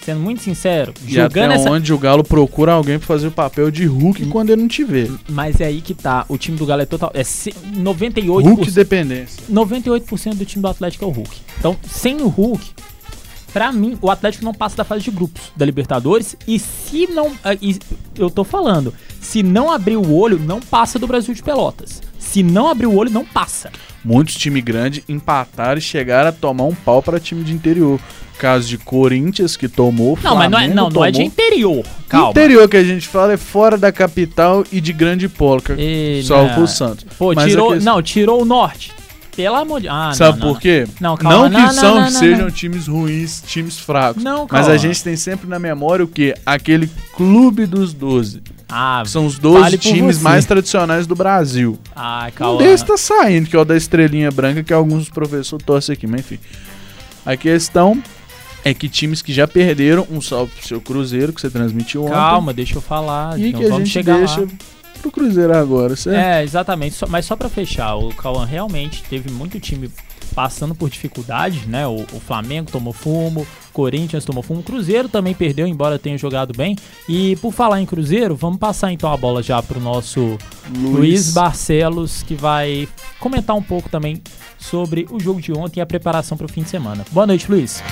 sendo 0.03 0.19
muito 0.19 0.41
sincero, 0.41 0.93
E 1.07 1.13
jogando 1.13 1.51
até 1.51 1.61
essa. 1.61 1.71
onde 1.71 1.93
o 1.93 1.97
Galo 1.97 2.23
procura 2.23 2.73
alguém 2.73 2.97
pra 2.97 3.07
fazer 3.07 3.27
o 3.27 3.31
papel 3.31 3.71
de 3.71 3.85
Hulk 3.85 4.25
quando 4.25 4.49
ele 4.49 4.61
não 4.63 4.67
te 4.67 4.83
vê. 4.83 5.09
Mas 5.29 5.61
é 5.61 5.65
aí 5.65 5.79
que 5.79 5.93
tá. 5.93 6.25
O 6.27 6.37
time 6.37 6.57
do 6.57 6.65
Galo 6.65 6.81
é 6.81 6.85
total. 6.85 7.11
É 7.13 7.23
se- 7.23 7.53
98%. 7.77 8.43
Hulk 8.45 8.71
dependência. 8.71 9.43
98% 9.49 10.35
do 10.35 10.45
time 10.45 10.61
do 10.61 10.67
Atlético 10.67 11.05
é 11.05 11.07
o 11.07 11.11
Hulk. 11.11 11.31
Então, 11.59 11.77
sem 11.87 12.17
o 12.21 12.27
Hulk, 12.27 12.71
pra 13.55 13.71
mim, 13.71 13.97
o 14.01 14.11
Atlético 14.11 14.43
não 14.43 14.53
passa 14.53 14.75
da 14.75 14.83
fase 14.83 15.05
de 15.05 15.11
grupos 15.11 15.41
da 15.55 15.65
Libertadores. 15.65 16.35
E 16.45 16.59
se 16.59 17.07
não. 17.07 17.31
ah, 17.41 17.53
e 17.61 17.79
eu 18.19 18.29
tô 18.29 18.43
falando, 18.43 18.93
se 19.21 19.41
não 19.41 19.71
abrir 19.71 19.95
o 19.95 20.13
olho, 20.13 20.37
não 20.37 20.59
passa 20.59 20.99
do 20.99 21.07
Brasil 21.07 21.33
de 21.33 21.41
Pelotas. 21.41 22.01
Se 22.19 22.43
não 22.43 22.67
abrir 22.67 22.87
o 22.87 22.93
olho, 22.93 23.09
não 23.09 23.23
passa. 23.23 23.71
Muitos 24.03 24.35
times 24.35 24.61
grandes 24.61 25.05
empataram 25.07 25.77
e 25.77 25.81
chegaram 25.81 26.27
a 26.29 26.33
tomar 26.33 26.65
um 26.65 26.75
pau 26.75 27.01
pra 27.01 27.17
time 27.17 27.45
de 27.45 27.53
interior. 27.53 27.97
Caso 28.37 28.67
de 28.67 28.77
Corinthians, 28.77 29.55
que 29.55 29.69
tomou. 29.69 30.19
Não, 30.21 30.35
mas 30.35 30.51
não 30.51 30.57
é, 30.59 30.63
Flamengo 30.63 30.75
não, 30.75 30.89
não 30.89 31.05
é 31.05 31.11
de 31.11 31.23
interior. 31.23 31.85
Calma. 32.09 32.31
Interior 32.31 32.67
que 32.67 32.75
a 32.75 32.83
gente 32.83 33.07
fala 33.07 33.31
é 33.31 33.37
fora 33.37 33.77
da 33.77 33.89
capital 33.89 34.65
e 34.69 34.81
de 34.81 34.91
grande 34.91 35.29
polca. 35.29 35.77
E, 35.79 36.21
Só 36.25 36.45
pro 36.49 36.67
Santos. 36.67 37.05
Pô, 37.17 37.31
Mas 37.33 37.49
tirou. 37.49 37.71
questão- 37.71 37.93
Não, 37.95 38.01
tirou 38.01 38.41
o 38.41 38.45
norte. 38.45 38.91
Pelo 39.35 39.55
amor 39.55 39.81
de. 39.81 39.89
Ah, 39.89 40.11
Sabe 40.13 40.39
não, 40.39 40.45
não, 40.47 40.53
por 40.53 40.61
quê? 40.61 40.87
Não, 40.99 41.17
calma, 41.17 41.35
Não 41.37 41.49
não, 41.49 41.59
que 41.59 41.65
não, 41.65 41.73
são, 41.73 41.95
não, 41.95 42.01
não, 42.03 42.09
sejam 42.11 42.45
não. 42.45 42.51
times 42.51 42.87
ruins, 42.87 43.43
times 43.45 43.77
fracos. 43.77 44.23
Não, 44.23 44.41
Mas 44.49 44.49
calma. 44.61 44.69
a 44.73 44.77
gente 44.77 45.03
tem 45.03 45.15
sempre 45.17 45.47
na 45.49 45.59
memória 45.59 46.05
o 46.05 46.07
quê? 46.07 46.35
Aquele 46.45 46.89
clube 47.15 47.65
dos 47.65 47.93
12. 47.93 48.41
Ah, 48.69 49.03
são 49.05 49.25
os 49.25 49.37
12 49.37 49.61
Fale 49.61 49.77
por 49.77 49.83
times 49.83 50.21
mais 50.21 50.45
tradicionais 50.45 51.05
do 51.05 51.15
Brasil. 51.15 51.77
ah 51.95 52.27
Um 52.29 52.31
calma. 52.31 52.57
desses 52.63 52.87
tá 52.87 52.97
saindo, 52.97 53.47
que 53.49 53.55
é 53.55 53.59
o 53.59 53.65
da 53.65 53.75
estrelinha 53.75 54.31
branca, 54.31 54.63
que 54.63 54.73
alguns 54.73 55.09
professores 55.09 55.65
torcem 55.65 55.93
aqui, 55.93 56.07
mas 56.07 56.21
enfim. 56.21 56.39
A 57.25 57.35
questão 57.35 58.01
é 58.63 58.73
que 58.73 58.87
times 58.89 59.21
que 59.21 59.31
já 59.33 59.47
perderam, 59.47 60.07
um 60.09 60.19
salve 60.21 60.51
pro 60.53 60.67
seu 60.67 60.81
Cruzeiro, 60.81 61.31
que 61.33 61.41
você 61.41 61.49
transmitiu 61.49 62.03
ontem. 62.05 62.13
Calma, 62.13 62.53
deixa 62.53 62.75
eu 62.75 62.81
falar. 62.81 63.37
E 63.39 63.51
que 63.53 63.65
a 63.65 63.69
vamos 63.69 63.77
gente 63.89 63.89
chegar 63.91 64.17
deixa 64.17 64.41
lá. 64.41 64.47
Pro 65.05 65.11
Cruzeiro 65.11 65.55
agora, 65.55 65.95
certo? 65.95 66.17
É, 66.17 66.43
exatamente. 66.43 66.97
Mas 67.09 67.25
só 67.25 67.35
pra 67.35 67.49
fechar, 67.49 67.95
o 67.95 68.13
Cauã 68.13 68.45
realmente 68.45 69.03
teve 69.03 69.31
muito 69.31 69.59
time 69.59 69.89
passando 70.33 70.73
por 70.73 70.89
dificuldades, 70.89 71.65
né? 71.65 71.87
O, 71.87 72.01
o 72.11 72.19
Flamengo 72.19 72.71
tomou 72.71 72.91
fumo, 72.91 73.45
Corinthians 73.71 74.25
tomou 74.25 74.41
fumo, 74.41 74.59
o 74.61 74.63
Cruzeiro 74.63 75.07
também 75.07 75.33
perdeu, 75.33 75.67
embora 75.67 75.99
tenha 75.99 76.17
jogado 76.17 76.53
bem. 76.55 76.75
E 77.07 77.35
por 77.37 77.53
falar 77.53 77.81
em 77.81 77.85
Cruzeiro, 77.85 78.35
vamos 78.35 78.57
passar 78.57 78.91
então 78.91 79.11
a 79.11 79.17
bola 79.17 79.43
já 79.43 79.61
pro 79.61 79.79
nosso 79.79 80.37
Luiz, 80.75 81.33
Barcelos, 81.33 82.23
que 82.23 82.35
vai 82.35 82.87
comentar 83.19 83.55
um 83.55 83.63
pouco 83.63 83.87
também 83.87 84.21
sobre 84.57 85.07
o 85.11 85.19
jogo 85.19 85.39
de 85.39 85.53
ontem 85.53 85.79
e 85.79 85.81
a 85.81 85.85
preparação 85.85 86.37
para 86.37 86.45
o 86.45 86.49
fim 86.49 86.63
de 86.63 86.69
semana. 86.69 87.05
Boa 87.11 87.27
noite, 87.27 87.49
Luiz. 87.49 87.83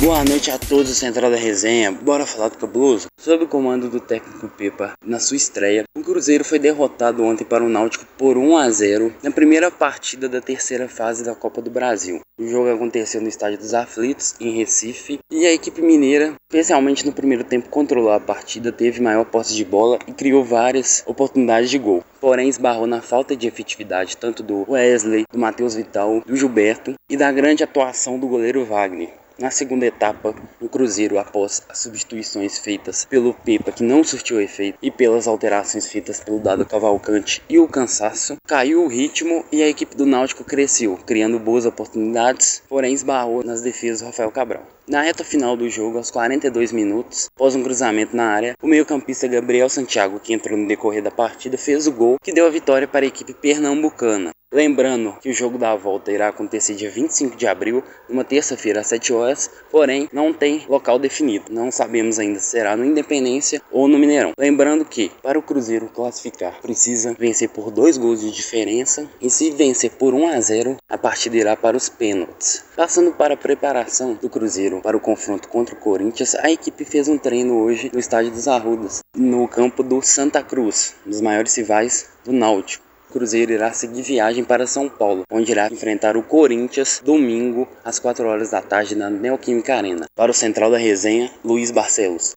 Boa 0.00 0.24
noite 0.24 0.48
a 0.48 0.56
todos 0.56 0.90
do 0.90 0.94
Central 0.94 1.28
da 1.28 1.36
Resenha. 1.36 1.90
Bora 1.90 2.24
falar 2.24 2.50
do 2.50 2.56
Cabuloso? 2.56 3.08
Sob 3.18 3.42
o 3.42 3.48
comando 3.48 3.90
do 3.90 3.98
técnico 3.98 4.48
Pepa, 4.48 4.92
na 5.04 5.18
sua 5.18 5.36
estreia, 5.36 5.82
o 5.96 6.02
Cruzeiro 6.02 6.44
foi 6.44 6.60
derrotado 6.60 7.24
ontem 7.24 7.44
para 7.44 7.64
o 7.64 7.68
Náutico 7.68 8.06
por 8.16 8.38
1 8.38 8.56
a 8.56 8.70
0 8.70 9.12
na 9.24 9.32
primeira 9.32 9.72
partida 9.72 10.28
da 10.28 10.40
terceira 10.40 10.88
fase 10.88 11.24
da 11.24 11.34
Copa 11.34 11.60
do 11.60 11.68
Brasil. 11.68 12.20
O 12.38 12.46
jogo 12.46 12.70
aconteceu 12.70 13.20
no 13.20 13.28
Estádio 13.28 13.58
dos 13.58 13.74
Aflitos, 13.74 14.36
em 14.40 14.56
Recife, 14.56 15.18
e 15.32 15.44
a 15.44 15.52
equipe 15.52 15.82
mineira, 15.82 16.34
especialmente 16.48 17.04
no 17.04 17.12
primeiro 17.12 17.42
tempo, 17.42 17.68
controlou 17.68 18.12
a 18.12 18.20
partida, 18.20 18.70
teve 18.70 19.02
maior 19.02 19.24
posse 19.24 19.52
de 19.52 19.64
bola 19.64 19.98
e 20.06 20.12
criou 20.12 20.44
várias 20.44 21.02
oportunidades 21.06 21.70
de 21.70 21.78
gol. 21.78 22.04
Porém, 22.20 22.48
esbarrou 22.48 22.86
na 22.86 23.02
falta 23.02 23.34
de 23.34 23.48
efetividade 23.48 24.16
tanto 24.16 24.44
do 24.44 24.64
Wesley, 24.70 25.24
do 25.32 25.40
Matheus 25.40 25.74
Vital, 25.74 26.22
do 26.24 26.36
Gilberto 26.36 26.94
e 27.10 27.16
da 27.16 27.32
grande 27.32 27.64
atuação 27.64 28.16
do 28.16 28.28
goleiro 28.28 28.64
Wagner. 28.64 29.17
Na 29.38 29.52
segunda 29.52 29.86
etapa, 29.86 30.34
o 30.60 30.68
Cruzeiro, 30.68 31.16
após 31.16 31.62
as 31.68 31.78
substituições 31.78 32.58
feitas 32.58 33.04
pelo 33.04 33.32
Pepa, 33.32 33.70
que 33.70 33.84
não 33.84 34.02
surtiu 34.02 34.40
efeito, 34.40 34.76
e 34.82 34.90
pelas 34.90 35.28
alterações 35.28 35.86
feitas 35.86 36.18
pelo 36.18 36.40
Dado 36.40 36.66
Cavalcante 36.66 37.40
e 37.48 37.56
o 37.56 37.68
cansaço, 37.68 38.36
caiu 38.44 38.82
o 38.82 38.88
ritmo 38.88 39.44
e 39.52 39.62
a 39.62 39.68
equipe 39.68 39.96
do 39.96 40.04
Náutico 40.04 40.42
cresceu, 40.42 40.98
criando 41.06 41.38
boas 41.38 41.66
oportunidades, 41.66 42.60
porém 42.68 42.92
esbarrou 42.92 43.44
nas 43.44 43.62
defesas 43.62 44.00
do 44.00 44.06
Rafael 44.06 44.32
Cabral. 44.32 44.66
Na 44.88 45.02
reta 45.02 45.22
final 45.22 45.56
do 45.56 45.68
jogo, 45.68 45.98
aos 45.98 46.10
42 46.10 46.72
minutos, 46.72 47.28
após 47.36 47.54
um 47.54 47.62
cruzamento 47.62 48.16
na 48.16 48.24
área, 48.24 48.54
o 48.60 48.66
meio-campista 48.66 49.28
Gabriel 49.28 49.68
Santiago, 49.68 50.18
que 50.18 50.32
entrou 50.32 50.58
no 50.58 50.66
decorrer 50.66 51.02
da 51.02 51.12
partida, 51.12 51.56
fez 51.56 51.86
o 51.86 51.92
gol 51.92 52.16
que 52.20 52.32
deu 52.32 52.44
a 52.44 52.50
vitória 52.50 52.88
para 52.88 53.04
a 53.04 53.08
equipe 53.08 53.34
pernambucana. 53.34 54.30
Lembrando 54.50 55.14
que 55.20 55.28
o 55.28 55.32
jogo 55.32 55.58
da 55.58 55.76
volta 55.76 56.10
irá 56.10 56.28
acontecer 56.28 56.74
dia 56.74 56.90
25 56.90 57.36
de 57.36 57.46
abril, 57.46 57.84
numa 58.08 58.24
terça-feira 58.24 58.80
às 58.80 58.86
7 58.86 59.12
horas, 59.12 59.50
porém 59.70 60.08
não 60.10 60.32
tem 60.32 60.64
local 60.66 60.98
definido. 60.98 61.52
Não 61.52 61.70
sabemos 61.70 62.18
ainda 62.18 62.40
se 62.40 62.46
será 62.46 62.74
no 62.74 62.82
Independência 62.82 63.60
ou 63.70 63.86
no 63.86 63.98
Mineirão. 63.98 64.32
Lembrando 64.38 64.86
que, 64.86 65.12
para 65.22 65.38
o 65.38 65.42
Cruzeiro 65.42 65.86
classificar, 65.88 66.62
precisa 66.62 67.14
vencer 67.18 67.50
por 67.50 67.70
dois 67.70 67.98
gols 67.98 68.22
de 68.22 68.30
diferença, 68.30 69.06
e 69.20 69.28
se 69.28 69.50
vencer 69.50 69.90
por 69.90 70.14
1 70.14 70.28
a 70.28 70.40
0, 70.40 70.76
a 70.88 70.96
partida 70.96 71.36
irá 71.36 71.54
para 71.54 71.76
os 71.76 71.90
pênaltis. 71.90 72.64
Passando 72.74 73.12
para 73.12 73.34
a 73.34 73.36
preparação 73.36 74.14
do 74.14 74.30
Cruzeiro 74.30 74.80
para 74.80 74.96
o 74.96 75.00
confronto 75.00 75.46
contra 75.48 75.74
o 75.74 75.78
Corinthians, 75.78 76.34
a 76.34 76.50
equipe 76.50 76.86
fez 76.86 77.06
um 77.06 77.18
treino 77.18 77.62
hoje 77.62 77.90
no 77.92 78.00
estádio 78.00 78.30
dos 78.30 78.48
Arrudas, 78.48 79.00
no 79.14 79.46
campo 79.46 79.82
do 79.82 80.00
Santa 80.00 80.42
Cruz, 80.42 80.94
um 81.06 81.10
dos 81.10 81.20
maiores 81.20 81.54
rivais 81.54 82.08
do 82.24 82.32
Náutico. 82.32 82.87
Cruzeiro 83.10 83.52
irá 83.52 83.72
seguir 83.72 84.02
viagem 84.02 84.44
para 84.44 84.66
São 84.66 84.88
Paulo, 84.88 85.22
onde 85.32 85.50
irá 85.50 85.66
enfrentar 85.68 86.16
o 86.16 86.22
Corinthians 86.22 87.00
domingo 87.02 87.66
às 87.82 87.98
4 87.98 88.26
horas 88.26 88.50
da 88.50 88.60
tarde 88.60 88.94
na 88.94 89.08
Neoquímica 89.08 89.74
Arena. 89.74 90.06
Para 90.14 90.30
o 90.30 90.34
Central 90.34 90.70
da 90.70 90.76
Resenha, 90.76 91.30
Luiz 91.42 91.70
Barcelos. 91.70 92.36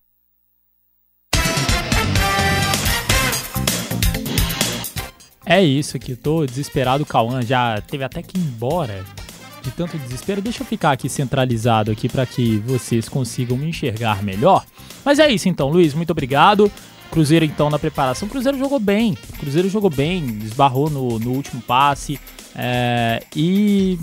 É 5.45 5.61
isso 5.61 5.97
aqui, 5.97 6.15
tô 6.15 6.45
desesperado. 6.45 7.05
Cauã 7.05 7.41
já 7.41 7.81
teve 7.81 8.05
até 8.05 8.21
que 8.21 8.37
ir 8.37 8.41
embora 8.41 9.03
de 9.61 9.71
tanto 9.71 9.97
desespero. 9.97 10.41
Deixa 10.41 10.63
eu 10.63 10.65
ficar 10.65 10.91
aqui 10.91 11.09
centralizado 11.09 11.91
aqui 11.91 12.07
para 12.07 12.25
que 12.25 12.57
vocês 12.59 13.09
consigam 13.09 13.57
me 13.57 13.67
enxergar 13.67 14.23
melhor. 14.23 14.65
Mas 15.03 15.19
é 15.19 15.29
isso 15.29 15.49
então, 15.49 15.67
Luiz, 15.67 15.93
muito 15.93 16.11
obrigado. 16.11 16.71
Cruzeiro 17.11 17.45
então 17.45 17.69
na 17.69 17.77
preparação. 17.77 18.27
Cruzeiro 18.27 18.57
jogou 18.57 18.79
bem. 18.79 19.17
Cruzeiro 19.37 19.69
jogou 19.69 19.89
bem, 19.89 20.39
esbarrou 20.43 20.89
no, 20.89 21.19
no 21.19 21.31
último 21.31 21.61
passe 21.61 22.19
é, 22.55 23.21
e 23.35 23.99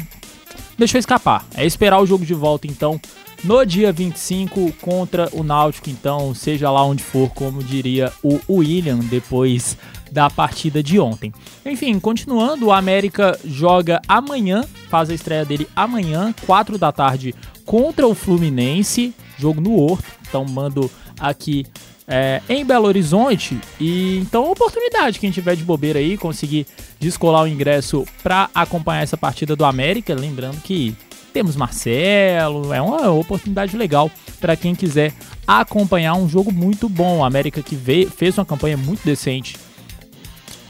deixou 0.77 0.99
escapar. 0.99 1.45
É 1.57 1.65
esperar 1.65 2.01
o 2.01 2.07
jogo 2.07 2.25
de 2.25 2.35
volta 2.35 2.67
então 2.67 3.01
no 3.45 3.65
dia 3.65 3.93
25 3.93 4.73
contra 4.81 5.29
o 5.33 5.45
Náutico, 5.45 5.89
então, 5.89 6.35
seja 6.35 6.71
lá 6.71 6.85
onde 6.85 7.03
for, 7.03 7.31
como 7.31 7.63
diria 7.63 8.13
o 8.23 8.41
William 8.49 8.99
depois 8.99 9.77
da 10.11 10.29
partida 10.29 10.83
de 10.83 10.99
ontem. 10.99 11.33
Enfim, 11.65 11.99
continuando, 12.01 12.67
o 12.67 12.73
América 12.73 13.39
joga 13.45 14.01
amanhã, 14.09 14.65
faz 14.89 15.09
a 15.11 15.15
estreia 15.15 15.45
dele 15.45 15.69
amanhã, 15.77 16.35
4 16.47 16.77
da 16.79 16.91
tarde, 16.91 17.35
contra 17.65 18.07
o 18.07 18.15
Fluminense, 18.15 19.15
jogo 19.39 19.61
no 19.61 19.79
Horto. 19.79 20.09
Então, 20.29 20.45
mando 20.45 20.91
aqui 21.21 21.65
é, 22.09 22.41
em 22.49 22.65
Belo 22.65 22.87
Horizonte. 22.87 23.61
E 23.79 24.17
então, 24.17 24.51
oportunidade, 24.51 25.21
quem 25.21 25.31
tiver 25.31 25.55
de 25.55 25.63
bobeira 25.63 25.99
aí, 25.99 26.17
conseguir 26.17 26.67
descolar 26.99 27.43
o 27.43 27.49
ingresso 27.49 28.07
para 28.23 28.49
acompanhar 28.55 29.03
essa 29.03 29.17
partida 29.17 29.55
do 29.55 29.65
América. 29.65 30.15
Lembrando 30.15 30.61
que 30.63 30.97
temos 31.33 31.55
Marcelo, 31.55 32.73
é 32.73 32.81
uma 32.81 33.11
oportunidade 33.11 33.77
legal 33.77 34.11
para 34.41 34.57
quem 34.57 34.75
quiser 34.75 35.13
acompanhar 35.47 36.15
um 36.15 36.29
jogo 36.29 36.51
muito 36.51 36.89
bom. 36.89 37.19
O 37.19 37.25
América 37.25 37.63
que 37.63 37.77
veio, 37.77 38.11
fez 38.11 38.39
uma 38.39 38.47
campanha 38.47 38.79
muito 38.79 39.05
decente 39.05 39.57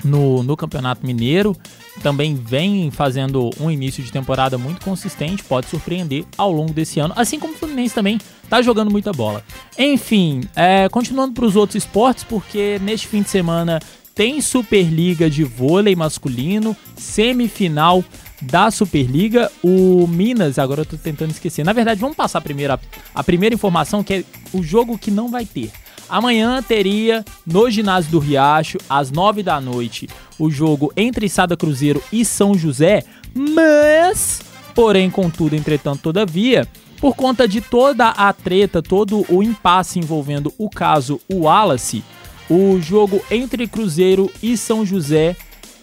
no, 0.04 0.42
no 0.42 0.56
Campeonato 0.56 1.06
Mineiro, 1.06 1.56
também 2.02 2.34
vem 2.34 2.90
fazendo 2.90 3.50
um 3.60 3.70
início 3.70 4.02
de 4.02 4.10
temporada 4.10 4.56
muito 4.56 4.84
consistente, 4.84 5.42
pode 5.44 5.66
surpreender 5.66 6.24
ao 6.36 6.52
longo 6.52 6.72
desse 6.72 7.00
ano, 7.00 7.12
assim 7.16 7.38
como 7.38 7.54
o 7.54 7.56
Fluminense 7.56 7.94
também 7.94 8.18
tá 8.48 8.62
jogando 8.62 8.90
muita 8.90 9.12
bola. 9.12 9.44
Enfim, 9.76 10.42
é, 10.54 10.88
continuando 10.88 11.34
para 11.34 11.44
os 11.44 11.56
outros 11.56 11.76
esportes, 11.76 12.24
porque 12.24 12.78
neste 12.82 13.06
fim 13.06 13.22
de 13.22 13.30
semana 13.30 13.80
tem 14.14 14.40
Superliga 14.40 15.30
de 15.30 15.44
vôlei 15.44 15.94
masculino, 15.94 16.76
semifinal 16.96 18.04
da 18.40 18.70
Superliga, 18.70 19.50
o 19.62 20.06
Minas, 20.06 20.58
agora 20.58 20.82
eu 20.82 20.86
tô 20.86 20.96
tentando 20.96 21.30
esquecer. 21.30 21.64
Na 21.64 21.72
verdade, 21.72 22.00
vamos 22.00 22.16
passar 22.16 22.38
a 22.38 22.42
primeira, 22.42 22.80
a 23.14 23.24
primeira 23.24 23.54
informação, 23.54 24.02
que 24.02 24.14
é 24.14 24.24
o 24.52 24.62
jogo 24.62 24.98
que 24.98 25.10
não 25.10 25.28
vai 25.28 25.44
ter. 25.44 25.70
Amanhã 26.08 26.62
teria 26.62 27.24
no 27.46 27.70
ginásio 27.70 28.10
do 28.10 28.18
Riacho, 28.18 28.78
às 28.88 29.10
9 29.10 29.42
da 29.42 29.60
noite, 29.60 30.08
o 30.38 30.50
jogo 30.50 30.92
entre 30.96 31.28
Sada 31.28 31.56
Cruzeiro 31.56 32.02
e 32.10 32.24
São 32.24 32.54
José, 32.54 33.04
mas, 33.34 34.40
porém, 34.74 35.10
contudo, 35.10 35.54
entretanto, 35.54 36.00
todavia, 36.02 36.66
por 36.98 37.14
conta 37.14 37.46
de 37.46 37.60
toda 37.60 38.08
a 38.08 38.32
treta, 38.32 38.82
todo 38.82 39.26
o 39.28 39.42
impasse 39.42 39.98
envolvendo 39.98 40.52
o 40.56 40.70
caso 40.70 41.20
Wallace, 41.30 42.02
o 42.48 42.80
jogo 42.80 43.22
entre 43.30 43.68
Cruzeiro 43.68 44.30
e 44.42 44.56
São 44.56 44.86
José 44.86 45.36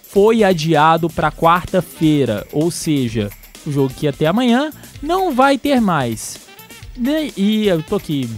foi 0.03 0.43
adiado 0.43 1.09
para 1.09 1.31
quarta-feira, 1.31 2.47
ou 2.51 2.71
seja, 2.71 3.29
o 3.65 3.71
jogo 3.71 3.93
que 3.93 4.05
ia 4.05 4.13
ter 4.13 4.25
amanhã 4.25 4.71
não 5.01 5.33
vai 5.33 5.57
ter 5.57 5.79
mais. 5.79 6.39
E 7.37 7.67
eu 7.67 7.83
tô 7.83 7.97
aqui 7.97 8.29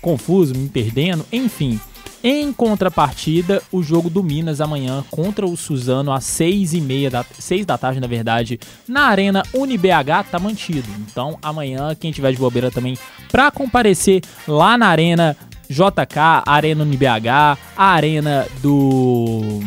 confuso, 0.00 0.54
me 0.54 0.68
perdendo, 0.68 1.24
enfim. 1.32 1.80
Em 2.22 2.52
contrapartida, 2.52 3.62
o 3.70 3.80
jogo 3.80 4.10
do 4.10 4.24
Minas 4.24 4.60
amanhã 4.60 5.04
contra 5.08 5.46
o 5.46 5.56
Suzano 5.56 6.12
às 6.12 6.24
6 6.24 6.74
e 6.74 6.80
meia 6.80 7.08
da, 7.08 7.24
6 7.24 7.64
da 7.64 7.78
tarde, 7.78 8.00
na 8.00 8.08
verdade, 8.08 8.58
na 8.88 9.02
Arena 9.02 9.44
UniBH 9.54 10.24
tá 10.28 10.38
mantido. 10.38 10.88
Então 10.98 11.38
amanhã, 11.40 11.94
quem 11.94 12.10
tiver 12.10 12.32
de 12.32 12.38
bobeira 12.38 12.72
também 12.72 12.98
para 13.30 13.50
comparecer 13.52 14.22
lá 14.48 14.76
na 14.76 14.88
Arena 14.88 15.36
JK, 15.70 16.42
Arena 16.44 16.82
UniBH, 16.82 17.56
a 17.76 17.84
Arena 17.84 18.46
do 18.60 19.60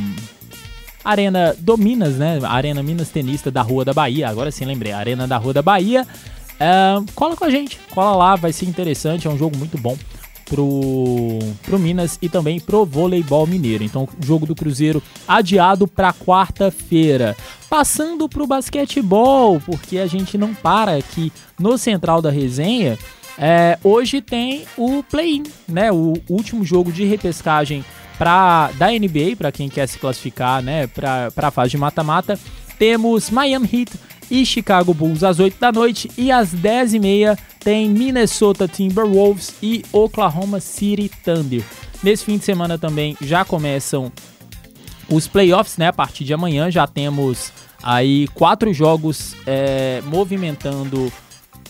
Arena 1.05 1.55
do 1.57 1.77
Minas, 1.77 2.17
né? 2.17 2.39
Arena 2.43 2.83
Minas 2.83 3.09
Tenista 3.09 3.49
da 3.49 3.61
Rua 3.61 3.85
da 3.85 3.93
Bahia. 3.93 4.27
Agora 4.27 4.51
sim 4.51 4.65
lembrei, 4.65 4.91
Arena 4.91 5.25
da 5.25 5.37
Rua 5.37 5.53
da 5.53 5.61
Bahia. 5.61 6.05
Uh, 6.59 7.05
cola 7.15 7.35
com 7.35 7.45
a 7.45 7.49
gente, 7.49 7.79
cola 7.91 8.15
lá, 8.15 8.35
vai 8.35 8.51
ser 8.51 8.65
interessante, 8.65 9.25
é 9.25 9.29
um 9.29 9.37
jogo 9.37 9.57
muito 9.57 9.77
bom 9.79 9.97
pro, 10.51 11.39
pro 11.63 11.79
Minas 11.79 12.19
e 12.21 12.27
também 12.27 12.59
pro 12.59 12.85
voleibol 12.85 13.47
mineiro. 13.47 13.85
Então, 13.85 14.07
jogo 14.19 14.45
do 14.45 14.53
Cruzeiro 14.53 15.01
adiado 15.25 15.87
para 15.87 16.13
quarta-feira. 16.13 17.37
Passando 17.69 18.27
pro 18.27 18.45
basquetebol, 18.45 19.61
porque 19.61 19.97
a 19.97 20.07
gente 20.07 20.37
não 20.37 20.53
para 20.53 20.97
aqui 20.97 21.31
no 21.57 21.77
Central 21.77 22.21
da 22.21 22.29
Resenha. 22.29 22.99
É, 23.37 23.79
hoje 23.81 24.21
tem 24.21 24.65
o 24.77 25.01
play-in, 25.01 25.43
né? 25.67 25.89
O 25.89 26.15
último 26.29 26.65
jogo 26.65 26.91
de 26.91 27.05
repescagem 27.05 27.85
pra, 28.17 28.71
da 28.77 28.91
NBA, 28.91 29.37
para 29.37 29.53
quem 29.53 29.69
quer 29.69 29.87
se 29.87 29.97
classificar, 29.97 30.61
né? 30.61 30.85
Para 30.87 31.31
a 31.37 31.51
fase 31.51 31.71
de 31.71 31.77
mata-mata. 31.77 32.37
Temos 32.77 33.29
Miami 33.29 33.69
Heat 33.71 33.91
e 34.31 34.45
Chicago 34.45 34.93
Bulls 34.93 35.23
às 35.23 35.39
8 35.39 35.59
da 35.59 35.73
noite 35.73 36.09
e 36.17 36.31
às 36.31 36.53
10 36.53 36.93
e 36.93 36.99
meia 36.99 37.37
tem 37.59 37.89
Minnesota 37.89 38.65
Timberwolves 38.65 39.53
e 39.61 39.83
Oklahoma 39.91 40.61
City 40.61 41.11
Thunder. 41.23 41.61
Nesse 42.01 42.23
fim 42.23 42.37
de 42.37 42.45
semana 42.45 42.77
também 42.77 43.17
já 43.21 43.43
começam 43.43 44.09
os 45.09 45.27
playoffs, 45.27 45.77
né? 45.77 45.87
A 45.87 45.93
partir 45.93 46.23
de 46.23 46.33
amanhã 46.33 46.71
já 46.71 46.87
temos 46.87 47.51
aí 47.83 48.27
quatro 48.29 48.73
jogos 48.73 49.35
é, 49.45 50.01
movimentando 50.05 51.11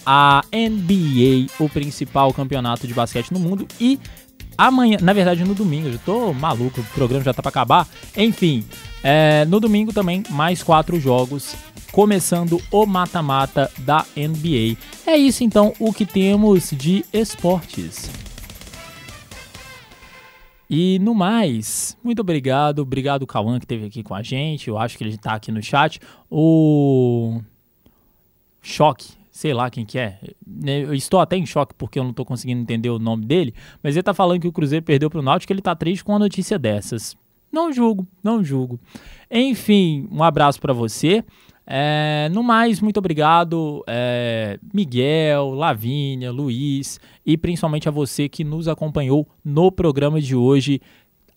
a 0.06 0.44
NBA, 0.54 1.52
o 1.60 1.68
principal 1.68 2.32
campeonato 2.32 2.88
de 2.88 2.94
basquete 2.94 3.32
no 3.32 3.40
mundo 3.40 3.68
e 3.80 4.00
amanhã, 4.56 4.98
na 5.02 5.14
verdade 5.14 5.44
no 5.44 5.56
domingo, 5.56 5.88
eu 5.88 6.00
tô 6.06 6.34
maluco, 6.34 6.80
o 6.80 6.84
programa 6.94 7.24
já 7.24 7.34
tá 7.34 7.42
para 7.42 7.50
acabar. 7.50 7.88
Enfim, 8.16 8.64
é, 9.04 9.46
no 9.46 9.60
domingo 9.60 9.92
também 9.92 10.24
mais 10.30 10.62
quatro 10.62 11.00
jogos 11.00 11.56
começando 11.92 12.62
o 12.72 12.86
mata-mata 12.86 13.70
da 13.80 14.06
NBA. 14.16 14.78
É 15.06 15.18
isso 15.18 15.44
então 15.44 15.74
o 15.80 15.94
que 15.94 16.06
temos 16.06 16.72
de 16.72 17.06
esportes. 17.12 18.10
E 20.70 21.00
no 21.00 21.14
mais, 21.14 21.98
muito 22.02 22.22
obrigado. 22.22 22.80
Obrigado, 22.80 23.28
Cauã, 23.28 23.60
que 23.60 23.66
esteve 23.66 23.88
aqui 23.88 24.02
com 24.02 24.16
a 24.16 24.24
gente. 24.24 24.70
Eu 24.70 24.78
acho 24.78 24.98
que 24.98 25.04
ele 25.04 25.16
está 25.16 25.34
aqui 25.34 25.52
no 25.52 25.62
chat. 25.62 26.00
O 26.30 27.42
Choque, 28.62 29.12
sei 29.32 29.54
lá 29.54 29.70
quem 29.70 29.86
que 29.86 29.98
é. 29.98 30.20
Eu 30.66 30.94
estou 30.94 31.20
até 31.20 31.36
em 31.36 31.46
choque 31.46 31.74
porque 31.74 32.00
eu 32.00 32.04
não 32.04 32.12
estou 32.12 32.26
conseguindo 32.26 32.62
entender 32.62 32.90
o 32.90 33.00
nome 33.00 33.26
dele. 33.26 33.54
Mas 33.84 33.96
ele 33.96 34.02
está 34.02 34.14
falando 34.14 34.40
que 34.40 34.48
o 34.48 34.52
Cruzeiro 34.52 34.86
perdeu 34.86 35.10
para 35.10 35.20
o 35.20 35.24
Náutico. 35.24 35.52
Ele 35.52 35.60
está 35.60 35.76
triste 35.76 36.06
com 36.06 36.14
uma 36.14 36.20
notícia 36.20 36.58
dessas. 36.58 37.18
Não 37.52 37.74
julgo, 37.74 38.08
não 38.24 38.44
julgo. 38.44 38.80
Enfim, 39.30 40.08
um 40.10 40.24
abraço 40.24 40.62
para 40.62 40.72
você. 40.72 41.24
É, 41.74 42.28
no 42.34 42.44
mais, 42.44 42.82
muito 42.82 42.98
obrigado, 42.98 43.82
é, 43.88 44.60
Miguel, 44.74 45.52
Lavínia, 45.52 46.30
Luiz 46.30 47.00
e 47.26 47.38
principalmente 47.38 47.88
a 47.88 47.92
você 47.92 48.28
que 48.28 48.44
nos 48.44 48.68
acompanhou 48.68 49.26
no 49.42 49.72
programa 49.72 50.20
de 50.20 50.36
hoje. 50.36 50.82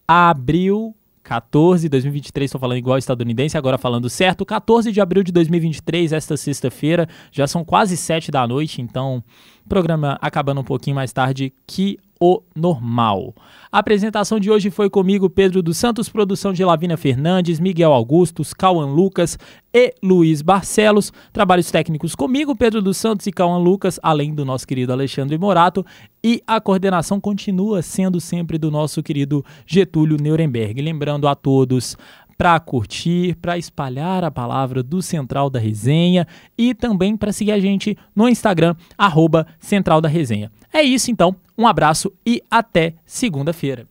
Abril 0.08 0.92
14 1.22 1.84
de 1.84 1.88
2023, 1.88 2.48
estou 2.48 2.60
falando 2.60 2.78
igual 2.78 2.98
estadunidense, 2.98 3.56
agora 3.56 3.78
falando 3.78 4.10
certo. 4.10 4.44
14 4.44 4.90
de 4.90 5.00
abril 5.00 5.22
de 5.22 5.30
2023, 5.30 6.12
esta 6.12 6.36
sexta-feira, 6.36 7.08
já 7.30 7.46
são 7.46 7.64
quase 7.64 7.96
7 7.96 8.32
da 8.32 8.44
noite, 8.44 8.82
então 8.82 9.22
programa 9.68 10.18
acabando 10.20 10.62
um 10.62 10.64
pouquinho 10.64 10.96
mais 10.96 11.12
tarde 11.12 11.54
que 11.64 11.96
o 12.24 12.42
normal. 12.56 13.34
A 13.70 13.80
apresentação 13.80 14.40
de 14.40 14.50
hoje 14.50 14.70
foi 14.70 14.88
comigo, 14.88 15.28
Pedro 15.28 15.62
dos 15.62 15.76
Santos, 15.76 16.08
produção 16.08 16.54
de 16.54 16.64
Lavínia 16.64 16.96
Fernandes, 16.96 17.60
Miguel 17.60 17.92
Augustos, 17.92 18.54
Cauan 18.54 18.86
Lucas 18.86 19.38
e 19.74 19.94
Luiz 20.02 20.40
Barcelos. 20.40 21.12
Trabalhos 21.34 21.70
técnicos 21.70 22.14
comigo, 22.14 22.56
Pedro 22.56 22.80
dos 22.80 22.96
Santos 22.96 23.26
e 23.26 23.32
Cauan 23.32 23.58
Lucas, 23.58 24.00
além 24.02 24.34
do 24.34 24.42
nosso 24.42 24.66
querido 24.66 24.90
Alexandre 24.90 25.36
Morato. 25.36 25.84
E 26.24 26.42
a 26.46 26.58
coordenação 26.62 27.20
continua 27.20 27.82
sendo 27.82 28.18
sempre 28.22 28.56
do 28.56 28.70
nosso 28.70 29.02
querido 29.02 29.44
Getúlio 29.66 30.16
Nuremberg. 30.18 30.80
Lembrando 30.80 31.28
a 31.28 31.34
todos 31.34 31.94
para 32.38 32.58
curtir, 32.58 33.36
para 33.36 33.58
espalhar 33.58 34.24
a 34.24 34.30
palavra 34.30 34.82
do 34.82 35.02
Central 35.02 35.50
da 35.50 35.58
Resenha 35.58 36.26
e 36.56 36.74
também 36.74 37.18
para 37.18 37.32
seguir 37.32 37.52
a 37.52 37.60
gente 37.60 37.98
no 38.16 38.28
Instagram, 38.28 38.74
arroba 38.96 39.46
Central 39.60 40.00
da 40.00 40.08
Resenha. 40.08 40.50
É 40.72 40.82
isso 40.82 41.10
então, 41.10 41.36
um 41.56 41.66
abraço 41.66 42.12
e 42.26 42.42
até 42.50 42.94
segunda-feira. 43.06 43.86